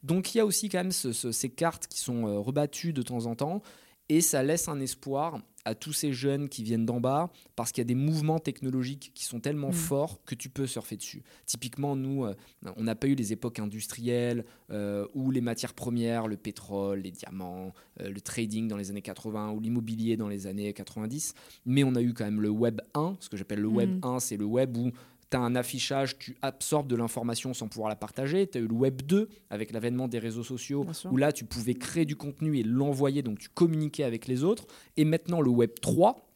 Donc 0.03 0.33
il 0.33 0.37
y 0.37 0.41
a 0.41 0.45
aussi 0.45 0.69
quand 0.69 0.77
même 0.79 0.93
ce- 0.93 1.11
ce- 1.11 1.33
ces 1.33 1.49
cartes 1.49 1.87
qui 1.87 1.99
sont 1.99 2.27
euh, 2.27 2.39
rebattues 2.39 2.93
de 2.93 3.01
temps 3.01 3.25
en 3.25 3.35
temps. 3.35 3.61
Et 4.09 4.21
ça 4.21 4.43
laisse 4.43 4.67
un 4.67 4.79
espoir 4.79 5.41
à 5.65 5.75
tous 5.75 5.93
ces 5.93 6.11
jeunes 6.11 6.49
qui 6.49 6.61
viennent 6.61 6.85
d'en 6.85 6.99
bas, 6.99 7.31
parce 7.55 7.71
qu'il 7.71 7.79
y 7.81 7.85
a 7.85 7.87
des 7.87 7.95
mouvements 7.95 8.37
technologiques 8.39 9.11
qui 9.15 9.23
sont 9.23 9.39
tellement 9.39 9.69
Mm. 9.69 9.73
forts 9.73 10.19
que 10.25 10.35
tu 10.35 10.49
peux 10.49 10.67
surfer 10.67 10.97
dessus. 10.97 11.23
Typiquement, 11.45 11.95
nous, 11.95 12.25
euh, 12.25 12.33
on 12.75 12.83
n'a 12.83 12.95
pas 12.95 13.07
eu 13.07 13.15
les 13.15 13.31
époques 13.31 13.59
industrielles 13.59 14.43
euh, 14.71 15.07
où 15.13 15.31
les 15.31 15.39
matières 15.39 15.73
premières, 15.73 16.27
le 16.27 16.35
pétrole, 16.35 16.99
les 16.99 17.11
diamants, 17.11 17.71
euh, 18.01 18.09
le 18.09 18.19
trading 18.19 18.67
dans 18.67 18.75
les 18.75 18.89
années 18.89 19.01
80 19.01 19.51
ou 19.51 19.61
l'immobilier 19.61 20.17
dans 20.17 20.27
les 20.27 20.47
années 20.47 20.73
90, 20.73 21.33
mais 21.65 21.85
on 21.85 21.95
a 21.95 22.01
eu 22.01 22.13
quand 22.13 22.25
même 22.25 22.41
le 22.41 22.49
Web 22.49 22.81
1. 22.93 23.15
Ce 23.21 23.29
que 23.29 23.37
j'appelle 23.37 23.61
le 23.61 23.69
Web 23.69 23.89
Mm. 24.03 24.05
1, 24.05 24.19
c'est 24.19 24.35
le 24.37 24.45
web 24.45 24.75
où 24.75 24.91
tu 25.33 25.37
as 25.37 25.41
un 25.41 25.55
affichage, 25.55 26.17
tu 26.17 26.35
absorbes 26.41 26.87
de 26.87 26.95
l'information 26.95 27.53
sans 27.53 27.67
pouvoir 27.67 27.89
la 27.89 27.95
partager. 27.95 28.47
Tu 28.47 28.57
as 28.57 28.61
eu 28.61 28.67
le 28.67 28.73
Web 28.75 29.01
2 29.03 29.29
avec 29.49 29.71
l'avènement 29.71 30.07
des 30.07 30.19
réseaux 30.19 30.43
sociaux 30.43 30.85
où 31.11 31.17
là 31.17 31.31
tu 31.31 31.45
pouvais 31.45 31.73
créer 31.73 32.05
du 32.05 32.15
contenu 32.15 32.57
et 32.57 32.63
l'envoyer, 32.63 33.21
donc 33.21 33.39
tu 33.39 33.49
communiquais 33.49 34.03
avec 34.03 34.27
les 34.27 34.43
autres. 34.43 34.65
Et 34.97 35.05
maintenant 35.05 35.41
le 35.41 35.49
Web 35.49 35.71
3 35.81 36.27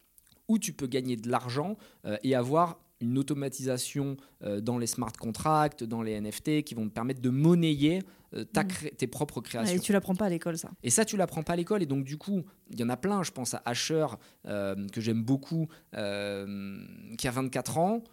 où 0.48 0.58
tu 0.60 0.72
peux 0.74 0.88
gagner 0.88 1.16
de 1.18 1.30
l'argent 1.30 1.76
euh, 2.06 2.16
et 2.24 2.34
avoir 2.36 2.80
une 3.00 3.18
automatisation 3.20 4.18
euh, 4.44 4.60
dans 4.62 4.78
les 4.80 4.88
smart 4.88 5.12
contracts, 5.20 5.84
dans 5.84 6.02
les 6.02 6.20
NFT 6.20 6.64
qui 6.64 6.74
vont 6.74 6.88
te 6.88 6.94
permettre 6.94 7.22
de 7.22 7.30
monnayer 7.30 8.02
euh, 8.34 8.44
ta 8.44 8.64
Mm. 8.64 8.68
cré- 8.68 8.92
tes 8.92 9.08
propres 9.08 9.38
Ouais, 9.38 9.44
créations. 9.44 9.76
et 9.76 9.80
tu 9.80 9.94
l'apprends 9.94 10.16
pas 10.16 10.26
à 10.26 10.30
l'école, 10.30 10.58
ça. 10.58 10.70
Et 10.84 10.90
ça, 10.90 11.06
tu 11.06 11.16
l'apprends 11.18 11.44
pas 11.44 11.54
à 11.54 11.56
l'école. 11.58 11.84
Et 11.84 11.86
donc, 11.86 12.04
du 12.06 12.18
coup, 12.18 12.44
il 12.72 12.80
y 12.80 12.84
en 12.84 12.90
a 12.90 12.98
plein. 12.98 13.24
Je 13.24 13.32
pense 13.32 13.54
à 13.54 13.62
Asher, 13.66 14.08
euh, 14.48 14.76
que 14.92 15.00
j'aime 15.00 15.22
beaucoup, 15.24 15.68
qui 15.94 17.28
a 17.28 17.32
24 17.32 17.78
ans. 17.78 18.04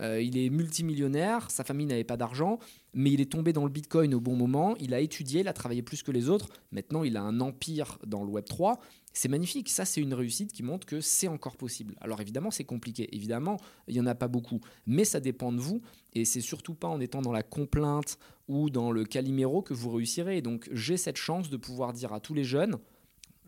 Euh, 0.00 0.20
il 0.20 0.36
est 0.36 0.50
multimillionnaire, 0.50 1.50
sa 1.50 1.64
famille 1.64 1.86
n'avait 1.86 2.04
pas 2.04 2.16
d'argent, 2.16 2.58
mais 2.94 3.12
il 3.12 3.20
est 3.20 3.30
tombé 3.30 3.52
dans 3.52 3.64
le 3.64 3.70
Bitcoin 3.70 4.14
au 4.14 4.20
bon 4.20 4.36
moment. 4.36 4.74
Il 4.80 4.94
a 4.94 5.00
étudié, 5.00 5.40
il 5.40 5.48
a 5.48 5.52
travaillé 5.52 5.82
plus 5.82 6.02
que 6.02 6.10
les 6.10 6.28
autres. 6.28 6.48
Maintenant, 6.72 7.04
il 7.04 7.16
a 7.16 7.22
un 7.22 7.40
empire 7.40 7.98
dans 8.06 8.24
le 8.24 8.30
Web 8.30 8.44
3. 8.44 8.80
C'est 9.12 9.28
magnifique. 9.28 9.68
Ça, 9.68 9.84
c'est 9.84 10.00
une 10.00 10.14
réussite 10.14 10.52
qui 10.52 10.62
montre 10.62 10.86
que 10.86 11.00
c'est 11.00 11.28
encore 11.28 11.56
possible. 11.56 11.94
Alors, 12.00 12.20
évidemment, 12.20 12.50
c'est 12.50 12.64
compliqué. 12.64 13.08
Évidemment, 13.14 13.58
il 13.86 13.94
n'y 13.94 14.00
en 14.00 14.06
a 14.06 14.14
pas 14.14 14.28
beaucoup. 14.28 14.60
Mais 14.86 15.04
ça 15.04 15.20
dépend 15.20 15.52
de 15.52 15.60
vous. 15.60 15.80
Et 16.14 16.24
c'est 16.24 16.40
surtout 16.40 16.74
pas 16.74 16.88
en 16.88 17.00
étant 17.00 17.22
dans 17.22 17.32
la 17.32 17.42
complainte 17.42 18.18
ou 18.48 18.70
dans 18.70 18.90
le 18.90 19.04
caliméro 19.04 19.62
que 19.62 19.74
vous 19.74 19.90
réussirez. 19.90 20.42
Donc, 20.42 20.68
j'ai 20.72 20.96
cette 20.96 21.16
chance 21.16 21.50
de 21.50 21.56
pouvoir 21.56 21.92
dire 21.92 22.12
à 22.12 22.20
tous 22.20 22.34
les 22.34 22.44
jeunes 22.44 22.78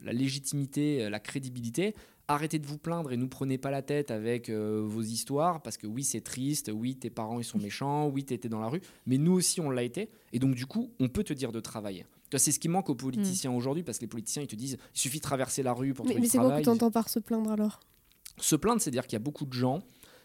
la 0.02 0.12
légitimité, 0.12 1.08
la 1.08 1.20
crédibilité. 1.20 1.94
Arrêtez 2.28 2.58
de 2.58 2.66
vous 2.66 2.78
plaindre 2.78 3.12
et 3.12 3.16
nous 3.16 3.28
prenez 3.28 3.56
pas 3.56 3.70
la 3.70 3.82
tête 3.82 4.10
avec 4.10 4.48
euh, 4.48 4.82
vos 4.84 5.02
histoires 5.02 5.62
parce 5.62 5.76
que 5.76 5.86
oui 5.86 6.02
c'est 6.02 6.22
triste, 6.22 6.72
oui 6.74 6.96
tes 6.96 7.08
parents 7.08 7.38
ils 7.38 7.44
sont 7.44 7.58
méchants, 7.58 8.08
oui 8.08 8.24
t'étais 8.24 8.48
dans 8.48 8.58
la 8.58 8.66
rue, 8.68 8.80
mais 9.06 9.16
nous 9.16 9.32
aussi 9.32 9.60
on 9.60 9.70
l'a 9.70 9.84
été 9.84 10.10
et 10.32 10.40
donc 10.40 10.56
du 10.56 10.66
coup 10.66 10.90
on 10.98 11.08
peut 11.08 11.22
te 11.22 11.32
dire 11.32 11.52
de 11.52 11.60
travailler. 11.60 12.04
C'est 12.36 12.50
ce 12.50 12.58
qui 12.58 12.68
manque 12.68 12.90
aux 12.90 12.96
politiciens 12.96 13.52
aujourd'hui 13.52 13.84
parce 13.84 13.98
que 13.98 14.02
les 14.02 14.08
politiciens 14.08 14.42
ils 14.42 14.48
te 14.48 14.56
disent 14.56 14.76
il 14.94 14.98
suffit 14.98 15.18
de 15.18 15.22
traverser 15.22 15.62
la 15.62 15.72
rue 15.72 15.94
pour 15.94 16.04
Mais, 16.04 16.10
trouver 16.10 16.20
mais 16.22 16.26
du 16.26 16.30
c'est 16.32 16.38
quoi 16.38 16.46
travail. 16.48 16.62
que 16.62 16.68
tu 16.68 16.70
entends 16.74 16.90
par 16.90 17.08
se 17.08 17.20
plaindre 17.20 17.52
alors? 17.52 17.78
Se 18.38 18.56
plaindre, 18.56 18.80
c'est 18.82 18.90
dire 18.90 19.06
qu'il 19.06 19.12
y 19.14 19.16
a 19.16 19.24
beaucoup 19.24 19.46
de 19.46 19.52
gens 19.52 19.78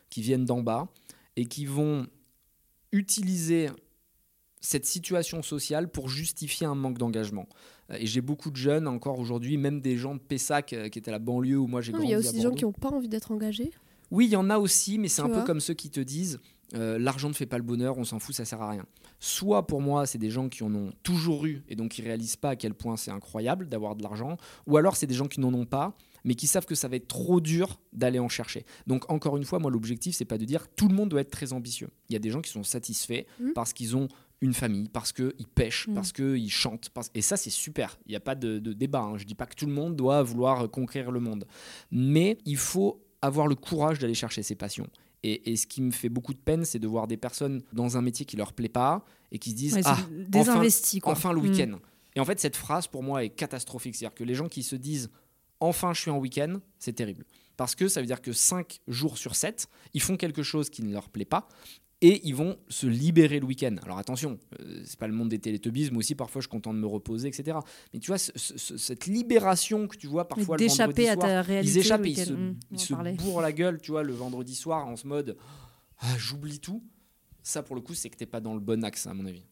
qui 0.09 0.21
viennent 0.23 0.43
d'en 0.45 0.61
bas 0.63 0.87
et 1.35 1.45
qui 1.45 1.65
vont 1.65 2.07
utiliser 2.91 3.69
cette 4.62 4.86
situation 4.86 5.41
sociale 5.41 5.89
pour 5.89 6.08
justifier 6.08 6.67
un 6.67 6.76
manque 6.76 6.97
d'engagement. 6.97 7.47
Euh, 7.91 7.97
Et 8.00 8.06
j'ai 8.06 8.21
beaucoup 8.21 8.52
de 8.52 8.56
jeunes 8.56 8.88
encore 8.88 9.19
aujourd'hui, 9.19 9.58
même 9.58 9.82
des 9.82 9.97
gens 9.97 10.15
de 10.15 10.19
Pessac 10.19 10.71
euh, 10.74 10.88
qui 10.89 11.00
étaient 11.00 11.10
à 11.10 11.13
la 11.13 11.19
banlieue 11.19 11.58
où 11.58 11.67
moi 11.67 11.82
j'ai 11.82 11.91
grandi. 11.91 12.08
Il 12.08 12.12
y 12.12 12.13
a 12.13 12.19
aussi 12.19 12.34
des 12.34 12.41
gens 12.41 12.52
qui 12.54 12.63
n'ont 12.63 12.71
pas 12.71 12.89
envie 12.89 13.10
d'être 13.10 13.32
engagés. 13.32 13.71
Oui, 14.12 14.26
il 14.28 14.32
y 14.32 14.36
en 14.36 14.50
a 14.50 14.58
aussi, 14.58 14.97
mais 15.00 15.08
c'est 15.08 15.21
un 15.21 15.30
peu 15.30 15.43
comme 15.43 15.60
ceux 15.60 15.74
qui 15.74 15.89
te 15.89 16.00
disent 16.00 16.39
euh, 16.74 16.97
l'argent 17.00 17.28
ne 17.28 17.34
fait 17.34 17.45
pas 17.45 17.58
le 17.58 17.63
bonheur, 17.63 17.97
on 17.97 18.04
s'en 18.06 18.19
fout, 18.19 18.34
ça 18.36 18.45
sert 18.45 18.62
à 18.62 18.69
rien. 18.69 18.86
Soit 19.19 19.67
pour 19.67 19.82
moi, 19.82 20.06
c'est 20.06 20.17
des 20.17 20.30
gens 20.30 20.47
qui 20.50 20.63
en 20.63 20.74
ont 20.74 20.91
toujours 21.04 21.45
eu 21.45 21.63
et 21.69 21.76
donc 21.76 21.91
qui 21.91 22.02
réalisent 22.02 22.36
pas 22.38 22.50
à 22.52 22.56
quel 22.56 22.74
point 22.74 22.97
c'est 22.97 23.12
incroyable 23.12 23.67
d'avoir 23.67 23.95
de 23.95 24.04
l'argent, 24.04 24.38
ou 24.67 24.78
alors 24.78 24.95
c'est 24.95 25.08
des 25.08 25.13
gens 25.13 25.28
qui 25.28 25.39
n'en 25.39 25.54
ont 25.54 25.65
pas, 25.65 25.95
mais 26.24 26.36
qui 26.36 26.47
savent 26.47 26.65
que 26.65 26.76
ça 26.76 26.88
va 26.88 26.95
être 26.97 27.08
trop 27.08 27.39
dur 27.41 27.80
d'aller 27.93 28.19
en 28.19 28.30
chercher. 28.30 28.65
Donc 28.88 29.10
encore 29.12 29.38
une 29.38 29.43
fois, 29.43 29.60
moi 29.60 29.69
l'objectif 29.71 30.15
c'est 30.15 30.26
pas 30.26 30.38
de 30.38 30.45
dire 30.45 30.67
tout 30.76 30.88
le 30.88 30.95
monde 30.95 31.10
doit 31.10 31.21
être 31.21 31.32
très 31.32 31.52
ambitieux. 31.54 31.89
Il 32.10 32.13
y 32.13 32.15
a 32.15 32.19
des 32.19 32.30
gens 32.32 32.41
qui 32.41 32.52
sont 32.52 32.63
satisfaits 32.63 33.26
Mhm. 33.39 33.54
parce 33.54 33.74
qu'ils 33.74 33.95
ont 33.95 34.08
une 34.41 34.54
famille, 34.54 34.89
parce 34.89 35.12
qu'ils 35.13 35.47
pêchent, 35.54 35.88
Mm. 35.88 35.93
parce 35.93 36.12
qu'ils 36.12 36.51
chantent. 36.51 36.89
parce- 36.89 37.12
Et 37.13 37.21
ça, 37.21 37.38
c'est 37.38 37.49
super. 37.51 37.97
Il 38.08 38.10
n'y 38.10 38.15
a 38.15 38.19
pas 38.19 38.36
de, 38.36 38.58
de 38.60 38.73
débat. 38.73 39.01
hein. 39.01 39.17
Je 39.17 39.25
dis 39.25 39.36
pas 39.36 39.45
que 39.45 39.56
tout 39.56 39.67
le 39.67 39.71
monde 39.73 39.95
doit 39.95 40.23
vouloir 40.23 40.69
conquérir 40.71 41.12
le 41.12 41.19
monde. 41.19 41.45
Mais 41.91 42.38
il 42.45 42.58
faut 42.58 43.04
avoir 43.21 43.47
le 43.47 43.56
courage 43.56 43.99
d'aller 43.99 44.15
chercher 44.15 44.41
ses 44.43 44.56
passions. 44.56 44.88
Et, 45.23 45.51
et 45.51 45.56
ce 45.56 45.67
qui 45.67 45.82
me 45.84 45.91
fait 45.91 46.10
beaucoup 46.10 46.34
de 46.34 46.39
peine, 46.39 46.65
c'est 46.65 46.80
de 46.80 46.88
voir 46.88 47.06
des 47.08 47.17
personnes 47.17 47.62
dans 47.73 47.97
un 47.97 48.01
métier 48.01 48.25
qui 48.25 48.36
leur 48.36 48.54
plaît 48.54 48.69
pas 48.69 49.06
et 49.32 49.38
qui 49.38 49.51
se 49.51 49.56
disent 49.56 49.75
Ouais, 49.75 49.82
Ah, 49.86 49.95
quoi. 51.01 51.12
enfin 51.13 51.32
le 51.34 51.39
Mm. 51.39 51.43
week-end. 51.43 51.80
Et 52.15 52.19
en 52.19 52.25
fait, 52.25 52.39
cette 52.39 52.56
phrase, 52.58 52.88
pour 52.88 53.04
moi, 53.04 53.23
est 53.23 53.30
catastrophique. 53.30 53.95
C'est-à-dire 53.95 54.15
que 54.15 54.23
les 54.23 54.34
gens 54.36 54.49
qui 54.49 54.63
se 54.63 54.75
disent 54.75 55.12
enfin 55.60 55.93
je 55.93 56.01
suis 56.01 56.10
en 56.12 56.17
week-end, 56.17 56.60
c'est 56.80 56.93
terrible. 56.93 57.23
Parce 57.56 57.75
que 57.75 57.88
ça 57.88 58.01
veut 58.01 58.08
dire 58.08 58.21
que 58.23 58.34
5 58.34 58.80
jours 58.88 59.19
sur 59.19 59.36
7, 59.36 59.67
ils 59.93 60.01
font 60.01 60.17
quelque 60.17 60.41
chose 60.41 60.71
qui 60.71 60.82
ne 60.82 60.91
leur 60.91 61.10
plaît 61.10 61.25
pas 61.25 61.47
et 62.01 62.27
ils 62.27 62.35
vont 62.35 62.57
se 62.67 62.87
libérer 62.87 63.39
le 63.39 63.45
week-end. 63.45 63.75
Alors 63.83 63.97
attention, 63.99 64.39
euh, 64.59 64.81
c'est 64.85 64.97
pas 64.99 65.07
le 65.07 65.13
monde 65.13 65.29
des 65.29 65.39
télétubbies, 65.39 65.89
aussi 65.95 66.15
parfois 66.15 66.41
je 66.41 66.47
suis 66.47 66.49
content 66.51 66.73
de 66.73 66.79
me 66.79 66.87
reposer, 66.87 67.27
etc. 67.27 67.57
Mais 67.93 67.99
tu 67.99 68.07
vois, 68.07 68.17
ce- 68.17 68.31
ce- 68.35 68.77
cette 68.77 69.05
libération 69.05 69.87
que 69.87 69.95
tu 69.97 70.07
vois 70.07 70.27
parfois 70.27 70.57
le 70.57 70.63
vendredi 70.65 70.93
D'échapper 70.95 71.09
à 71.09 71.13
soir, 71.13 71.27
ta 71.27 71.41
réalité. 71.41 71.73
ils 71.73 71.77
échappent, 71.79 72.05
ils 72.07 72.17
se, 72.17 72.33
ils 72.71 72.79
se 72.79 72.93
parlait. 72.93 73.13
bourrent 73.13 73.41
la 73.41 73.51
gueule, 73.51 73.79
tu 73.81 73.91
vois, 73.91 74.03
le 74.03 74.13
vendredi 74.13 74.55
soir 74.55 74.87
en 74.87 74.95
ce 74.95 75.05
mode 75.07 75.37
ah, 75.99 76.17
j'oublie 76.17 76.59
tout. 76.59 76.83
Ça, 77.43 77.61
pour 77.63 77.75
le 77.75 77.81
coup, 77.81 77.93
c'est 77.93 78.09
que 78.09 78.17
t'es 78.17 78.25
pas 78.25 78.39
dans 78.39 78.53
le 78.55 78.59
bon 78.59 78.83
axe, 78.83 79.05
à 79.07 79.13
mon 79.13 79.25
avis. 79.25 79.43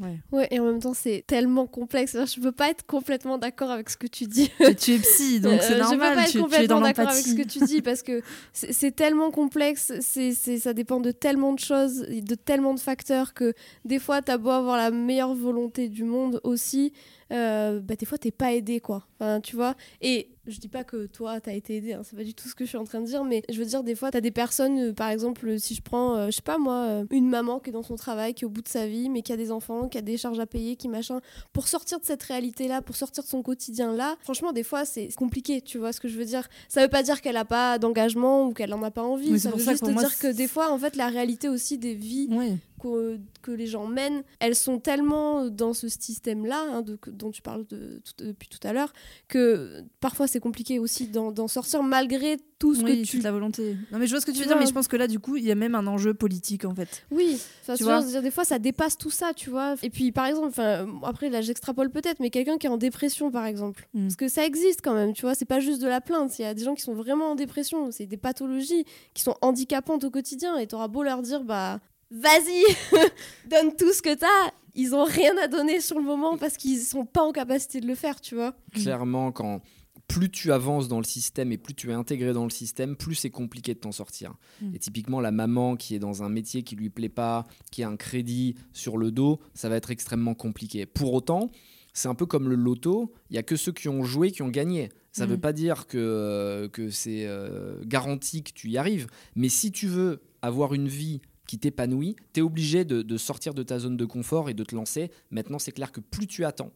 Ouais. 0.00 0.16
Ouais, 0.30 0.46
et 0.52 0.60
en 0.60 0.64
même 0.66 0.78
temps, 0.80 0.94
c'est 0.94 1.24
tellement 1.26 1.66
complexe. 1.66 2.16
Je 2.16 2.40
peux 2.40 2.52
pas 2.52 2.70
être 2.70 2.86
complètement 2.86 3.36
d'accord 3.36 3.70
avec 3.72 3.90
ce 3.90 3.96
que 3.96 4.06
tu 4.06 4.26
dis. 4.26 4.50
Tu 4.78 4.92
es 4.94 4.98
psy, 4.98 5.40
donc 5.40 5.54
Euh, 5.54 5.58
c'est 5.60 5.68
Je 5.70 5.74
peux 5.74 5.80
normal. 5.80 6.14
pas 6.14 6.20
être 6.22 6.26
tu, 6.30 6.36
tu 6.38 6.42
complètement 6.42 6.80
d'accord 6.80 7.08
avec 7.08 7.24
ce 7.26 7.34
que 7.34 7.42
tu 7.42 7.58
dis 7.60 7.82
parce 7.82 8.02
que 8.02 8.22
c'est 8.52 8.94
tellement 8.94 9.30
complexe, 9.32 9.92
c'est 10.00 10.32
ça 10.34 10.72
dépend 10.72 11.00
de 11.00 11.10
tellement 11.10 11.52
de 11.52 11.58
choses, 11.58 12.06
de 12.08 12.34
tellement 12.36 12.74
de 12.74 12.80
facteurs 12.80 13.34
que 13.34 13.54
des 13.84 13.98
fois, 13.98 14.22
t'as 14.22 14.38
beau 14.38 14.50
avoir 14.50 14.76
la 14.76 14.90
meilleure 14.92 15.34
volonté 15.34 15.88
du 15.88 16.04
monde 16.04 16.40
aussi, 16.44 16.92
euh, 17.32 17.80
bah, 17.80 17.96
des 17.96 18.06
fois, 18.06 18.18
t'es 18.18 18.30
pas 18.30 18.52
aidé, 18.52 18.80
quoi. 18.80 19.06
Enfin, 19.18 19.40
tu 19.40 19.56
vois. 19.56 19.74
Et 20.00 20.30
je 20.48 20.58
dis 20.58 20.68
pas 20.68 20.84
que 20.84 21.06
toi, 21.06 21.40
t'as 21.40 21.52
été 21.52 21.76
aidé, 21.76 21.92
hein, 21.92 22.00
c'est 22.02 22.16
pas 22.16 22.24
du 22.24 22.34
tout 22.34 22.48
ce 22.48 22.54
que 22.54 22.64
je 22.64 22.70
suis 22.70 22.78
en 22.78 22.84
train 22.84 23.00
de 23.00 23.06
dire, 23.06 23.24
mais 23.24 23.42
je 23.50 23.58
veux 23.58 23.64
dire, 23.66 23.84
des 23.84 23.94
fois, 23.94 24.10
t'as 24.10 24.20
des 24.20 24.30
personnes, 24.30 24.78
euh, 24.78 24.92
par 24.92 25.10
exemple, 25.10 25.58
si 25.58 25.74
je 25.74 25.82
prends, 25.82 26.16
euh, 26.16 26.26
je 26.26 26.36
sais 26.36 26.42
pas 26.42 26.58
moi, 26.58 26.84
euh, 26.86 27.04
une 27.10 27.28
maman 27.28 27.58
qui 27.58 27.70
est 27.70 27.72
dans 27.72 27.82
son 27.82 27.96
travail, 27.96 28.34
qui 28.34 28.44
est 28.44 28.46
au 28.46 28.50
bout 28.50 28.62
de 28.62 28.68
sa 28.68 28.86
vie, 28.86 29.08
mais 29.08 29.22
qui 29.22 29.32
a 29.32 29.36
des 29.36 29.50
enfants, 29.52 29.88
qui 29.88 29.98
a 29.98 30.02
des 30.02 30.16
charges 30.16 30.38
à 30.38 30.46
payer, 30.46 30.76
qui 30.76 30.88
machin, 30.88 31.20
pour 31.52 31.68
sortir 31.68 32.00
de 32.00 32.04
cette 32.04 32.22
réalité-là, 32.22 32.82
pour 32.82 32.96
sortir 32.96 33.22
de 33.24 33.28
son 33.28 33.42
quotidien-là, 33.42 34.16
franchement, 34.20 34.52
des 34.52 34.62
fois, 34.62 34.84
c'est 34.84 35.08
compliqué, 35.14 35.60
tu 35.60 35.78
vois 35.78 35.92
ce 35.92 36.00
que 36.00 36.08
je 36.08 36.16
veux 36.16 36.24
dire. 36.24 36.48
Ça 36.68 36.82
veut 36.82 36.88
pas 36.88 37.02
dire 37.02 37.20
qu'elle 37.20 37.36
a 37.36 37.44
pas 37.44 37.78
d'engagement 37.78 38.46
ou 38.46 38.52
qu'elle 38.52 38.72
en 38.72 38.82
a 38.82 38.90
pas 38.90 39.02
envie, 39.02 39.32
Mais 39.32 39.38
c'est 39.38 39.50
ça 39.50 39.56
veut 39.56 39.62
ça 39.62 39.72
que 39.72 39.78
juste 39.78 39.92
moi, 39.92 40.02
dire 40.02 40.18
que 40.18 40.32
des 40.32 40.48
fois, 40.48 40.72
en 40.72 40.78
fait, 40.78 40.96
la 40.96 41.08
réalité 41.08 41.48
aussi 41.48 41.78
des 41.78 41.94
vies 41.94 42.28
Ouais. 42.30 42.56
Que, 42.78 43.18
que 43.42 43.50
les 43.50 43.66
gens 43.66 43.86
mènent, 43.86 44.22
elles 44.40 44.54
sont 44.56 44.78
tellement 44.78 45.48
dans 45.48 45.72
ce 45.74 45.88
système-là, 45.88 46.64
hein, 46.72 46.84
dont 47.08 47.30
tu 47.30 47.42
parles 47.42 47.66
de- 47.66 48.00
depuis 48.18 48.48
tout 48.48 48.66
à 48.66 48.72
l'heure, 48.72 48.92
que 49.28 49.82
parfois 50.00 50.26
c'est 50.26 50.40
compliqué 50.40 50.78
aussi 50.78 51.08
d'en 51.08 51.48
sortir 51.48 51.82
malgré 51.82 52.36
tout 52.58 52.74
ce 52.74 52.82
Oui, 52.82 53.02
que 53.02 53.06
tu... 53.06 53.20
la 53.20 53.30
volonté. 53.30 53.76
Non, 53.92 53.98
mais 53.98 54.06
je 54.06 54.10
vois 54.12 54.20
ce 54.20 54.26
que 54.26 54.32
tu 54.32 54.38
Tu 54.38 54.42
veux 54.42 54.48
dire, 54.48 54.58
mais 54.58 54.66
je 54.66 54.72
pense 54.72 54.88
que 54.88 54.96
là, 54.96 55.06
du 55.06 55.20
coup, 55.20 55.36
il 55.36 55.44
y 55.44 55.50
a 55.52 55.54
même 55.54 55.74
un 55.76 55.86
enjeu 55.86 56.12
politique 56.12 56.64
en 56.64 56.74
fait. 56.74 57.04
Oui, 57.12 57.40
enfin, 57.62 57.74
Tu 57.74 57.78
tu 57.78 57.84
vois, 57.84 58.02
dire, 58.02 58.20
des 58.22 58.30
fois 58.32 58.44
ça 58.44 58.58
dépasse 58.58 58.96
tout 58.98 59.10
ça, 59.10 59.32
tu 59.34 59.48
vois. 59.50 59.74
Et 59.82 59.90
puis 59.90 60.10
par 60.12 60.26
exemple, 60.26 60.60
après 61.04 61.28
là 61.30 61.40
j'extrapole 61.40 61.90
peut-être, 61.90 62.18
mais 62.20 62.30
quelqu'un 62.30 62.58
qui 62.58 62.66
est 62.66 62.70
en 62.70 62.76
dépression 62.78 63.30
par 63.30 63.46
exemple, 63.46 63.88
Mm. 63.94 64.02
parce 64.02 64.16
que 64.16 64.28
ça 64.28 64.44
existe 64.44 64.80
quand 64.82 64.94
même, 64.94 65.12
tu 65.12 65.22
vois, 65.22 65.34
c'est 65.34 65.44
pas 65.44 65.60
juste 65.60 65.80
de 65.80 65.86
la 65.86 66.00
plainte, 66.00 66.38
il 66.38 66.42
y 66.42 66.44
a 66.44 66.52
des 66.54 66.64
gens 66.64 66.74
qui 66.74 66.82
sont 66.82 66.94
vraiment 66.94 67.30
en 67.32 67.34
dépression, 67.36 67.90
c'est 67.90 68.06
des 68.06 68.16
pathologies 68.16 68.84
qui 69.14 69.22
sont 69.22 69.36
handicapantes 69.40 70.04
au 70.04 70.10
quotidien, 70.10 70.56
et 70.58 70.66
t'auras 70.66 70.88
beau 70.88 71.02
leur 71.02 71.22
dire, 71.22 71.44
bah 71.44 71.80
vas-y, 72.10 72.64
donne 73.48 73.74
tout 73.76 73.92
ce 73.92 74.02
que 74.02 74.14
t'as, 74.14 74.52
ils 74.74 74.94
ont 74.94 75.04
rien 75.04 75.36
à 75.38 75.48
donner 75.48 75.80
sur 75.80 75.98
le 75.98 76.04
moment 76.04 76.36
parce 76.38 76.56
qu'ils 76.56 76.80
sont 76.80 77.04
pas 77.06 77.22
en 77.22 77.32
capacité 77.32 77.80
de 77.80 77.86
le 77.86 77.94
faire, 77.94 78.20
tu 78.20 78.34
vois. 78.34 78.54
Clairement, 78.72 79.32
quand 79.32 79.60
plus 80.06 80.30
tu 80.30 80.52
avances 80.52 80.88
dans 80.88 80.98
le 80.98 81.04
système 81.04 81.52
et 81.52 81.58
plus 81.58 81.74
tu 81.74 81.90
es 81.90 81.92
intégré 81.92 82.32
dans 82.32 82.44
le 82.44 82.50
système, 82.50 82.96
plus 82.96 83.14
c'est 83.14 83.28
compliqué 83.30 83.74
de 83.74 83.78
t'en 83.78 83.92
sortir. 83.92 84.34
Mm. 84.62 84.74
Et 84.74 84.78
typiquement, 84.78 85.20
la 85.20 85.32
maman 85.32 85.76
qui 85.76 85.94
est 85.94 85.98
dans 85.98 86.22
un 86.22 86.30
métier 86.30 86.62
qui 86.62 86.76
lui 86.76 86.88
plaît 86.88 87.10
pas, 87.10 87.44
qui 87.70 87.82
a 87.82 87.88
un 87.88 87.96
crédit 87.96 88.54
sur 88.72 88.96
le 88.96 89.10
dos, 89.10 89.38
ça 89.52 89.68
va 89.68 89.76
être 89.76 89.90
extrêmement 89.90 90.34
compliqué. 90.34 90.86
Pour 90.86 91.12
autant, 91.12 91.50
c'est 91.92 92.08
un 92.08 92.14
peu 92.14 92.24
comme 92.24 92.48
le 92.48 92.54
loto, 92.54 93.12
il 93.28 93.36
y 93.36 93.38
a 93.38 93.42
que 93.42 93.56
ceux 93.56 93.72
qui 93.72 93.88
ont 93.88 94.02
joué 94.02 94.30
qui 94.30 94.40
ont 94.42 94.48
gagné. 94.48 94.88
Ça 95.12 95.24
ne 95.24 95.28
Mm. 95.28 95.32
veut 95.32 95.40
pas 95.40 95.52
dire 95.52 95.86
que, 95.86 96.70
que 96.72 96.88
c'est 96.90 97.26
euh, 97.26 97.74
garanti 97.84 98.42
que 98.42 98.52
tu 98.52 98.70
y 98.70 98.78
arrives, 98.78 99.08
mais 99.34 99.48
si 99.50 99.72
tu 99.72 99.88
veux 99.88 100.22
avoir 100.40 100.72
une 100.72 100.88
vie 100.88 101.20
qui 101.48 101.58
t'épanouit, 101.58 102.14
tu 102.32 102.40
es 102.40 102.42
obligé 102.42 102.84
de, 102.84 103.02
de 103.02 103.16
sortir 103.16 103.54
de 103.54 103.64
ta 103.64 103.80
zone 103.80 103.96
de 103.96 104.04
confort 104.04 104.48
et 104.50 104.54
de 104.54 104.62
te 104.62 104.76
lancer. 104.76 105.10
Maintenant, 105.32 105.58
c'est 105.58 105.72
clair 105.72 105.90
que 105.90 106.00
plus 106.00 106.28
tu 106.28 106.44
attends, 106.44 106.70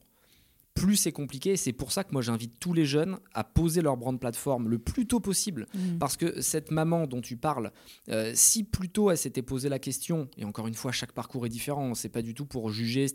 plus 0.82 0.96
c'est 0.96 1.12
compliqué. 1.12 1.56
C'est 1.56 1.72
pour 1.72 1.92
ça 1.92 2.02
que 2.04 2.12
moi, 2.12 2.22
j'invite 2.22 2.54
tous 2.58 2.72
les 2.72 2.84
jeunes 2.84 3.18
à 3.34 3.44
poser 3.44 3.82
leur 3.82 3.96
brand 3.96 4.18
plateforme 4.18 4.68
le 4.68 4.78
plus 4.78 5.06
tôt 5.06 5.20
possible. 5.20 5.66
Mm. 5.74 5.98
Parce 5.98 6.16
que 6.16 6.40
cette 6.40 6.70
maman 6.70 7.06
dont 7.06 7.20
tu 7.20 7.36
parles, 7.36 7.70
euh, 8.08 8.32
si 8.34 8.64
plus 8.64 8.88
tôt 8.88 9.10
elle 9.10 9.16
s'était 9.18 9.42
posé 9.42 9.68
la 9.68 9.78
question, 9.78 10.28
et 10.36 10.44
encore 10.44 10.66
une 10.66 10.74
fois, 10.74 10.90
chaque 10.92 11.12
parcours 11.12 11.46
est 11.46 11.50
différent, 11.50 11.94
c'est 11.94 12.08
pas 12.08 12.22
du 12.22 12.34
tout 12.34 12.46
pour 12.46 12.70
juger, 12.70 13.06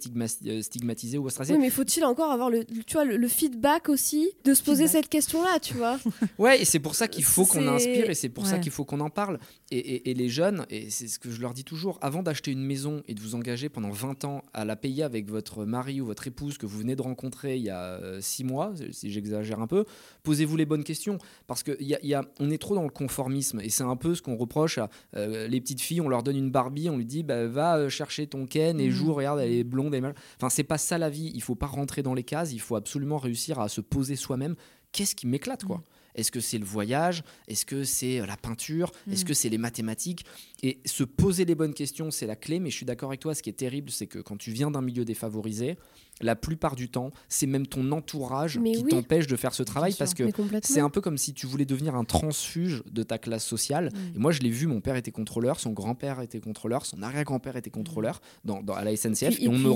euh, 0.46 0.62
stigmatiser 0.62 1.18
ou 1.18 1.26
ostraciser. 1.26 1.56
Oui, 1.58 1.62
mais 1.62 1.70
faut-il 1.70 2.06
encore 2.06 2.32
avoir 2.32 2.50
le, 2.50 2.64
tu 2.66 2.94
vois, 2.94 3.04
le, 3.06 3.18
le 3.18 3.28
feedback 3.28 3.90
aussi 3.90 4.30
de 4.46 4.54
se 4.54 4.64
poser 4.64 4.84
Feedback. 4.86 5.04
cette 5.04 5.10
question-là, 5.10 5.60
tu 5.60 5.74
vois? 5.76 6.00
Ouais, 6.38 6.62
et 6.62 6.66
c'est 6.66 6.80
pour 6.80 6.96
ça 6.96 7.08
qu'il 7.08 7.24
faut 7.24 7.46
qu'on 7.46 7.68
inspire 7.68 8.10
et 8.10 8.16
c'est 8.16 8.30
pour 8.30 8.46
ça 8.46 8.60
qu'il 8.60 8.72
faut 8.72 8.86
qu'on 8.86 9.00
en 9.00 9.10
parle. 9.10 9.40
Et, 9.72 9.78
et- 9.78 10.10
et 10.12 10.14
les 10.14 10.30
jeunes, 10.30 10.66
et 10.70 10.90
c'est 10.90 11.08
ce 11.08 11.20
que 11.20 11.30
je 11.32 11.42
leur 11.42 11.54
dis 11.54 11.64
toujours, 11.64 11.98
avant 12.02 12.24
d'acheter 12.24 12.52
une 12.52 12.64
maison 12.64 13.02
et 13.08 13.14
de 13.14 13.20
vous 13.22 13.36
engager 13.36 13.68
pendant 13.70 13.90
20 13.90 14.24
ans 14.26 14.42
à 14.54 14.64
la 14.66 14.76
payer 14.76 15.04
avec 15.04 15.30
votre 15.30 15.66
mari 15.66 16.00
ou 16.00 16.06
votre 16.06 16.28
épouse 16.28 16.58
que 16.58 16.66
vous 16.66 16.78
venez 16.80 16.96
de 16.96 17.02
rencontrer 17.02 17.57
il 17.58 17.64
y 17.64 17.70
a 17.70 18.00
6 18.22 18.44
mois, 18.44 18.74
si 18.92 19.12
j'exagère 19.12 19.60
un 19.60 19.68
peu, 19.68 19.86
posez-vous 20.24 20.56
les 20.58 20.66
bonnes 20.66 20.84
questions. 20.84 21.18
Parce 21.48 21.64
qu'on 21.64 21.74
y 21.80 21.94
a, 21.96 22.00
il 22.04 22.10
y 22.10 22.14
a- 22.14 22.26
on 22.40 22.50
est 22.50 22.58
trop 22.58 22.76
dans 22.76 22.84
le 22.84 22.90
conformisme 22.90 23.60
et 23.62 23.70
c'est 23.70 23.84
un 23.84 23.96
peu 23.96 24.16
ce 24.16 24.22
qu'on 24.22 24.36
reproche 24.36 24.78
à 24.78 24.90
euh, 25.16 25.48
les 25.48 25.60
petites 25.62 25.82
filles. 25.82 26.02
On 26.02 26.10
leur 26.10 26.24
donne 26.24 26.38
une 26.38 26.52
Barbie, 26.52 26.90
on 26.90 26.98
lui 26.98 27.06
dit 27.06 27.24
bah, 27.24 27.48
va 27.48 27.78
euh, 27.78 27.90
chercher 27.90 28.28
ton 28.28 28.46
Ken 28.46 28.80
et 28.80 28.86
Mhm. 28.86 28.92
joue, 28.92 29.14
regarde, 29.14 29.40
elle 29.40 29.52
est 29.52 29.64
blonde 29.64 29.94
et 29.96 30.02
mal. 30.02 30.16
Enfin, 30.38 30.50
c'est 30.50 30.64
pas 30.64 30.78
ça 30.78 30.98
la 30.98 31.10
vie. 31.10 31.32
Il 31.34 31.42
faut 31.44 31.56
pas 31.56 31.68
rentrer 31.68 32.04
dans 32.04 32.14
les 32.14 32.24
cases, 32.24 32.54
il 32.54 32.60
faut 32.62 32.76
absolument 32.76 33.18
réussir 33.18 33.60
à 33.60 33.70
se 33.70 33.82
poser 33.82 34.16
soi-même. 34.16 34.56
Qu'est-ce 34.92 35.16
qui 35.16 35.28
m'éclate, 35.28 35.64
quoi? 35.66 35.84
Est-ce 36.16 36.32
que 36.32 36.40
c'est 36.40 36.58
le 36.58 36.66
voyage? 36.66 37.22
Est-ce 37.48 37.64
que 37.66 37.84
c'est 37.84 38.20
euh, 38.22 38.26
la 38.26 38.38
peinture? 38.38 38.92
Est-ce 39.12 39.24
Mm. 39.24 39.28
que 39.28 39.34
c'est 39.36 39.50
les 39.50 39.60
mathématiques? 39.60 40.26
Et 40.64 40.80
se 40.86 41.04
poser 41.04 41.46
les 41.46 41.54
bonnes 41.54 41.76
questions, 41.76 42.10
c'est 42.10 42.26
la 42.26 42.36
clé. 42.36 42.60
Mais 42.60 42.72
je 42.72 42.76
suis 42.76 42.86
d'accord 42.88 43.10
avec 43.10 43.20
toi, 43.20 43.36
ce 43.36 43.44
qui 43.44 43.50
est 43.52 43.54
terrible, 43.54 43.92
c'est 43.92 44.08
que 44.08 44.18
quand 44.20 44.38
tu 44.38 44.50
viens 44.52 44.72
d'un 44.72 44.82
milieu 44.82 45.06
défavorisé, 45.06 45.78
la 46.22 46.36
plupart 46.36 46.76
du 46.76 46.90
temps, 46.90 47.12
c'est 47.30 47.46
même 47.46 47.68
ton 47.68 47.92
entourage 47.92 48.58
Mais 48.58 48.72
qui 48.72 48.84
oui. 48.84 48.90
t'empêche 48.90 49.28
de 49.28 49.36
faire 49.36 49.54
ce 49.54 49.62
travail 49.64 49.94
parce 49.98 50.14
que 50.16 50.24
c'est 50.64 50.80
un 50.80 50.90
peu 50.90 51.00
comme 51.02 51.18
si 51.18 51.34
tu 51.34 51.46
voulais 51.46 51.66
devenir 51.66 51.96
un 51.96 52.04
transfuge 52.06 52.82
de 52.92 53.04
ta 53.04 53.18
classe 53.18 53.46
sociale. 53.46 53.92
Mm. 53.94 54.16
Et 54.16 54.20
moi, 54.20 54.32
je 54.32 54.40
l'ai 54.42 54.50
vu, 54.50 54.66
mon 54.68 54.82
père 54.82 54.96
était 54.96 55.12
contrôleur, 55.12 55.60
son 55.60 55.72
grand-père 55.74 56.20
était 56.22 56.40
contrôleur, 56.40 56.86
son 56.86 57.02
arrière-grand-père 57.04 57.56
était 57.56 57.70
contrôleur 57.70 58.20
dans, 58.46 58.64
dans- 58.64 58.74
à 58.74 58.84
la 58.84 58.96
SNCF. 58.96 59.36
Puis- 59.36 59.44
et, 59.44 59.46
et 59.46 59.48
on 59.48 59.54
puis- 59.54 59.64
me 59.64 59.70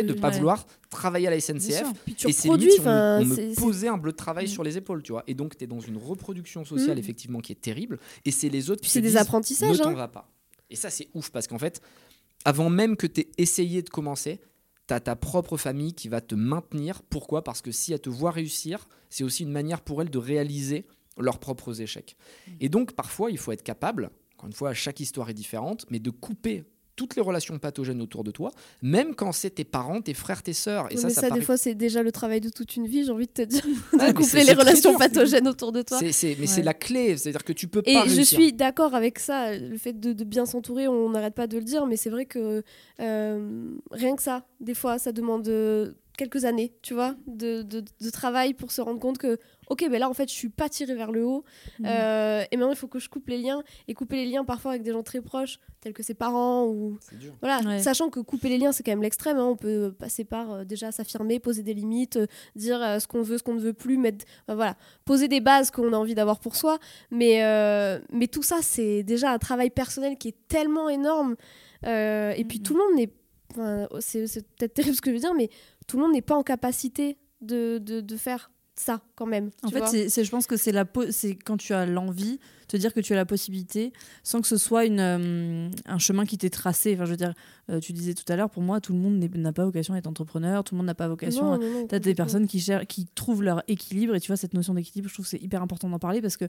tu- 0.00 0.02
de 0.02 0.12
ne 0.14 0.18
pas 0.18 0.30
ouais. 0.30 0.36
vouloir 0.36 0.66
travailler 0.90 1.28
à 1.28 1.30
la 1.30 1.36
SNCF. 1.40 1.84
Et 2.26 2.32
c'est 2.32 2.48
limite, 2.48 2.80
on, 2.80 3.24
me- 3.24 3.50
on 3.50 3.54
posait 3.54 3.88
un 3.88 3.96
bleu 3.98 4.10
de 4.12 4.16
travail 4.16 4.46
Mm. 4.46 4.48
sur 4.48 4.64
les 4.64 4.76
épaules, 4.76 5.02
tu 5.02 5.12
vois. 5.12 5.22
Et 5.28 5.34
donc, 5.34 5.56
tu 5.56 5.64
es 5.64 5.66
dans 5.66 5.80
une 5.80 5.96
reproduction 5.98 6.64
sociale, 6.64 6.96
Mm. 6.96 7.00
effectivement, 7.00 7.38
qui 7.40 7.52
est 7.52 7.60
terrible. 7.60 7.98
Et 8.24 8.30
c'est 8.32 8.48
les 8.48 8.70
autres 8.70 8.80
Puis 8.80 8.88
qui 8.88 8.94
c'est 8.94 9.00
des 9.02 9.16
apprentissages, 9.16 9.78
Ne 9.78 9.82
t'en 9.84 9.90
hein. 9.90 9.94
va 9.94 10.08
pas. 10.08 10.28
Et 10.68 10.74
ça, 10.76 10.90
c'est 10.90 11.08
ouf, 11.14 11.30
parce 11.30 11.46
qu'en 11.46 11.58
fait, 11.58 11.80
avant 12.44 12.70
même 12.70 12.96
que 12.96 13.06
tu 13.06 13.20
aies 13.20 13.28
essayé 13.38 13.82
de 13.82 13.88
commencer, 13.90 14.40
tu 14.86 14.94
as 14.94 15.00
ta 15.00 15.16
propre 15.16 15.56
famille 15.56 15.94
qui 15.94 16.08
va 16.08 16.20
te 16.20 16.34
maintenir. 16.34 17.02
Pourquoi? 17.02 17.42
Parce 17.42 17.62
que 17.62 17.72
si 17.72 17.92
elle 17.92 18.00
te 18.00 18.10
voit 18.10 18.30
réussir, 18.30 18.88
c'est 19.10 19.24
aussi 19.24 19.42
une 19.42 19.52
manière 19.52 19.80
pour 19.80 20.02
elle 20.02 20.10
de 20.10 20.18
réaliser 20.18 20.86
leurs 21.18 21.38
propres 21.38 21.80
échecs. 21.80 22.16
Et 22.60 22.68
donc, 22.68 22.92
parfois, 22.92 23.30
il 23.30 23.38
faut 23.38 23.52
être 23.52 23.62
capable, 23.62 24.10
encore 24.34 24.48
une 24.48 24.52
fois, 24.52 24.74
chaque 24.74 25.00
histoire 25.00 25.30
est 25.30 25.34
différente, 25.34 25.86
mais 25.90 25.98
de 25.98 26.10
couper 26.10 26.64
toutes 26.96 27.14
les 27.14 27.22
relations 27.22 27.58
pathogènes 27.58 28.00
autour 28.00 28.24
de 28.24 28.30
toi, 28.30 28.50
même 28.82 29.14
quand 29.14 29.32
c'est 29.32 29.50
tes 29.50 29.64
parents, 29.64 30.00
tes 30.00 30.14
frères, 30.14 30.42
tes 30.42 30.52
sœurs. 30.54 30.86
Et 30.90 30.94
Oui, 30.94 31.00
ça, 31.00 31.06
mais 31.08 31.12
ça, 31.14 31.20
ça, 31.20 31.28
paraît 31.28 31.40
des 31.40 31.44
fois, 31.46 31.56
c'est 31.56 31.74
déjà 31.74 32.02
le 32.02 32.10
travail 32.10 32.40
de 32.40 32.48
toute 32.48 32.74
une 32.76 32.86
vie, 32.86 33.04
j'ai 33.04 33.12
envie 33.12 33.26
de 33.26 33.32
te 33.32 33.42
dire, 33.42 33.62
de 33.64 34.12
couper 34.12 34.44
les 34.44 34.54
relations 34.54 34.96
pathogènes 34.96 35.46
autour 35.46 35.72
de 35.72 35.82
toi. 35.82 36.00
Mais 36.00 36.12
c'est 36.12 36.62
la 36.62 36.74
clé, 36.74 37.16
c'est-à-dire 37.16 37.44
que 37.44 37.52
tu 37.52 37.68
peux 37.68 37.82
Et 37.84 37.92
pas 37.94 38.06
je 38.06 38.14
réussir. 38.16 38.38
suis 38.38 38.52
d'accord 38.52 38.94
avec 38.94 39.18
ça, 39.18 39.56
le 39.56 39.76
fait 39.76 39.92
de, 39.98 40.12
de 40.12 40.24
bien 40.24 40.46
s'entourer, 40.46 40.88
on 40.88 41.10
n'arrête 41.10 41.34
pas 41.34 41.46
de 41.46 41.58
le 41.58 41.64
dire, 41.64 41.86
mais 41.86 41.96
c'est 41.96 42.10
vrai 42.10 42.24
que 42.26 42.62
euh, 43.00 43.70
rien 43.90 44.16
que 44.16 44.22
ça, 44.22 44.46
des 44.60 44.74
fois, 44.74 44.98
ça 44.98 45.12
demande 45.12 45.46
euh, 45.48 45.92
quelques 46.16 46.44
années, 46.44 46.72
tu 46.82 46.94
vois, 46.94 47.14
de, 47.26 47.62
de- 47.62 47.84
de 48.00 48.10
travail 48.10 48.54
pour 48.54 48.72
se 48.72 48.80
rendre 48.80 48.98
compte 49.00 49.18
que, 49.18 49.38
ok, 49.68 49.86
ben 49.90 49.98
là, 49.98 50.08
en 50.08 50.14
fait, 50.14 50.28
je 50.28 50.34
suis 50.34 50.48
pas 50.48 50.68
tirée 50.68 50.94
vers 50.94 51.12
le 51.12 51.24
haut, 51.24 51.44
Mm. 51.78 51.84
euh, 51.86 52.44
et 52.50 52.56
maintenant, 52.56 52.72
il 52.72 52.76
faut 52.76 52.88
que 52.88 52.98
je 52.98 53.08
coupe 53.08 53.28
les 53.28 53.38
liens, 53.38 53.62
et 53.88 53.94
couper 53.94 54.16
les 54.16 54.26
liens 54.26 54.44
parfois 54.44 54.72
avec 54.72 54.82
des 54.82 54.92
gens 54.92 55.02
très 55.02 55.20
proches, 55.20 55.58
tels 55.80 55.92
que 55.92 56.02
ses 56.02 56.14
parents, 56.14 56.66
ou 56.66 56.98
C'est 57.00 57.18
dur. 57.18 57.34
voilà, 57.40 57.60
Ouais. 57.68 57.78
sachant 57.80 58.08
que 58.10 58.20
couper 58.20 58.48
les 58.48 58.58
liens, 58.58 58.72
c'est 58.72 58.82
quand 58.82 58.92
même 58.92 59.02
l'extrême. 59.02 59.36
hein. 59.38 59.44
On 59.46 59.56
peut 59.56 59.92
passer 59.98 60.24
par 60.24 60.52
euh, 60.52 60.64
déjà 60.64 60.90
s'affirmer, 60.92 61.38
poser 61.38 61.62
des 61.62 61.74
limites, 61.74 62.16
euh, 62.16 62.26
dire 62.54 62.82
euh, 62.82 62.98
ce 62.98 63.06
qu'on 63.06 63.22
veut, 63.22 63.38
ce 63.38 63.42
qu'on 63.42 63.54
ne 63.54 63.60
veut 63.60 63.72
plus, 63.74 63.96
mettre, 63.98 64.24
enfin, 64.46 64.54
voilà, 64.56 64.76
poser 65.04 65.28
des 65.28 65.40
bases 65.40 65.70
qu'on 65.70 65.92
a 65.92 65.96
envie 65.96 66.14
d'avoir 66.14 66.38
pour 66.40 66.56
soi. 66.56 66.78
Mais, 67.10 67.44
euh, 67.44 67.98
mais 68.12 68.26
tout 68.26 68.42
ça, 68.42 68.58
c'est 68.62 69.02
déjà 69.02 69.32
un 69.32 69.38
travail 69.38 69.70
personnel 69.70 70.16
qui 70.18 70.28
est 70.28 70.36
tellement 70.48 70.88
énorme. 70.88 71.36
Euh, 71.84 72.32
et 72.36 72.44
puis 72.44 72.58
Mhm. 72.58 72.64
tout 72.64 72.74
le 72.74 72.80
monde 72.80 72.96
n'est 72.96 73.10
enfin, 73.52 73.86
c'est 74.00 74.26
c'est 74.26 74.42
peut-être 74.56 74.74
terrible 74.74 74.96
ce 74.96 75.00
que 75.00 75.10
je 75.10 75.14
veux 75.14 75.20
dire, 75.20 75.34
mais 75.34 75.48
tout 75.86 75.96
le 75.96 76.02
monde 76.02 76.12
n'est 76.12 76.22
pas 76.22 76.36
en 76.36 76.42
capacité 76.42 77.16
de, 77.40 77.78
de, 77.78 78.00
de 78.00 78.16
faire 78.16 78.50
ça 78.74 79.00
quand 79.14 79.26
même. 79.26 79.50
En 79.62 79.70
fait, 79.70 80.08
c'est, 80.08 80.24
je 80.24 80.30
pense 80.30 80.46
que 80.46 80.56
c'est 80.56 80.72
la 80.72 80.84
c'est 81.10 81.34
quand 81.34 81.56
tu 81.56 81.72
as 81.72 81.86
l'envie, 81.86 82.38
te 82.68 82.76
dire 82.76 82.92
que 82.92 83.00
tu 83.00 83.12
as 83.12 83.16
la 83.16 83.26
possibilité, 83.26 83.92
sans 84.22 84.40
que 84.40 84.48
ce 84.48 84.56
soit 84.56 84.84
une, 84.84 85.00
euh, 85.00 85.70
un 85.86 85.98
chemin 85.98 86.24
qui 86.24 86.38
t'est 86.38 86.50
tracé. 86.50 86.94
Enfin, 86.94 87.04
je 87.04 87.10
veux 87.10 87.16
dire, 87.16 87.34
euh, 87.70 87.80
tu 87.80 87.92
disais 87.92 88.14
tout 88.14 88.30
à 88.32 88.36
l'heure, 88.36 88.50
pour 88.50 88.62
moi, 88.62 88.80
tout 88.80 88.92
le 88.92 88.98
monde 88.98 89.18
n'a 89.18 89.52
pas 89.52 89.64
vocation 89.64 89.94
à 89.94 89.98
être 89.98 90.06
entrepreneur, 90.06 90.64
tout 90.64 90.74
le 90.74 90.78
monde 90.78 90.86
n'a 90.86 90.94
pas 90.94 91.08
vocation 91.08 91.58
non, 91.58 91.86
T'as 91.88 91.98
des 91.98 92.14
personnes 92.14 92.46
qui, 92.46 92.64
qui 92.88 93.06
trouvent 93.14 93.42
leur 93.42 93.62
équilibre, 93.68 94.14
et 94.14 94.20
tu 94.20 94.28
vois, 94.28 94.36
cette 94.36 94.54
notion 94.54 94.74
d'équilibre, 94.74 95.08
je 95.08 95.14
trouve 95.14 95.24
que 95.24 95.30
c'est 95.30 95.42
hyper 95.42 95.62
important 95.62 95.88
d'en 95.88 95.98
parler 95.98 96.20
parce 96.20 96.36
que 96.36 96.46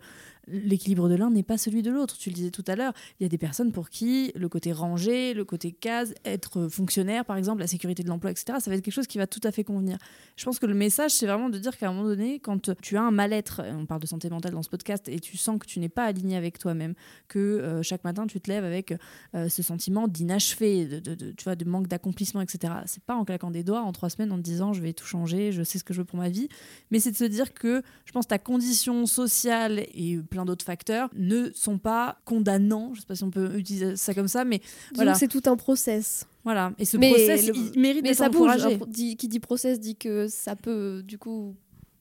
l'équilibre 0.48 1.10
de 1.10 1.16
l'un 1.16 1.30
n'est 1.30 1.44
pas 1.44 1.58
celui 1.58 1.82
de 1.82 1.92
l'autre. 1.92 2.18
Tu 2.18 2.30
le 2.30 2.36
disais 2.36 2.52
tout 2.52 2.66
à 2.68 2.76
l'heure, 2.76 2.94
il 3.20 3.24
y 3.24 3.26
a 3.26 3.30
des 3.30 3.38
personnes 3.38 3.72
pour 3.72 3.90
qui 3.90 4.32
le 4.36 4.50
côté 4.50 4.72
rangé, 4.72 5.34
le 5.34 5.46
côté 5.46 5.72
case, 5.72 6.14
être 6.26 6.68
fonctionnaire, 6.68 7.26
par 7.26 7.38
exemple, 7.38 7.62
la 7.62 7.68
sécurité 7.68 8.04
de 8.04 8.10
l'emploi, 8.10 8.32
etc., 8.32 8.58
ça 8.60 8.70
va 8.70 8.76
être 8.76 8.84
quelque 8.84 8.94
chose 8.94 9.08
qui 9.08 9.18
va 9.18 9.28
tout 9.28 9.42
à 9.44 9.52
fait 9.52 9.64
convenir. 9.64 9.98
Je 10.36 10.46
pense 10.46 10.60
que 10.60 10.66
le 10.66 10.74
message, 10.74 11.12
c'est 11.12 11.28
vraiment 11.28 11.50
de 11.50 11.58
dire 11.58 11.78
qu'à 11.78 11.90
un 11.90 11.94
moment 11.94 12.08
donné, 12.08 12.40
quand 12.40 12.72
tu 12.82 12.98
as 12.98 13.02
un 13.02 13.12
mal-être, 13.12 13.62
on 13.78 13.86
parle 13.86 14.02
de 14.02 14.08
santé 14.08 14.30
mentale 14.30 14.54
dans 14.54 14.64
ce 14.64 14.70
podcast, 14.70 15.08
et 15.08 15.20
tu 15.20 15.38
sens 15.38 15.60
que 15.60 15.66
tu 15.66 15.80
n'es 15.80 15.90
pas 15.90 16.07
aligné 16.08 16.36
avec 16.36 16.60
toi-même, 16.60 16.94
que 17.30 17.40
euh, 17.40 17.82
chaque 17.84 18.04
matin 18.04 18.28
tu 18.28 18.42
te 18.42 18.50
lèves 18.50 18.66
avec 18.66 18.94
euh, 19.36 19.48
ce 19.50 19.62
sentiment 19.64 20.08
d'inachevé, 20.08 20.86
de, 20.86 21.00
de- 21.00 21.16
de- 21.16 21.32
tu 21.32 21.44
vois, 21.44 21.56
de 21.56 21.64
manque 21.66 21.88
d'accomplissement, 21.88 22.42
etc. 22.42 22.74
C'est 22.86 23.04
pas 23.04 23.16
en 23.16 23.24
claquant 23.26 23.52
des 23.52 23.64
doigts 23.64 23.82
en 23.82 23.92
trois 23.92 24.10
semaines 24.10 24.32
en 24.32 24.38
te 24.38 24.42
disant 24.42 24.74
je 24.74 24.82
vais 24.82 24.94
tout 24.94 25.06
changer, 25.06 25.52
je 25.52 25.64
sais 25.64 25.78
ce 25.80 25.84
que 25.84 25.94
je 25.94 26.00
veux 26.00 26.06
pour 26.06 26.18
ma 26.20 26.30
vie, 26.30 26.50
mais 26.92 27.00
c'est 27.00 27.12
de 27.12 27.16
se 27.18 27.24
dire 27.24 27.54
que 27.54 27.82
je 28.06 28.12
pense 28.12 28.28
ta 28.28 28.40
condition 28.40 29.06
sociale 29.06 29.86
et 29.94 30.18
plein 30.30 30.46
d'autres 30.46 30.66
facteurs 30.66 31.10
ne 31.16 31.52
sont 31.54 31.78
pas 31.78 32.20
condamnants. 32.26 32.94
Je 32.94 33.02
sais 33.02 33.06
pas 33.08 33.16
si 33.16 33.24
on 33.24 33.32
peut 33.32 33.58
utiliser 33.58 33.96
ça 33.96 34.14
comme 34.14 34.28
ça, 34.28 34.44
mais 34.46 34.62
voilà. 34.96 35.14
c'est 35.16 35.28
tout 35.28 35.44
un 35.46 35.56
process. 35.56 36.26
voilà. 36.44 36.72
Et 36.80 36.86
ce 36.86 36.98
Mais 36.98 37.10
process, 37.10 37.48
le- 37.48 37.56
il 37.74 37.80
mérite 37.80 38.04
d'être 38.04 38.18
bouge. 38.32 38.50
encouragé. 38.52 38.80
Dit- 38.88 39.16
qui 39.18 39.28
dit 39.28 39.40
process 39.40 39.80
dit 39.80 39.96
que 39.96 40.28
ça 40.28 40.56
peut, 40.56 41.04
du 41.06 41.18
coup. 41.18 41.56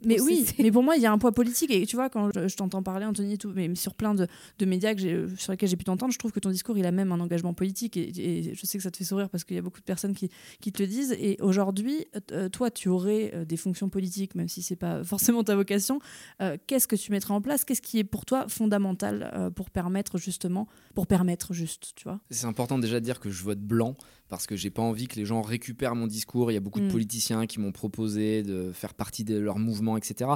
Mais 0.04 0.20
oui, 0.20 0.44
mais 0.58 0.70
pour 0.70 0.82
moi, 0.82 0.96
il 0.96 1.02
y 1.02 1.06
a 1.06 1.12
un 1.12 1.18
poids 1.18 1.32
politique. 1.32 1.70
Et 1.70 1.86
tu 1.86 1.96
vois, 1.96 2.10
quand 2.10 2.30
je, 2.34 2.48
je 2.48 2.56
t'entends 2.56 2.82
parler, 2.82 3.06
Anthony, 3.06 3.32
et 3.34 3.38
tout, 3.38 3.50
mais 3.54 3.74
sur 3.74 3.94
plein 3.94 4.14
de, 4.14 4.26
de 4.58 4.66
médias 4.66 4.94
que 4.94 5.00
j'ai- 5.00 5.26
sur 5.38 5.52
lesquels 5.52 5.68
j'ai 5.70 5.76
pu 5.76 5.84
t'entendre, 5.84 6.12
je 6.12 6.18
trouve 6.18 6.32
que 6.32 6.40
ton 6.40 6.50
discours, 6.50 6.76
il 6.76 6.84
a 6.84 6.92
même 6.92 7.12
un 7.12 7.20
engagement 7.20 7.54
politique. 7.54 7.96
Et, 7.96 8.10
et 8.50 8.54
je 8.54 8.66
sais 8.66 8.76
que 8.78 8.84
ça 8.84 8.90
te 8.90 8.96
fait 8.98 9.04
sourire 9.04 9.30
parce 9.30 9.44
qu'il 9.44 9.56
y 9.56 9.58
a 9.58 9.62
beaucoup 9.62 9.80
de 9.80 9.84
personnes 9.84 10.14
qui, 10.14 10.30
qui 10.60 10.70
te 10.70 10.82
le 10.82 10.86
disent. 10.88 11.12
Et 11.18 11.38
aujourd'hui, 11.40 12.06
euh, 12.32 12.48
toi, 12.48 12.70
tu 12.70 12.88
aurais 12.88 13.30
euh, 13.34 13.44
des 13.44 13.56
fonctions 13.56 13.88
politiques, 13.88 14.34
même 14.34 14.48
si 14.48 14.62
c'est 14.62 14.76
pas 14.76 15.02
forcément 15.02 15.42
ta 15.44 15.56
vocation. 15.56 15.98
Euh, 16.42 16.56
Qu'est-ce 16.66 16.86
que 16.88 16.96
tu 16.96 17.10
mettrais 17.10 17.32
en 17.34 17.40
place? 17.40 17.64
Qu'est-ce 17.64 17.82
qui 17.82 17.98
est 17.98 18.04
pour 18.04 18.26
toi 18.26 18.46
fondamental 18.48 19.30
euh, 19.34 19.50
pour 19.50 19.70
permettre 19.70 20.18
justement, 20.18 20.68
pour 20.94 21.06
permettre 21.06 21.54
juste, 21.54 21.92
tu 21.96 22.04
vois? 22.04 22.20
C'est 22.30 22.46
important 22.46 22.78
déjà 22.78 23.00
de 23.00 23.04
dire 23.04 23.18
que 23.20 23.30
je 23.30 23.42
vote 23.42 23.60
blanc 23.60 23.96
parce 24.28 24.46
que 24.46 24.56
j'ai 24.56 24.70
pas 24.70 24.82
envie 24.82 25.06
que 25.08 25.16
les 25.16 25.24
gens 25.24 25.42
récupèrent 25.42 25.94
mon 25.94 26.06
discours. 26.06 26.50
Il 26.50 26.54
y 26.54 26.56
a 26.56 26.60
beaucoup 26.60 26.80
Mm. 26.80 26.86
de 26.88 26.92
politiciens 26.92 27.46
qui 27.46 27.60
m'ont 27.60 27.72
proposé 27.72 28.42
de 28.42 28.72
faire 28.72 28.94
partie 28.94 29.24
de 29.24 29.38
leur 29.38 29.58
mouvement, 29.58 29.96
etc. 29.96 30.30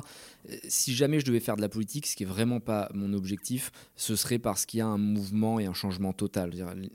Euh, 0.51 0.57
Si 0.68 0.95
jamais 0.95 1.20
je 1.20 1.24
devais 1.26 1.41
faire 1.41 1.57
de 1.57 1.61
la 1.61 1.68
politique, 1.68 2.07
ce 2.07 2.14
qui 2.16 2.22
est 2.22 2.26
vraiment 2.26 2.61
pas 2.61 2.88
mon 2.95 3.12
objectif, 3.12 3.70
ce 3.97 4.14
serait 4.16 4.38
parce 4.38 4.64
qu'il 4.66 4.78
y 4.78 4.80
a 4.80 4.86
un 4.86 4.99
mouvement 4.99 5.59
et 5.61 5.66
un 5.66 5.72
changement 5.74 6.12
total, 6.12 6.53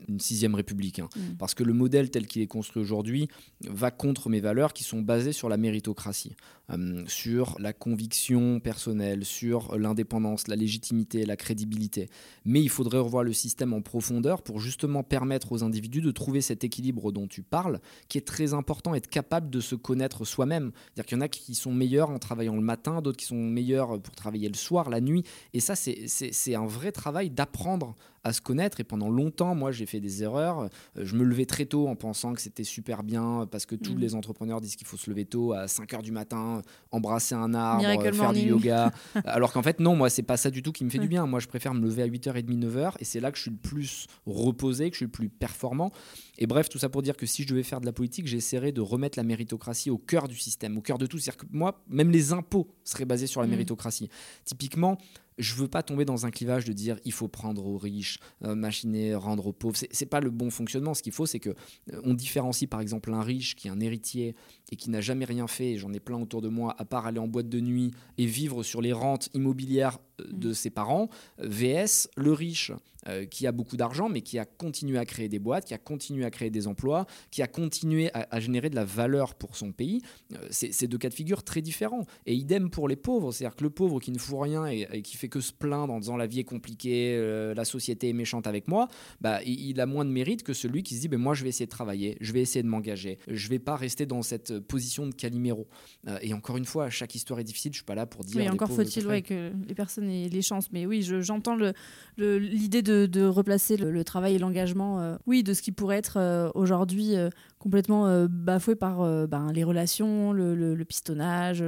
une 0.08 0.20
sixième 0.20 0.54
république. 0.54 0.98
hein. 1.00 1.08
Mm. 1.16 1.20
Parce 1.38 1.54
que 1.54 1.62
le 1.64 1.72
modèle 1.72 2.10
tel 2.10 2.26
qu'il 2.26 2.42
est 2.42 2.46
construit 2.46 2.82
aujourd'hui 2.82 3.28
va 3.64 3.90
contre 3.90 4.28
mes 4.28 4.40
valeurs 4.40 4.72
qui 4.72 4.84
sont 4.84 5.02
basées 5.02 5.32
sur 5.32 5.48
la 5.48 5.56
méritocratie, 5.56 6.34
euh, 6.70 7.02
sur 7.06 7.56
la 7.60 7.72
conviction 7.72 8.60
personnelle, 8.60 9.24
sur 9.24 9.76
l'indépendance, 9.78 10.48
la 10.48 10.56
légitimité, 10.56 11.24
la 11.26 11.36
crédibilité. 11.36 12.08
Mais 12.44 12.62
il 12.62 12.68
faudrait 12.70 12.98
revoir 12.98 13.22
le 13.24 13.32
système 13.32 13.72
en 13.72 13.82
profondeur 13.82 14.42
pour 14.42 14.60
justement 14.60 15.02
permettre 15.02 15.52
aux 15.52 15.62
individus 15.62 16.00
de 16.00 16.10
trouver 16.10 16.40
cet 16.40 16.64
équilibre 16.64 16.85
dont 16.92 17.26
tu 17.26 17.42
parles, 17.42 17.80
qui 18.08 18.18
est 18.18 18.26
très 18.26 18.54
important, 18.54 18.94
être 18.94 19.08
capable 19.08 19.50
de 19.50 19.60
se 19.60 19.74
connaître 19.74 20.24
soi-même. 20.24 20.72
C'est-à-dire 20.74 21.06
qu'il 21.06 21.18
y 21.18 21.20
en 21.20 21.22
a 21.22 21.28
qui 21.28 21.54
sont 21.54 21.72
meilleurs 21.72 22.10
en 22.10 22.18
travaillant 22.18 22.54
le 22.56 22.62
matin, 22.62 23.00
d'autres 23.00 23.18
qui 23.18 23.26
sont 23.26 23.36
meilleurs 23.36 24.00
pour 24.00 24.14
travailler 24.14 24.48
le 24.48 24.54
soir, 24.54 24.90
la 24.90 25.00
nuit. 25.00 25.24
Et 25.52 25.60
ça, 25.60 25.74
c'est- 25.76 26.54
un 26.54 26.66
vrai 26.66 26.92
travail 26.92 27.30
d'apprendre 27.30 27.94
à 28.26 28.32
se 28.32 28.40
connaître. 28.40 28.80
Et 28.80 28.84
pendant 28.84 29.08
longtemps, 29.08 29.54
moi, 29.54 29.70
j'ai 29.72 29.86
fait 29.86 30.00
des 30.00 30.22
erreurs. 30.22 30.60
Euh, 30.62 30.68
Je 30.96 31.14
me 31.14 31.24
levais 31.24 31.46
très 31.46 31.64
tôt 31.66 31.86
en 31.88 31.94
pensant 31.94 32.32
que 32.34 32.40
c'était 32.40 32.64
super 32.64 33.02
bien, 33.02 33.46
parce 33.50 33.66
que 33.66 33.74
tous 33.76 33.92
Mhm. 33.94 34.00
les 34.00 34.14
entrepreneurs 34.14 34.60
disent 34.60 34.74
qu'il 34.76 34.86
faut 34.86 34.96
se 34.96 35.08
lever 35.10 35.24
tôt 35.24 35.52
à 35.52 35.68
5 35.68 35.94
heures 35.94 36.02
du 36.02 36.10
matin, 36.12 36.62
embrasser 36.90 37.34
un 37.34 37.54
arbre, 37.54 37.80
Miracle 37.86 38.08
euh, 38.08 38.12
faire 38.12 38.22
morning. 38.24 38.42
du 38.44 38.48
yoga. 38.50 38.92
Alors 39.24 39.52
qu'en 39.52 39.62
fait, 39.62 39.78
non, 39.80 39.94
moi, 39.94 40.10
c'est 40.10 40.22
pas 40.22 40.36
ça 40.36 40.50
du 40.50 40.62
tout 40.62 40.72
qui 40.72 40.84
me 40.84 40.90
fait 40.90 40.98
du 40.98 41.08
bien. 41.08 41.26
Moi, 41.26 41.40
je 41.40 41.46
préfère 41.46 41.72
me 41.74 41.80
lever 41.82 42.02
à 42.02 42.06
8h30, 42.06 42.58
9h, 42.58 42.94
et 42.98 43.04
c'est 43.04 43.20
là 43.20 43.30
que 43.30 43.36
je 43.36 43.42
suis 43.42 43.50
le 43.50 43.56
plus 43.56 44.06
reposé, 44.26 44.90
que 44.90 44.94
je 44.94 44.98
suis 44.98 45.04
le 45.06 45.10
plus 45.10 45.28
performant. 45.28 45.92
Et 46.38 46.46
bref, 46.46 46.68
tout 46.68 46.78
ça 46.78 46.88
pour 46.88 47.02
dire 47.02 47.16
que 47.16 47.26
si 47.26 47.42
je 47.44 47.48
devais 47.48 47.62
faire 47.62 47.80
de 47.80 47.86
la 47.86 47.92
politique, 47.92 48.26
j'essaierais 48.26 48.72
de 48.72 48.80
remettre 48.80 49.18
la 49.18 49.24
méritocratie 49.24 49.90
au 49.90 49.98
cœur 49.98 50.28
du 50.28 50.36
système, 50.36 50.76
au 50.76 50.80
cœur 50.82 50.98
de 50.98 51.06
tout. 51.06 51.18
C'est-à-dire 51.18 51.38
que 51.38 51.46
moi, 51.50 51.82
même 51.88 52.10
les 52.10 52.32
impôts 52.32 52.68
seraient 52.84 53.04
basés 53.06 53.26
sur 53.26 53.40
la 53.40 53.46
Mhm. 53.46 53.52
méritocratie. 53.52 54.10
Typiquement, 54.44 54.98
je 55.38 55.54
veux 55.54 55.68
pas 55.68 55.82
tomber 55.82 56.04
dans 56.04 56.26
un 56.26 56.30
clivage 56.30 56.64
de 56.64 56.72
dire 56.72 56.98
il 57.04 57.12
faut 57.12 57.28
prendre 57.28 57.64
aux 57.66 57.76
riches, 57.76 58.18
euh, 58.44 58.54
machiner, 58.54 59.14
rendre 59.14 59.46
aux 59.46 59.52
pauvres. 59.52 59.76
C'est, 59.76 59.88
c'est 59.92 60.06
pas 60.06 60.20
le 60.20 60.30
bon 60.30 60.50
fonctionnement. 60.50 60.94
Ce 60.94 61.02
qu'il 61.02 61.12
faut, 61.12 61.26
c'est 61.26 61.40
que 61.40 61.50
euh, 61.50 62.00
on 62.04 62.14
différencie 62.14 62.68
par 62.68 62.80
exemple 62.80 63.12
un 63.12 63.22
riche 63.22 63.54
qui 63.54 63.68
est 63.68 63.70
un 63.70 63.80
héritier 63.80 64.34
et 64.72 64.76
qui 64.76 64.90
n'a 64.90 65.00
jamais 65.00 65.24
rien 65.24 65.46
fait. 65.46 65.76
J'en 65.76 65.92
ai 65.92 66.00
plein 66.00 66.20
autour 66.20 66.42
de 66.42 66.48
moi, 66.48 66.74
à 66.78 66.84
part 66.84 67.06
aller 67.06 67.18
en 67.18 67.28
boîte 67.28 67.48
de 67.48 67.60
nuit 67.60 67.92
et 68.18 68.26
vivre 68.26 68.62
sur 68.62 68.80
les 68.80 68.92
rentes 68.92 69.28
immobilières 69.34 69.98
euh, 70.20 70.24
de 70.30 70.52
ses 70.52 70.70
parents. 70.70 71.08
euh, 71.40 71.46
VS 71.48 72.08
le 72.16 72.32
riche 72.32 72.72
euh, 73.08 73.24
qui 73.24 73.46
a 73.46 73.52
beaucoup 73.52 73.76
d'argent 73.76 74.08
mais 74.08 74.20
qui 74.20 74.38
a 74.38 74.44
continué 74.44 74.98
à 74.98 75.04
créer 75.04 75.28
des 75.28 75.38
boîtes, 75.38 75.64
qui 75.66 75.74
a 75.74 75.78
continué 75.78 76.24
à 76.24 76.30
créer 76.30 76.50
des 76.50 76.66
emplois, 76.66 77.06
qui 77.30 77.40
a 77.40 77.46
continué 77.46 78.10
à, 78.14 78.26
à 78.32 78.40
générer 78.40 78.68
de 78.68 78.74
la 78.74 78.84
valeur 78.84 79.36
pour 79.36 79.56
son 79.56 79.70
pays. 79.70 80.02
Euh, 80.32 80.38
c'est, 80.50 80.88
deux 80.88 80.98
cas 80.98 81.08
de 81.08 81.14
figure 81.14 81.44
très 81.44 81.62
différents. 81.62 82.04
Et 82.26 82.34
idem 82.34 82.68
pour 82.68 82.88
les 82.88 82.96
pauvres, 82.96 83.30
c'est-à-dire 83.32 83.54
que 83.56 83.62
le 83.62 83.70
pauvre 83.70 84.00
qui 84.00 84.10
ne 84.10 84.18
fout 84.18 84.40
rien 84.40 84.66
et, 84.66 84.88
et 84.92 85.02
qui 85.02 85.16
fait 85.16 85.28
que 85.28 85.40
se 85.40 85.52
plaindre 85.52 85.92
en 85.92 86.00
disant 86.00 86.16
la 86.16 86.26
vie 86.26 86.40
est 86.40 86.44
compliquée, 86.44 87.14
euh, 87.16 87.54
la 87.54 87.64
société 87.64 88.08
est 88.08 88.12
méchante 88.12 88.48
avec 88.48 88.66
moi, 88.66 88.88
bah, 89.20 89.40
il, 89.44 89.60
il 89.70 89.80
a 89.80 89.86
moins 89.86 90.04
de 90.04 90.10
mérite 90.10 90.42
que 90.42 90.52
celui 90.52 90.82
qui 90.82 90.96
se 90.96 91.00
dit 91.02 91.08
ben 91.08 91.20
moi 91.20 91.34
je 91.34 91.44
vais 91.44 91.50
essayer 91.50 91.66
de 91.66 91.70
travailler, 91.70 92.16
je 92.20 92.32
vais 92.32 92.40
essayer 92.40 92.62
de 92.64 92.68
m'engager, 92.68 93.18
je 93.28 93.48
vais 93.48 93.60
pas 93.60 93.76
rester 93.76 94.06
dans 94.06 94.22
cette 94.22 94.52
position 94.60 95.06
de 95.06 95.14
Calimero. 95.14 95.66
Euh, 96.08 96.18
et 96.22 96.32
encore 96.34 96.56
une 96.56 96.64
fois, 96.64 96.90
chaque 96.90 97.14
histoire 97.14 97.40
est 97.40 97.44
difficile, 97.44 97.72
je 97.72 97.78
suis 97.78 97.84
pas 97.84 97.94
là 97.94 98.06
pour 98.06 98.24
dire. 98.24 98.36
Oui, 98.38 98.48
encore 98.48 98.70
faut-il 98.70 99.06
ouais, 99.06 99.22
que 99.22 99.52
les 99.66 99.74
personnes 99.74 100.08
aient 100.08 100.28
les 100.28 100.42
chances. 100.42 100.70
Mais 100.72 100.86
oui, 100.86 101.02
je- 101.02 101.20
j'entends 101.20 101.56
le- 101.56 101.72
le- 102.16 102.38
l'idée 102.38 102.82
de, 102.82 103.06
de 103.06 103.24
replacer 103.24 103.76
le, 103.76 103.90
le 103.90 104.04
travail 104.04 104.34
et 104.34 104.38
l'engagement, 104.38 105.00
euh, 105.00 105.16
oui, 105.26 105.42
de 105.42 105.54
ce 105.54 105.62
qui 105.62 105.72
pourrait 105.72 105.96
être 105.98 106.16
euh, 106.18 106.50
aujourd'hui 106.54 107.14
complètement 107.58 108.26
bafoué 108.28 108.76
par 108.76 108.98
ben, 109.26 109.50
les 109.52 109.64
relations, 109.64 110.32
le, 110.32 110.54
le- 110.54 110.74
le 110.74 110.84
pistonnage, 110.84 111.62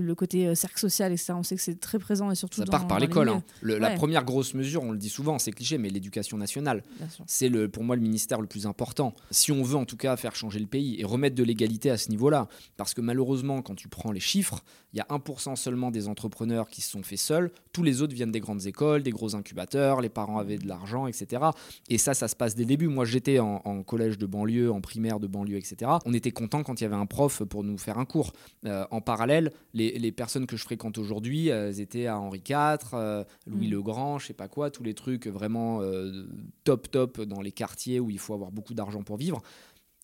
le, 0.00 0.14
côté 0.14 0.46
euh, 0.46 0.54
cercle 0.54 0.78
social, 0.78 1.12
etc. 1.12 1.32
On 1.36 1.42
sait 1.42 1.56
que 1.56 1.62
c'est 1.62 1.78
très 1.80 1.98
présent 1.98 2.30
et 2.30 2.34
surtout 2.34 2.58
Ça 2.60 2.64
dans- 2.64 2.70
part 2.72 2.86
par 2.86 2.98
l'école. 3.00 3.28
hein. 3.28 3.42
La 3.62 3.90
première 3.90 4.24
grosse 4.24 4.54
mesure, 4.54 4.82
on 4.82 4.92
le 4.92 4.98
dit 4.98 5.08
souvent, 5.08 5.38
c'est 5.38 5.52
cliché, 5.52 5.78
mais 5.78 5.88
l'éducation 5.90 6.36
nationale. 6.38 6.82
C'est 7.26 7.48
le, 7.48 7.68
pour 7.68 7.84
moi 7.84 7.96
le 7.96 8.02
ministère 8.02 8.40
le 8.40 8.46
plus 8.46 8.66
important. 8.66 9.14
Si 9.30 9.52
on 9.52 9.62
veut 9.62 9.76
en 9.76 9.84
tout 9.84 9.96
cas 9.96 10.16
faire 10.16 10.34
changer 10.34 10.58
le 10.60 10.66
pays 10.66 11.00
et 11.00 11.04
remettre 11.04 11.34
de 11.36 11.42
l'égalité 11.42 11.90
à 11.90 11.96
ce 11.98 12.10
niveau-là, 12.10 12.48
parce 12.76 12.94
que 12.94 13.00
malheureusement, 13.00 13.62
quand 13.62 13.74
tu 13.74 13.88
prends 13.88 14.12
les 14.12 14.20
chiffres, 14.20 14.62
il 14.92 14.98
y 14.98 15.00
a 15.00 15.06
1% 15.10 15.56
seulement 15.56 15.90
des 15.90 16.08
entrepreneurs 16.08 16.68
qui 16.70 16.80
se 16.80 16.90
sont 16.90 17.02
faits 17.02 17.18
seuls, 17.18 17.50
tous 17.72 17.82
les 17.82 18.00
autres 18.02 18.14
viennent 18.14 18.32
des 18.32 18.40
grandes 18.40 18.66
écoles, 18.66 19.02
des 19.02 19.10
gros 19.10 19.34
incubateurs, 19.36 20.00
les 20.00 20.08
parents 20.08 20.38
avaient 20.38 20.56
de 20.58 20.66
l'argent, 20.66 21.06
etc. 21.06 21.42
Et 21.90 21.98
ça, 21.98 22.14
ça 22.14 22.28
se 22.28 22.36
passe 22.36 22.54
dès 22.54 22.62
le 22.62 22.68
début. 22.68 22.88
Moi, 22.88 23.04
j'étais 23.04 23.38
en, 23.38 23.60
en 23.64 23.82
collège 23.82 24.16
de 24.18 24.26
banlieue, 24.26 24.72
en 24.72 24.80
primaire 24.80 25.20
de 25.20 25.26
banlieue, 25.26 25.56
etc. 25.56 25.90
On 26.06 26.14
était 26.14 26.30
content 26.30 26.62
quand 26.62 26.80
il 26.80 26.84
y 26.84 26.86
avait 26.86 26.94
un 26.96 27.06
prof 27.06 27.42
pour 27.44 27.62
nous 27.64 27.76
faire 27.78 27.98
un 27.98 28.04
cours. 28.06 28.32
Euh, 28.64 28.86
en 28.90 29.00
parallèle, 29.00 29.52
les, 29.74 29.85
les 29.98 30.12
personnes 30.12 30.46
que 30.46 30.56
je 30.56 30.62
fréquente 30.62 30.98
aujourd'hui, 30.98 31.48
elles 31.48 31.80
étaient 31.80 32.06
à 32.06 32.18
Henri 32.18 32.42
IV, 32.48 32.78
euh, 32.94 33.24
Louis 33.46 33.68
Mm. 33.68 33.70
le 33.70 33.82
Grand, 33.82 34.18
je 34.18 34.26
sais 34.26 34.32
pas 34.34 34.48
quoi, 34.48 34.70
tous 34.70 34.82
les 34.82 34.94
trucs 34.94 35.26
vraiment 35.26 35.80
euh, 35.82 36.26
top 36.64 36.90
top 36.90 37.20
dans 37.20 37.40
les 37.40 37.52
quartiers 37.52 38.00
où 38.00 38.10
il 38.10 38.18
faut 38.18 38.34
avoir 38.34 38.50
beaucoup 38.52 38.74
d'argent 38.74 39.02
pour 39.02 39.16
vivre. 39.16 39.42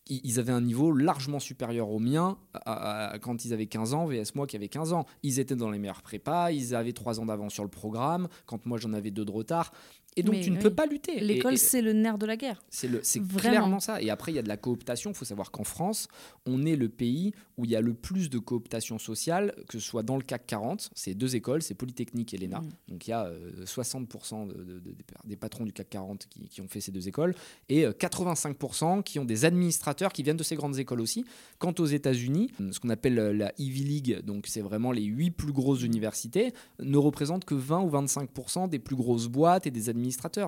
Ils 0.08 0.40
avaient 0.40 0.52
un 0.52 0.60
niveau 0.60 0.90
largement 0.90 1.38
supérieur 1.38 1.88
au 1.88 2.00
mien 2.00 2.36
à- 2.54 3.12
à- 3.12 3.18
quand 3.20 3.44
ils 3.44 3.52
avaient 3.52 3.66
15 3.68 3.94
ans, 3.94 4.04
VS 4.04 4.34
moi 4.34 4.48
qui 4.48 4.56
avait 4.56 4.66
15 4.68 4.92
ans. 4.92 5.06
Ils 5.22 5.38
étaient 5.38 5.54
dans 5.54 5.70
les 5.70 5.78
meilleures 5.78 6.02
prépas, 6.02 6.50
ils 6.50 6.74
avaient 6.74 6.92
3 6.92 7.20
ans 7.20 7.26
d'avance 7.26 7.52
sur 7.54 7.62
le 7.62 7.70
programme, 7.70 8.26
quand 8.46 8.66
moi 8.66 8.78
j'en 8.78 8.92
avais 8.94 9.12
2 9.12 9.24
de 9.24 9.30
retard. 9.30 9.72
Et 10.16 10.22
donc 10.22 10.34
Mais 10.34 10.40
tu 10.42 10.50
ne 10.50 10.56
oui. 10.56 10.62
peux 10.62 10.74
pas 10.74 10.84
lutter. 10.86 11.20
L'école, 11.20 11.56
c'est 11.56 11.80
le 11.80 11.92
nerf 11.94 12.18
de 12.18 12.26
la 12.26 12.36
guerre. 12.36 12.62
c'est 12.68 12.88
clairement 13.38 13.80
ça. 13.80 14.02
Et 14.02 14.10
après, 14.10 14.30
il 14.32 14.34
y 14.34 14.38
a 14.38 14.42
de 14.42 14.48
la 14.48 14.56
cooptation. 14.58 15.10
Il 15.10 15.16
faut 15.16 15.24
savoir 15.24 15.50
qu'en 15.50 15.64
France, 15.64 16.08
on 16.46 16.66
est 16.66 16.76
le 16.76 16.88
pays 16.90 17.32
où 17.56 17.64
il 17.64 17.70
y 17.70 17.76
a 17.76 17.80
le 17.80 17.94
plus 17.94 18.28
de 18.28 18.38
cooptation 18.38 18.98
sociale, 18.98 19.54
que 19.68 19.78
ce 19.78 19.86
soit 19.86 20.02
dans 20.02 20.16
le 20.16 20.22
CAC 20.22 20.46
40. 20.46 20.90
C'est 20.94 21.14
deux 21.14 21.34
écoles, 21.36 21.62
c'est 21.62 21.74
Polytechnique 21.74 22.34
et 22.34 22.38
l'ENA. 22.38 22.60
Mm. 22.60 22.68
Donc 22.88 23.06
il 23.06 23.10
y 23.10 23.12
a 23.14 23.26
euh, 23.26 23.64
60% 23.64 24.46
de- 24.48 24.52
de- 24.52 24.80
de- 24.80 24.94
des- 25.24 25.36
patrons 25.36 25.64
du 25.64 25.72
CAC 25.72 25.88
40 25.90 26.26
qui, 26.28 26.48
qui 26.48 26.60
ont 26.60 26.68
fait 26.68 26.80
ces 26.80 26.92
deux 26.92 27.08
écoles 27.08 27.34
et 27.68 27.84
euh, 27.86 27.92
85% 27.92 29.02
qui 29.02 29.18
ont 29.18 29.24
des 29.24 29.44
administrateurs 29.44 30.12
qui 30.12 30.22
viennent 30.22 30.36
de 30.36 30.42
ces 30.42 30.56
grandes 30.56 30.78
écoles 30.78 31.00
aussi. 31.00 31.24
Quant 31.58 31.74
aux 31.78 31.86
États-Unis, 31.86 32.50
ce 32.70 32.78
qu'on 32.80 32.90
appelle 32.90 33.18
euh, 33.18 33.32
la 33.32 33.52
Ivy 33.58 33.84
League, 33.84 34.20
donc 34.24 34.46
c'est 34.46 34.60
vraiment 34.60 34.92
les 34.92 35.04
huit 35.04 35.30
plus 35.30 35.52
grosses 35.52 35.82
universités, 35.82 36.52
ne 36.80 36.96
représentent 36.96 37.44
que 37.44 37.54
20 37.54 37.80
ou 37.82 37.90
25% 37.90 38.68
des 38.68 38.78
plus 38.78 38.96
grosses 38.96 39.28
boîtes 39.28 39.66
et 39.66 39.70
des 39.70 39.88
administrateurs. 39.88 40.01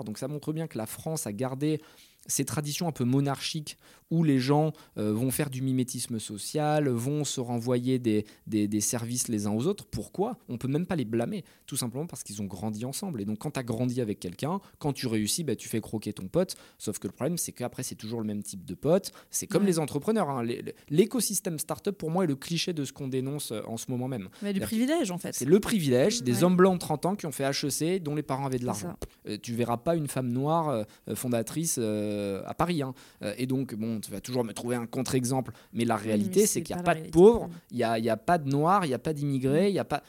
Donc 0.05 0.19
ça 0.19 0.29
montre 0.29 0.53
bien 0.53 0.67
que 0.67 0.79
la 0.79 0.87
France 0.87 1.27
a 1.27 1.33
gardé 1.33 1.81
ces 2.27 2.45
traditions 2.45 2.89
un 2.89 2.93
peu 2.93 3.05
monarchiques 3.05 3.77
où 4.11 4.23
les 4.23 4.39
gens 4.39 4.73
euh, 4.99 5.13
vont 5.13 5.31
faire 5.31 5.51
du 5.51 5.63
mimétisme 5.63 6.19
social, 6.19 6.89
vont 6.89 7.25
se 7.25 7.41
renvoyer 7.41 7.99
des, 7.99 8.25
des, 8.47 8.81
services 8.81 9.29
les 9.29 9.47
uns 9.47 9.53
aux 9.53 9.67
autres. 9.67 9.87
Pourquoi? 9.87 10.39
On 10.49 10.59
peut 10.59 10.69
même 10.69 10.87
pas 10.87 10.97
les 10.97 11.05
blâmer, 11.05 11.45
tout 11.67 11.77
simplement 11.77 12.07
parce 12.07 12.23
qu'ils 12.23 12.43
ont 12.43 12.47
grandi 12.47 12.85
ensemble. 12.85 13.21
Et 13.21 13.25
donc 13.25 13.39
quand 13.39 13.53
tu 13.53 13.61
as 13.61 13.63
grandi 13.63 14.01
avec 14.01 14.21
quelqu'un, 14.21 14.61
quand 14.79 14.93
tu 14.93 15.07
réussis, 15.07 15.43
bah, 15.43 15.57
tu 15.57 15.69
fais 15.69 15.81
croquer 15.81 16.13
ton 16.13 16.29
pote. 16.29 16.57
Sauf 16.79 16.99
que 16.99 17.07
le 17.07 17.13
problème, 17.13 17.39
c'est 17.39 17.53
qu'après, 17.53 17.83
c'est 17.83 17.95
toujours 17.95 18.21
le 18.21 18.27
même 18.27 18.43
type 18.43 18.65
de 18.65 18.75
pote. 18.75 19.11
C'est 19.31 19.47
comme 19.47 19.65
les 19.65 19.79
entrepreneurs. 19.79 20.29
Hein. 20.29 20.45
L'écosystème 20.91 21.59
startup, 21.59 21.97
pour 21.97 22.11
moi, 22.11 22.25
est 22.25 22.29
le 22.29 22.37
cliché 22.37 22.73
de 22.73 22.85
ce 22.85 22.93
qu'on 22.93 23.09
dénonce 23.09 23.53
euh, 23.53 23.63
en 23.67 23.77
ce 23.77 23.91
moment 23.91 24.09
même. 24.09 24.29
Mais 24.43 24.53
du 24.53 24.61
privilège, 24.61 25.11
en 25.11 25.19
fait. 25.19 25.35
C'est 25.35 25.45
le 25.45 25.61
privilège 25.61 26.23
des 26.23 26.45
hommes 26.45 26.57
blancs 26.57 26.75
de 26.75 26.81
30 26.81 27.07
ans 27.07 27.17
qui 27.17 27.27
ont 27.27 27.33
fait 27.33 27.45
HEC, 27.45 28.03
dont 28.03 28.15
les 28.15 28.23
parents 28.23 28.47
avaient 28.47 28.59
de 28.59 28.67
l'argent. 28.67 28.97
Euh, 29.29 29.39
tu 29.43 29.55
verras 29.55 29.79
pas 29.79 29.97
une 29.97 30.09
femme 30.09 30.29
noire 30.29 30.85
fondatrice 31.15 31.79
à 32.47 32.55
Paris. 32.55 32.83
Hein. 32.83 32.95
et 33.37 33.47
donc, 33.47 33.75
bon, 33.75 34.01
tu 34.01 34.11
vas 34.11 34.21
toujours 34.21 34.45
me 34.45 34.53
trouver 34.53 34.77
un 34.77 34.87
contre-exemple, 34.87 35.53
mais 35.73 35.85
la 35.85 35.97
réalité, 35.97 36.47
c'est 36.47 36.63
qu'il 36.63 36.75
n'y 36.75 36.81
a 36.81 36.85
pas, 36.85 36.95
de 36.95 37.11
pauvres, 37.11 37.49
il 37.71 37.77
n'y 37.77 37.85
a, 37.85 37.99
y 37.99 38.11
a 38.11 38.17
pas 38.17 38.39
de 38.39 38.49
noirs, 38.49 38.85
il 38.85 38.89
n'y 38.89 38.95
a 38.95 38.99
pas 38.99 39.13
d'immigrés, 39.13 39.69
il 39.69 39.75
y 39.75 39.79
a 39.79 39.85
pas 39.85 40.03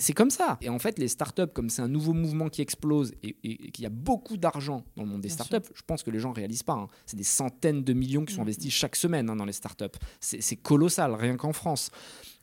c'est 0.00 0.14
comme 0.14 0.30
ça. 0.30 0.58
Et 0.60 0.68
en 0.68 0.78
fait, 0.78 0.98
les 0.98 1.08
startups, 1.08 1.52
comme 1.52 1.68
c'est 1.68 1.82
un 1.82 1.88
nouveau 1.88 2.12
mouvement 2.12 2.48
qui 2.48 2.62
explose 2.62 3.12
et, 3.22 3.34
qu'il 3.70 3.82
y 3.82 3.86
a 3.86 3.90
beaucoup 3.90 4.36
d'argent 4.36 4.84
dans 4.96 5.02
le 5.02 5.08
monde 5.08 5.20
des 5.20 5.28
startups, 5.28 5.68
je 5.74 5.82
pense 5.86 6.02
que 6.02 6.10
les 6.10 6.18
gens 6.18 6.30
ne 6.30 6.34
réalisent 6.34 6.62
pas. 6.62 6.74
Hein. 6.74 6.88
C'est 7.06 7.16
des 7.16 7.22
centaines 7.22 7.84
de 7.84 7.92
millions 7.92 8.24
qui 8.24 8.34
sont 8.34 8.40
mm. 8.40 8.44
investis 8.44 8.72
chaque 8.72 8.96
semaine 8.96 9.28
hein, 9.28 9.36
dans 9.36 9.44
les 9.44 9.52
startups. 9.52 9.84
C'est 10.20 10.56
colossal, 10.56 11.14
rien 11.14 11.36
qu'en 11.36 11.52
France. 11.52 11.90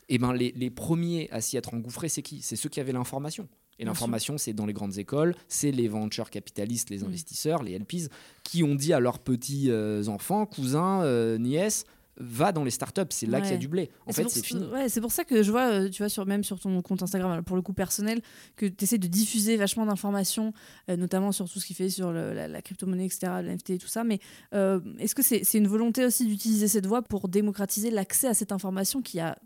Et 0.10 0.16
eh 0.16 0.18
ben 0.20 0.32
les, 0.32 0.54
les 0.56 0.70
premiers 0.70 1.30
à 1.32 1.42
s'y 1.42 1.58
être 1.58 1.74
engouffrés, 1.74 2.08
c'est 2.08 2.22
qui? 2.22 2.42
C'est 2.42 2.56
ceux 2.56 2.70
qui 2.70 2.80
avaient 2.80 2.94
l'information. 2.94 3.50
Et 3.80 3.86
l'information, 3.86 4.38
c'est 4.38 4.54
dans 4.54 4.66
les 4.66 4.74
grandes 4.74 4.98
écoles, 4.98 5.36
c'est 5.48 5.72
les 5.72 5.88
venture 5.88 6.30
capitalistes, 6.30 6.90
les 6.90 7.00
mm. 7.00 7.06
investisseurs, 7.06 7.64
les 7.64 7.78
LPs, 7.78 8.10
qui 8.44 8.64
ont 8.64 8.76
dit 8.76 8.94
à 8.94 9.00
leurs 9.00 9.20
petits 9.20 9.70
euh, 9.70 10.08
enfants, 10.08 10.46
cousins, 10.46 11.02
euh, 11.04 11.38
nièces, 11.38 11.86
va 12.20 12.52
dans 12.52 12.64
les 12.64 12.72
startups, 12.72 13.02
c'est 13.10 13.26
là 13.26 13.42
qu'il 13.42 13.52
y 13.52 13.54
a 13.54 13.58
du 13.58 13.68
blé. 13.68 13.90
En 14.06 14.12
fait, 14.12 14.28
c'est 14.30 14.46
fini. 14.46 14.66
Ouais, 14.66 14.90
c'est 14.90 15.02
pour 15.02 15.12
ça 15.12 15.24
que 15.24 15.44
je 15.44 15.52
vois, 15.52 15.70
euh, 15.70 15.90
tu 15.90 16.02
vois, 16.02 16.10
sur, 16.10 16.26
même 16.26 16.44
sur 16.44 16.60
ton 16.60 16.82
compte 16.82 17.04
Instagram, 17.04 17.44
pour 17.44 17.56
le 17.56 17.62
coup 17.62 17.74
personnel, 17.74 18.22
que 18.56 18.66
tu 18.66 18.84
essaies 18.84 18.98
de 18.98 19.08
diffuser 19.08 19.58
vachement 19.58 19.86
d'informations, 19.86 20.54
euh, 20.90 20.98
notamment 20.98 21.32
sur 21.32 21.50
tout 21.50 21.60
ce 21.60 21.66
qui 21.66 21.74
fait 21.74 21.90
sur 21.90 22.12
la, 22.12 22.62
crypto-monnaie, 22.62 23.06
etc., 23.06 23.32
l'NFT 23.44 23.72
et 23.72 23.78
tout 23.78 23.88
ça. 23.88 24.04
Mais 24.04 24.20
euh, 24.54 24.80
est-ce 25.00 25.16
que 25.16 25.22
c'est 25.22 25.58
une 25.58 25.68
volonté 25.68 26.06
aussi 26.06 26.26
d'utiliser 26.26 26.68
cette 26.68 26.88
voie 26.88 27.02
pour 27.02 27.28
démocratiser 27.28 27.92
l'accès 27.92 28.28
à 28.28 28.34
cette 28.34 28.52
information 28.52 29.02
qui 29.02 29.20
a 29.20 29.38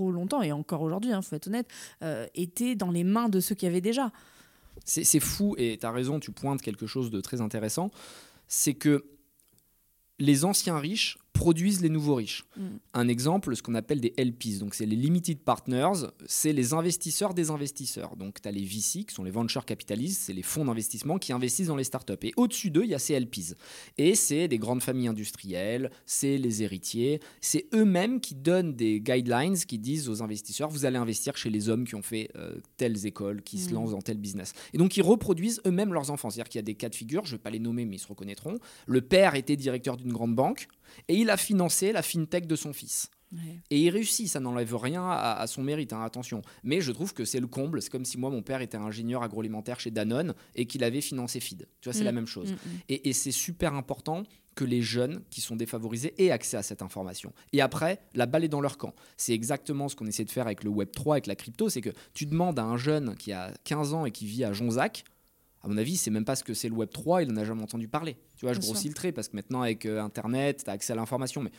longtemps, 0.00 0.42
et 0.42 0.52
encore 0.52 0.82
aujourd'hui, 0.82 1.10
il 1.10 1.14
hein, 1.14 1.22
faut 1.22 1.36
être 1.36 1.48
honnête, 1.48 1.68
été 2.34 2.74
dans 2.74 2.90
les 2.90 3.04
mains 3.04 3.28
de 3.28 3.40
ceux 3.40 3.54
qui 3.54 3.66
avaient 3.66 3.80
déjà 3.80 4.12
C'est 4.84 5.20
fou, 5.20 5.54
et 5.58 5.78
tu 5.78 5.86
as 5.86 5.90
raison, 5.90 6.20
tu 6.20 6.30
pointes 6.30 6.62
quelque 6.62 6.86
chose 6.86 7.10
de 7.10 7.20
très 7.20 7.40
intéressant. 7.40 7.90
C'est 8.48 8.74
que 8.74 9.04
les 10.18 10.44
anciens 10.44 10.78
riches 10.78 11.18
produisent 11.36 11.82
les 11.82 11.88
nouveaux 11.88 12.14
riches. 12.14 12.44
Mm. 12.56 12.62
Un 12.94 13.08
exemple, 13.08 13.54
ce 13.54 13.62
qu'on 13.62 13.74
appelle 13.74 14.00
des 14.00 14.14
LPs, 14.16 14.58
donc 14.58 14.74
c'est 14.74 14.86
les 14.86 14.96
limited 14.96 15.38
partners, 15.38 16.08
c'est 16.26 16.52
les 16.52 16.72
investisseurs 16.72 17.34
des 17.34 17.50
investisseurs. 17.50 18.16
Donc 18.16 18.40
tu 18.40 18.48
as 18.48 18.52
les 18.52 18.64
VC, 18.64 19.04
qui 19.04 19.14
sont 19.14 19.24
les 19.24 19.30
venture 19.30 19.64
capitalistes, 19.64 20.22
c'est 20.22 20.32
les 20.32 20.42
fonds 20.42 20.64
d'investissement 20.64 21.18
qui 21.18 21.32
investissent 21.32 21.68
dans 21.68 21.76
les 21.76 21.84
startups. 21.84 22.14
Et 22.22 22.32
au-dessus 22.36 22.70
d'eux, 22.70 22.84
il 22.84 22.90
y 22.90 22.94
a 22.94 22.98
ces 22.98 23.18
LPs. 23.18 23.54
Et 23.98 24.14
c'est 24.14 24.48
des 24.48 24.58
grandes 24.58 24.82
familles 24.82 25.08
industrielles, 25.08 25.90
c'est 26.04 26.38
les 26.38 26.62
héritiers, 26.62 27.20
c'est 27.40 27.66
eux-mêmes 27.74 28.20
qui 28.20 28.34
donnent 28.34 28.74
des 28.74 29.00
guidelines 29.00 29.56
qui 29.56 29.78
disent 29.78 30.08
aux 30.08 30.22
investisseurs, 30.22 30.68
vous 30.68 30.84
allez 30.84 30.98
investir 30.98 31.36
chez 31.36 31.50
les 31.50 31.68
hommes 31.68 31.86
qui 31.86 31.94
ont 31.94 32.02
fait 32.02 32.30
euh, 32.36 32.56
telles 32.76 33.06
écoles, 33.06 33.42
qui 33.42 33.58
se 33.58 33.70
mm. 33.70 33.74
lancent 33.74 33.90
dans 33.92 34.02
tel 34.02 34.18
business. 34.18 34.52
Et 34.72 34.78
donc 34.78 34.96
ils 34.96 35.02
reproduisent 35.02 35.60
eux-mêmes 35.66 35.92
leurs 35.92 36.10
enfants. 36.10 36.30
C'est-à-dire 36.30 36.48
qu'il 36.48 36.58
y 36.58 36.60
a 36.60 36.62
des 36.62 36.74
cas 36.74 36.88
de 36.88 36.94
figure, 36.94 37.24
je 37.24 37.32
ne 37.32 37.36
vais 37.36 37.42
pas 37.42 37.50
les 37.50 37.58
nommer, 37.58 37.84
mais 37.84 37.96
ils 37.96 38.00
se 38.00 38.08
reconnaîtront. 38.08 38.58
Le 38.86 39.00
père 39.00 39.34
était 39.34 39.56
directeur 39.56 39.96
d'une 39.96 40.12
grande 40.12 40.34
banque, 40.34 40.68
et 41.08 41.14
il 41.16 41.30
a 41.30 41.36
financé 41.36 41.92
la 41.92 42.02
fintech 42.02 42.46
de 42.46 42.56
son 42.56 42.72
fils. 42.72 43.10
Et 43.70 43.80
il 43.80 43.90
réussit, 43.90 44.28
ça 44.28 44.40
n'enlève 44.40 44.74
rien 44.76 45.08
à, 45.08 45.46
son 45.46 45.62
mérite, 45.62 45.92
hein, 45.92 46.02
attention. 46.02 46.42
Mais 46.62 46.80
je 46.80 46.92
trouve 46.92 47.12
que 47.12 47.24
c'est 47.24 47.40
le 47.40 47.46
comble. 47.46 47.82
C'est 47.82 47.90
comme 47.90 48.04
si 48.04 48.18
moi, 48.18 48.30
mon 48.30 48.42
père 48.42 48.60
était 48.60 48.76
ingénieur 48.76 49.22
agroalimentaire 49.22 49.80
chez 49.80 49.90
Danone 49.90 50.34
et 50.54 50.66
qu'il 50.66 50.84
avait 50.84 51.00
financé 51.00 51.40
Feed. 51.40 51.66
Tu 51.80 51.88
vois, 51.88 51.92
c'est 51.92 52.04
la 52.04 52.12
mm. 52.12 52.14
même 52.14 52.26
chose. 52.26 52.52
Mm, 52.52 52.54
mm. 52.54 52.80
Et, 52.88 53.12
c'est 53.12 53.32
super 53.32 53.74
important 53.74 54.22
que 54.54 54.64
les 54.64 54.80
jeunes 54.80 55.22
qui 55.30 55.40
sont 55.40 55.56
défavorisés 55.56 56.14
aient 56.22 56.30
accès 56.30 56.56
à 56.56 56.62
cette 56.62 56.82
information. 56.82 57.32
Et 57.52 57.60
après, 57.60 58.00
la 58.14 58.26
balle 58.26 58.44
est 58.44 58.48
dans 58.48 58.60
leur 58.60 58.78
camp. 58.78 58.94
C'est 59.16 59.32
exactement 59.32 59.88
ce 59.88 59.96
qu'on 59.96 60.06
essaie 60.06 60.24
de 60.24 60.30
faire 60.30 60.46
avec 60.46 60.64
le 60.64 60.70
Web 60.70 60.92
3, 60.92 61.16
avec 61.16 61.26
la 61.26 61.34
crypto. 61.34 61.68
C'est 61.68 61.82
que 61.82 61.90
tu 62.14 62.24
demandes 62.26 62.58
à 62.58 62.64
un 62.64 62.76
jeune 62.76 63.16
qui 63.16 63.32
a 63.32 63.52
15 63.64 63.92
ans 63.92 64.06
et 64.06 64.12
qui 64.12 64.24
vit 64.24 64.44
à 64.44 64.52
Jonzac, 64.52 65.04
à 65.66 65.68
mon 65.68 65.78
avis, 65.78 65.96
c'est 65.96 66.12
même 66.12 66.24
pas 66.24 66.36
ce 66.36 66.44
que 66.44 66.54
c'est 66.54 66.68
le 66.68 66.74
Web 66.74 66.90
3, 66.90 67.24
il 67.24 67.28
n'en 67.32 67.40
a 67.40 67.44
jamais 67.44 67.62
entendu 67.62 67.88
parler. 67.88 68.16
Tu 68.36 68.46
vois, 68.46 68.54
je 68.54 68.60
grossis 68.60 68.86
le 68.86 68.94
trait 68.94 69.10
parce 69.10 69.26
que 69.26 69.34
maintenant, 69.34 69.62
avec 69.62 69.84
euh, 69.84 70.00
Internet, 70.00 70.62
tu 70.64 70.70
as 70.70 70.74
accès 70.74 70.92
à 70.92 70.96
l'information. 70.96 71.42
Mais 71.42 71.50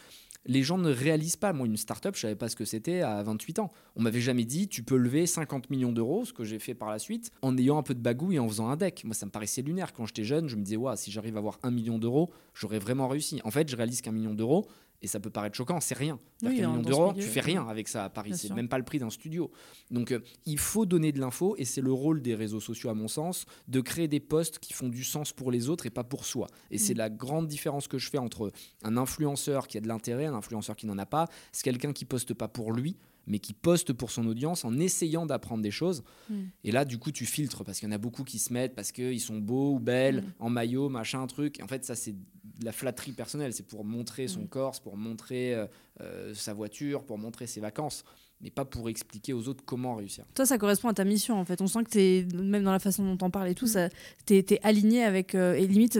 les 0.46 0.64
gens 0.64 0.78
ne 0.78 0.90
réalisent 0.90 1.36
pas. 1.36 1.52
Moi, 1.52 1.68
une 1.68 1.76
startup, 1.76 2.16
je 2.16 2.22
savais 2.22 2.36
pas 2.36 2.48
ce 2.48 2.56
que 2.56 2.64
c'était 2.64 3.02
à 3.02 3.22
28 3.22 3.60
ans. 3.60 3.70
On 3.98 4.02
m'avait 4.02 4.22
jamais 4.22 4.46
dit, 4.46 4.70
tu 4.70 4.82
peux 4.82 4.96
lever 4.96 5.28
50 5.28 5.70
millions 5.70 5.92
d'euros, 5.92 6.24
ce 6.24 6.32
que 6.32 6.46
j'ai 6.46 6.58
fait 6.58 6.74
par 6.74 6.90
la 6.90 7.00
suite, 7.00 7.32
en 7.42 7.58
ayant 7.58 7.78
un 7.78 7.84
peu 7.84 7.94
de 7.94 8.00
bagou 8.00 8.32
et 8.32 8.40
en 8.40 8.48
faisant 8.48 8.70
un 8.70 8.78
deck. 8.78 9.04
Moi, 9.04 9.14
ça 9.14 9.26
me 9.26 9.32
paraissait 9.32 9.62
lunaire. 9.62 9.92
Quand 9.92 10.06
j'étais 10.06 10.24
jeune, 10.24 10.48
je 10.48 10.56
me 10.56 10.64
disais, 10.64 10.78
ouais, 10.78 10.96
si 10.96 11.12
j'arrive 11.12 11.36
à 11.36 11.40
avoir 11.40 11.60
un 11.64 11.72
million 11.72 12.00
d'euros, 12.00 12.32
j'aurais 12.54 12.80
vraiment 12.80 13.10
réussi. 13.10 13.42
En 13.44 13.52
fait, 13.52 13.70
je 13.70 13.76
réalise 13.76 14.00
qu'un 14.00 14.14
million 14.14 14.34
d'euros, 14.34 14.70
et 15.02 15.08
ça 15.08 15.20
peut 15.20 15.30
paraître 15.30 15.56
choquant, 15.56 15.80
c'est 15.80 15.98
rien. 15.98 16.20
Oui, 16.42 16.50
million 16.50 16.78
d'euros, 16.78 17.14
tu 17.14 17.22
fais 17.22 17.40
rien 17.40 17.68
avec 17.68 17.88
ça 17.88 18.06
à 18.06 18.10
Paris, 18.10 18.32
c'est 18.36 18.54
même 18.54 18.68
pas 18.68 18.78
le 18.78 18.84
prix 18.84 19.00
d'un 19.00 19.10
studio. 19.10 19.52
Donc 19.92 20.12
euh, 20.12 20.20
il 20.46 20.58
faut 20.58 20.86
donner 20.86 21.12
de 21.12 21.20
l'info 21.20 21.56
et 21.58 21.66
c'est 21.66 21.82
le 21.82 21.92
rôle 21.92 22.22
des 22.22 22.36
réseaux 22.36 22.60
sociaux 22.60 22.90
à 22.90 22.94
mon 22.94 23.08
sens 23.08 23.46
de 23.68 23.82
créer 23.82 24.08
des 24.08 24.20
posts 24.20 24.60
qui 24.60 24.74
font 24.74 24.90
du 24.90 25.04
sens 25.04 25.34
pour 25.34 25.52
les 25.52 25.70
autres 25.70 25.86
et 25.86 25.90
pas 25.90 26.04
pour 26.04 26.26
soi. 26.26 26.48
Et 26.72 26.78
c'est 26.78 26.94
mm. 26.94 26.98
la 26.98 27.10
grande 27.10 27.48
différence 27.48 27.88
que 27.88 27.98
je 27.98 28.10
fais 28.10 28.18
entre 28.18 28.52
un 28.84 28.98
influenceur 28.98 29.68
qui 29.68 29.78
a 29.78 29.82
de 29.82 29.88
l'intérêt, 29.88 30.26
un 30.26 30.34
influenceur 30.34 30.76
qui 30.76 30.88
n'en 30.88 30.98
a 30.98 31.06
pas, 31.06 31.28
c'est 31.52 31.64
quelqu'un 31.64 31.94
qui 31.94 32.06
poste 32.06 32.34
pas 32.34 32.48
pour 32.48 32.74
lui 32.74 32.98
mais 33.28 33.40
qui 33.40 33.54
poste 33.54 33.94
pour 33.94 34.10
son 34.10 34.26
audience 34.26 34.66
en 34.66 34.80
essayant 34.80 35.26
d'apprendre 35.26 35.62
des 35.62 35.72
choses. 35.72 36.04
Mm. 36.30 36.36
Et 36.64 36.72
là, 36.72 36.86
du 36.86 36.98
coup, 36.98 37.12
tu 37.12 37.26
filtres 37.26 37.64
parce 37.64 37.80
qu'il 37.80 37.88
y 37.88 37.92
en 37.92 37.96
a 37.96 38.00
beaucoup 38.00 38.24
qui 38.24 38.40
se 38.40 38.54
mettent 38.54 38.74
parce 38.74 38.92
qu'ils 38.92 39.22
sont 39.22 39.38
beaux 39.38 39.74
ou 39.74 39.80
belles, 39.80 40.22
mm. 40.22 40.34
en 40.40 40.50
maillot, 40.50 40.90
machin, 40.90 41.28
truc. 41.28 41.60
Et 41.60 41.64
en 41.64 41.68
fait, 41.68 41.86
ça, 41.86 41.96
c'est 41.96 42.14
de 42.14 42.66
la 42.66 42.72
flatterie 42.72 43.12
personnelle. 43.12 43.54
C'est 43.54 43.68
pour 43.68 43.86
montrer 43.86 44.28
son 44.28 44.48
corps, 44.48 44.76
c'est 44.76 44.84
pour 44.84 44.98
montrer 44.98 45.54
euh, 45.54 45.68
euh, 46.02 46.34
sa 46.34 46.54
voiture, 46.54 47.04
pour 47.04 47.18
montrer 47.18 47.46
ses 47.46 47.60
vacances 47.60 48.04
mais 48.40 48.52
pas 48.52 48.66
pour 48.66 48.88
expliquer 48.88 49.34
aux 49.34 49.48
autres 49.48 49.64
comment 49.66 49.96
réussir. 49.96 50.24
Toi, 50.36 50.46
ça 50.46 50.60
correspond 50.60 50.90
à 50.90 50.94
ta 50.94 51.04
mission, 51.04 51.40
en 51.40 51.44
fait. 51.44 51.60
On 51.60 51.66
sent 51.66 51.84
que 51.86 51.90
tu 51.90 52.00
es, 52.00 52.28
même 52.36 52.64
dans 52.64 52.72
la 52.72 52.78
façon 52.78 53.04
dont 53.04 53.26
on 53.26 53.32
parle 53.32 53.50
et 53.50 53.56
tout, 53.56 53.66
mm. 53.66 53.90
tu 54.28 54.36
es, 54.36 54.60
aligné 54.62 55.04
avec. 55.04 55.34
Euh, 55.34 55.56
et 55.56 55.66
limite, 55.66 56.00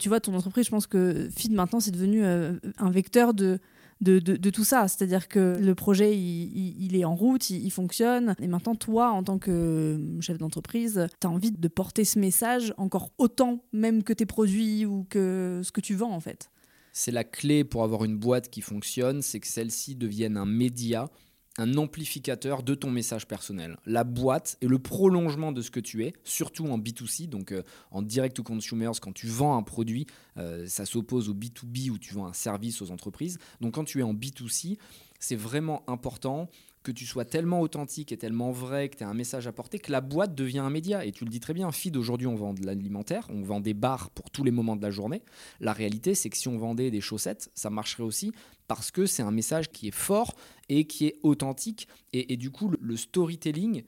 tu 0.00 0.08
vois, 0.08 0.18
ton 0.18 0.34
entreprise, 0.34 0.64
je 0.64 0.70
pense 0.72 0.88
que 0.88 1.28
Feed, 1.30 1.52
maintenant, 1.52 1.78
c'est 1.78 1.92
devenu 1.92 2.24
un 2.24 2.90
vecteur 2.90 3.34
de 3.34 3.60
de, 4.00 4.50
tout 4.50 4.64
ça. 4.64 4.88
C'est-à-dire 4.88 5.28
que 5.28 5.56
le 5.58 5.74
projet, 5.74 6.16
il, 6.16 6.96
est 6.96 7.04
en 7.04 7.14
route, 7.14 7.50
il, 7.50 7.70
fonctionne. 7.70 8.34
Et 8.40 8.46
maintenant, 8.46 8.74
toi, 8.74 9.10
en 9.10 9.22
tant 9.22 9.38
que 9.38 9.98
chef 10.20 10.38
d'entreprise, 10.38 11.06
tu 11.20 11.26
as 11.26 11.30
envie 11.30 11.52
de 11.52 11.68
porter 11.68 12.04
ce 12.04 12.18
message 12.18 12.74
encore 12.76 13.10
autant 13.18 13.64
même 13.72 14.02
que 14.02 14.12
tes 14.12 14.26
produits 14.26 14.86
ou 14.86 15.06
que 15.08 15.60
ce 15.64 15.72
que 15.72 15.80
tu 15.80 15.94
vends, 15.94 16.12
en 16.12 16.20
fait. 16.20 16.50
C'est 16.92 17.12
la 17.12 17.24
clé 17.24 17.62
pour 17.62 17.82
avoir 17.84 18.04
une 18.04 18.16
boîte 18.16 18.48
qui 18.48 18.62
fonctionne, 18.62 19.20
c'est 19.20 19.40
que 19.40 19.46
celle-ci 19.46 19.96
devienne 19.96 20.38
un 20.38 20.46
média 20.46 21.10
un 21.58 21.76
amplificateur 21.76 22.62
de 22.62 22.74
ton 22.74 22.90
message 22.90 23.26
personnel. 23.26 23.76
La 23.86 24.04
boîte 24.04 24.58
est 24.60 24.66
le 24.66 24.78
prolongement 24.78 25.52
de 25.52 25.62
ce 25.62 25.70
que 25.70 25.80
tu 25.80 26.04
es, 26.04 26.14
surtout 26.24 26.66
en 26.66 26.78
B2C, 26.78 27.28
donc 27.28 27.52
euh, 27.52 27.62
en 27.90 28.02
direct 28.02 28.36
to 28.36 28.42
consumers, 28.42 28.92
quand 29.00 29.12
tu 29.12 29.26
vends 29.26 29.56
un 29.56 29.62
produit, 29.62 30.06
euh, 30.36 30.66
ça 30.66 30.84
s'oppose 30.84 31.28
au 31.28 31.34
B2B 31.34 31.90
où 31.90 31.98
tu 31.98 32.14
vends 32.14 32.26
un 32.26 32.32
service 32.32 32.82
aux 32.82 32.90
entreprises. 32.90 33.38
Donc 33.60 33.74
quand 33.74 33.84
tu 33.84 34.00
es 34.00 34.02
en 34.02 34.14
B2C, 34.14 34.78
c'est 35.18 35.36
vraiment 35.36 35.82
important 35.88 36.48
que 36.86 36.92
tu 36.92 37.04
sois 37.04 37.24
tellement 37.24 37.62
authentique 37.62 38.12
et 38.12 38.16
tellement 38.16 38.52
vrai, 38.52 38.88
que 38.88 38.98
tu 38.98 39.02
as 39.02 39.08
un 39.08 39.14
message 39.14 39.48
à 39.48 39.52
porter, 39.52 39.80
que 39.80 39.90
la 39.90 40.00
boîte 40.00 40.36
devient 40.36 40.60
un 40.60 40.70
média. 40.70 41.04
Et 41.04 41.10
tu 41.10 41.24
le 41.24 41.30
dis 41.30 41.40
très 41.40 41.52
bien, 41.52 41.72
Feed, 41.72 41.96
aujourd'hui, 41.96 42.28
on 42.28 42.36
vend 42.36 42.54
de 42.54 42.64
l'alimentaire, 42.64 43.26
on 43.28 43.42
vend 43.42 43.58
des 43.58 43.74
bars 43.74 44.10
pour 44.10 44.30
tous 44.30 44.44
les 44.44 44.52
moments 44.52 44.76
de 44.76 44.82
la 44.82 44.92
journée. 44.92 45.22
La 45.58 45.72
réalité, 45.72 46.14
c'est 46.14 46.30
que 46.30 46.36
si 46.36 46.46
on 46.46 46.58
vendait 46.58 46.92
des 46.92 47.00
chaussettes, 47.00 47.50
ça 47.56 47.70
marcherait 47.70 48.04
aussi 48.04 48.30
parce 48.68 48.92
que 48.92 49.04
c'est 49.04 49.24
un 49.24 49.32
message 49.32 49.72
qui 49.72 49.88
est 49.88 49.94
fort 49.94 50.36
et 50.68 50.86
qui 50.86 51.06
est 51.06 51.16
authentique. 51.24 51.88
Et, 52.12 52.36
du 52.36 52.52
coup, 52.52 52.70
le 52.80 52.96
storytelling, 52.96 53.82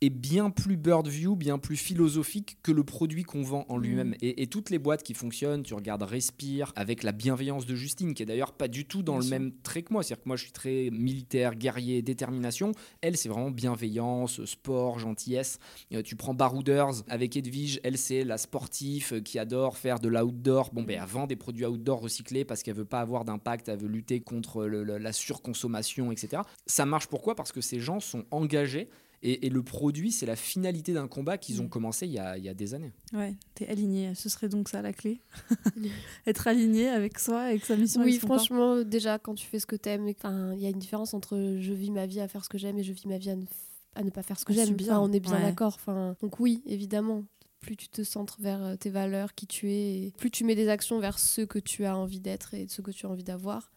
est 0.00 0.10
bien 0.10 0.50
plus 0.50 0.76
bird 0.76 1.08
view, 1.08 1.36
bien 1.36 1.58
plus 1.58 1.76
philosophique 1.76 2.58
que 2.62 2.72
le 2.72 2.84
produit 2.84 3.22
qu'on 3.22 3.42
vend 3.42 3.64
en 3.68 3.78
lui-même. 3.78 4.10
Mm. 4.10 4.16
Et, 4.22 4.46
toutes 4.46 4.70
les 4.70 4.78
boîtes 4.78 5.02
qui 5.02 5.14
fonctionnent, 5.14 5.62
tu 5.62 5.74
regardes 5.74 6.02
Respire 6.02 6.72
avec 6.76 7.02
la 7.02 7.12
bienveillance 7.12 7.66
de 7.66 7.74
Justine, 7.74 8.14
qui 8.14 8.22
est 8.22 8.26
d'ailleurs 8.26 8.52
pas 8.52 8.68
du 8.68 8.84
tout 8.84 9.02
dans 9.02 9.18
le 9.18 9.26
même 9.26 9.52
trait 9.62 9.82
que 9.82 9.92
moi. 9.92 10.02
C'est-à-dire 10.02 10.22
que 10.22 10.28
moi, 10.28 10.36
je 10.36 10.44
suis 10.44 10.52
très 10.52 10.90
militaire, 10.92 11.54
guerrier, 11.54 12.02
détermination. 12.02 12.72
Elle, 13.00 13.16
c'est 13.16 13.28
vraiment 13.28 13.50
bienveillance, 13.50 14.44
sport, 14.44 14.98
gentillesse. 14.98 15.58
Euh, 15.92 16.02
tu 16.02 16.16
prends 16.16 16.34
Barouders 16.34 17.02
avec 17.08 17.36
Edwige, 17.36 17.80
elle, 17.82 17.98
c'est 17.98 18.24
la 18.24 18.38
sportive 18.38 19.22
qui 19.22 19.38
adore 19.38 19.78
faire 19.78 19.98
de 19.98 20.08
l'outdoor. 20.08 20.70
Bon, 20.72 20.82
ben, 20.82 21.00
elle 21.00 21.08
vend 21.08 21.26
des 21.26 21.36
produits 21.36 21.64
outdoor 21.64 22.00
recyclés 22.00 22.44
parce 22.44 22.62
qu'elle 22.62 22.76
veut 22.76 22.84
pas 22.84 23.00
avoir 23.00 23.24
d'impact, 23.24 23.68
elle 23.68 23.78
veut 23.78 23.88
lutter 23.88 24.20
contre 24.20 24.64
la 24.64 25.12
surconsommation, 25.12 26.12
etc. 26.12 26.42
Ça 26.66 26.86
marche 26.86 27.06
pourquoi? 27.06 27.34
Parce 27.34 27.52
que 27.52 27.60
ces 27.60 27.80
gens 27.80 28.00
sont 28.00 28.24
engagés 28.30 28.88
Et, 29.28 29.46
et 29.46 29.50
le 29.50 29.62
produit, 29.62 30.12
c'est 30.12 30.24
la 30.26 30.36
finalité 30.36 30.92
d'un 30.92 31.08
combat 31.08 31.36
qu'ils 31.36 31.60
ont 31.60 31.64
Mm. 31.64 31.68
commencé 31.68 32.06
il 32.06 32.12
y 32.12 32.18
a, 32.18 32.38
il 32.38 32.44
y 32.44 32.48
a 32.48 32.54
des 32.54 32.74
années. 32.74 32.92
Ouais, 33.12 33.34
t'es 33.54 33.66
aligné. 33.66 34.14
Ce 34.14 34.28
serait 34.28 34.48
donc 34.48 34.68
ça 34.68 34.82
la 34.82 34.92
clé. 34.92 35.20
Être 36.26 36.46
aligné 36.46 36.88
avec 36.88 37.18
soi, 37.18 37.40
avec 37.40 37.64
sa 37.64 37.76
mission. 37.76 38.02
Oui, 38.02 38.18
franchement, 38.18 38.82
déjà, 38.82 39.18
quand 39.18 39.34
tu 39.34 39.46
fais 39.46 39.58
ce 39.58 39.66
que 39.66 39.76
t'aimes, 39.76 40.06
il 40.08 40.60
y 40.60 40.66
a 40.66 40.70
une 40.70 40.78
différence 40.78 41.12
entre 41.14 41.56
je 41.60 41.72
vis 41.72 41.90
ma 41.90 42.06
vie 42.06 42.20
à 42.20 42.28
faire 42.28 42.44
ce 42.44 42.48
que 42.48 42.58
j'aime 42.58 42.78
et 42.78 42.82
je 42.82 42.92
vis 42.92 43.06
ma 43.06 43.18
vie 43.18 43.30
à 43.30 43.36
ne, 43.36 43.42
f- 43.44 43.48
à 43.94 44.02
ne 44.04 44.10
pas 44.10 44.22
faire 44.22 44.38
ce 44.38 44.44
que 44.44 44.52
À 44.52 44.56
j'aime. 44.64 44.76
Enfin, 44.80 45.00
on 45.00 45.12
est 45.12 45.20
bien 45.20 45.32
Ouais. 45.34 45.42
d'accord. 45.42 45.74
Enfin, 45.74 46.16
donc 46.20 46.38
oui, 46.40 46.62
évidemment, 46.66 47.24
plus 47.60 47.76
tu 47.76 47.88
te 47.88 48.04
centres 48.04 48.36
vers 48.40 48.62
euh, 48.62 48.76
tes 48.76 48.90
valeurs, 48.90 49.34
qui 49.34 49.46
tu 49.48 49.72
es, 49.72 50.02
et 50.06 50.12
plus 50.16 50.30
tu 50.30 50.44
mets 50.44 50.54
des 50.54 50.68
actions 50.68 51.00
vers 51.00 51.18
ce 51.18 51.42
que 51.42 51.58
tu 51.58 51.84
as 51.84 51.96
envie 51.96 52.20
d'être 52.20 52.54
et 52.54 52.66
ce 52.68 52.80
que 52.82 52.90
tu 52.92 53.06
as 53.06 53.08
envie 53.08 53.24
d'avoir, 53.24 53.72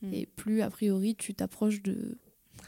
Mm. 0.00 0.14
et 0.14 0.26
plus 0.26 0.62
a 0.62 0.70
priori 0.70 1.14
tu 1.14 1.32
t'approches 1.32 1.80
de 1.80 2.18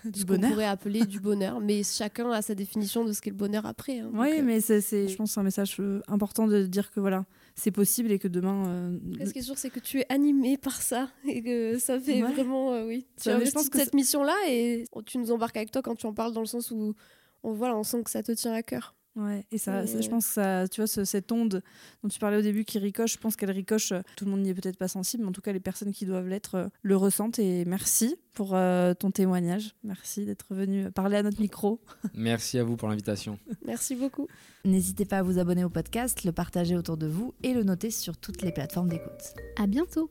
Du 0.13 0.21
ce 0.21 0.25
bonheur. 0.27 0.51
pourrait 0.51 0.67
appeler 0.67 1.05
du 1.07 1.21
bonheur. 1.21 1.61
Mais 1.61 1.83
chacun 1.83 2.31
a 2.31 2.43
sa 2.43 2.55
définition 2.55 3.05
de 3.05 3.13
ce 3.13 3.21
qu'est 3.21 3.31
le 3.31 3.37
bonheur 3.37 3.65
après. 3.67 4.01
hein. 4.01 4.11
Oui, 4.15 4.39
euh, 4.39 4.43
mais 4.43 4.61
c'est, 4.61 4.81
je 5.09 5.17
pense 5.17 5.37
un 5.39 5.43
message 5.43 5.77
euh, 5.81 6.01
important 6.09 6.47
de 6.47 6.67
dire 6.67 6.91
que 6.91 7.01
voilà, 7.01 7.25
c'est 7.55 7.71
possible 7.71 8.11
et 8.13 8.19
que 8.19 8.29
demain. 8.29 8.67
euh, 8.69 8.99
Ce 9.25 9.33
qui 9.33 9.39
est 9.39 9.43
sûr, 9.43 9.57
c'est 9.59 9.71
que 9.71 9.81
tu 9.81 10.01
es 10.01 10.07
animé 10.13 10.57
par 10.59 10.81
ça 10.83 11.09
et 11.29 11.43
que 11.43 11.79
ça 11.79 11.99
fait 11.99 12.23
Ouais. 12.23 12.33
vraiment, 12.33 12.73
euh, 12.73 12.87
oui. 12.87 13.07
Tu 13.23 13.29
mais 13.31 13.47
je 13.47 13.51
pense 13.53 13.69
que 13.69 13.79
cette 13.79 13.95
mission-là 13.95 14.35
et 14.49 14.85
tu 15.07 15.19
nous 15.19 15.31
embarques 15.33 15.57
avec 15.57 15.71
toi 15.71 15.83
quand 15.83 15.95
tu 15.95 16.07
en 16.07 16.13
parles 16.15 16.33
dans 16.33 16.41
le 16.41 16.47
sens 16.47 16.71
où 16.71 16.95
on, 17.43 17.53
voilà, 17.53 17.77
on 17.77 17.83
sent 17.83 18.03
que 18.05 18.11
ça 18.11 18.23
te 18.23 18.33
tient 18.33 18.53
à 18.53 18.63
cœur. 18.63 18.95
Ouais, 19.17 19.47
et 19.53 19.59
ça, 19.59 19.85
Et- 19.85 19.87
ça, 19.87 20.01
je 20.01 20.09
pense 20.09 20.27
que 20.27 20.33
ça, 20.33 20.67
tu 20.69 20.81
vois, 20.81 20.89
ce- 20.89 21.05
cette 21.05 21.31
onde 21.31 21.63
dont 22.03 22.09
tu 22.09 22.19
parlais 22.19 22.37
au 22.37 22.43
début 22.43 22.65
qui 22.65 22.79
ricoche, 22.81 23.13
je 23.15 23.19
pense 23.19 23.37
qu'elle 23.37 23.51
ricoche. 23.53 23.93
euh, 23.93 24.01
Tout 24.17 24.25
le 24.25 24.33
monde 24.33 24.41
n'y 24.41 24.51
est 24.51 24.55
peut-être 24.55 24.77
pas 24.77 24.89
sensible, 24.89 25.23
mais 25.23 25.29
en 25.29 25.33
tout 25.33 25.41
cas, 25.41 25.53
les 25.53 25.61
personnes 25.61 25.93
qui 25.93 26.05
doivent 26.05 26.27
l'être 26.29 26.55
euh, 26.57 26.69
le 26.83 26.97
ressentent. 26.97 27.39
Et 27.39 27.65
merci 27.65 28.17
pour 28.33 28.57
euh, 28.57 28.93
ton 28.95 29.13
témoignage. 29.13 29.75
Merci 29.85 30.25
d'être 30.27 30.53
venu 30.53 30.91
parler 30.91 31.17
à 31.17 31.23
notre 31.23 31.41
micro. 31.41 31.81
Merci 32.15 32.59
à 32.59 32.65
vous 32.65 32.77
pour 32.77 32.89
l'invitation. 32.89 33.39
Merci 33.65 33.95
beaucoup. 33.95 34.27
N'hésitez 34.65 35.05
pas 35.05 35.19
à 35.19 35.23
vous 35.23 35.39
abonner 35.39 35.63
au 35.63 35.71
podcast, 35.71 36.25
le 36.25 36.33
partager 36.33 36.77
autour 36.77 36.97
de 36.97 37.07
vous 37.07 37.35
et 37.45 37.55
le 37.55 37.63
noter 37.63 37.91
sur 37.93 38.17
toutes 38.17 38.43
les 38.43 38.51
plateformes 38.51 38.89
d'écoute. 38.89 39.35
À 39.57 39.69
bientôt. 39.69 40.11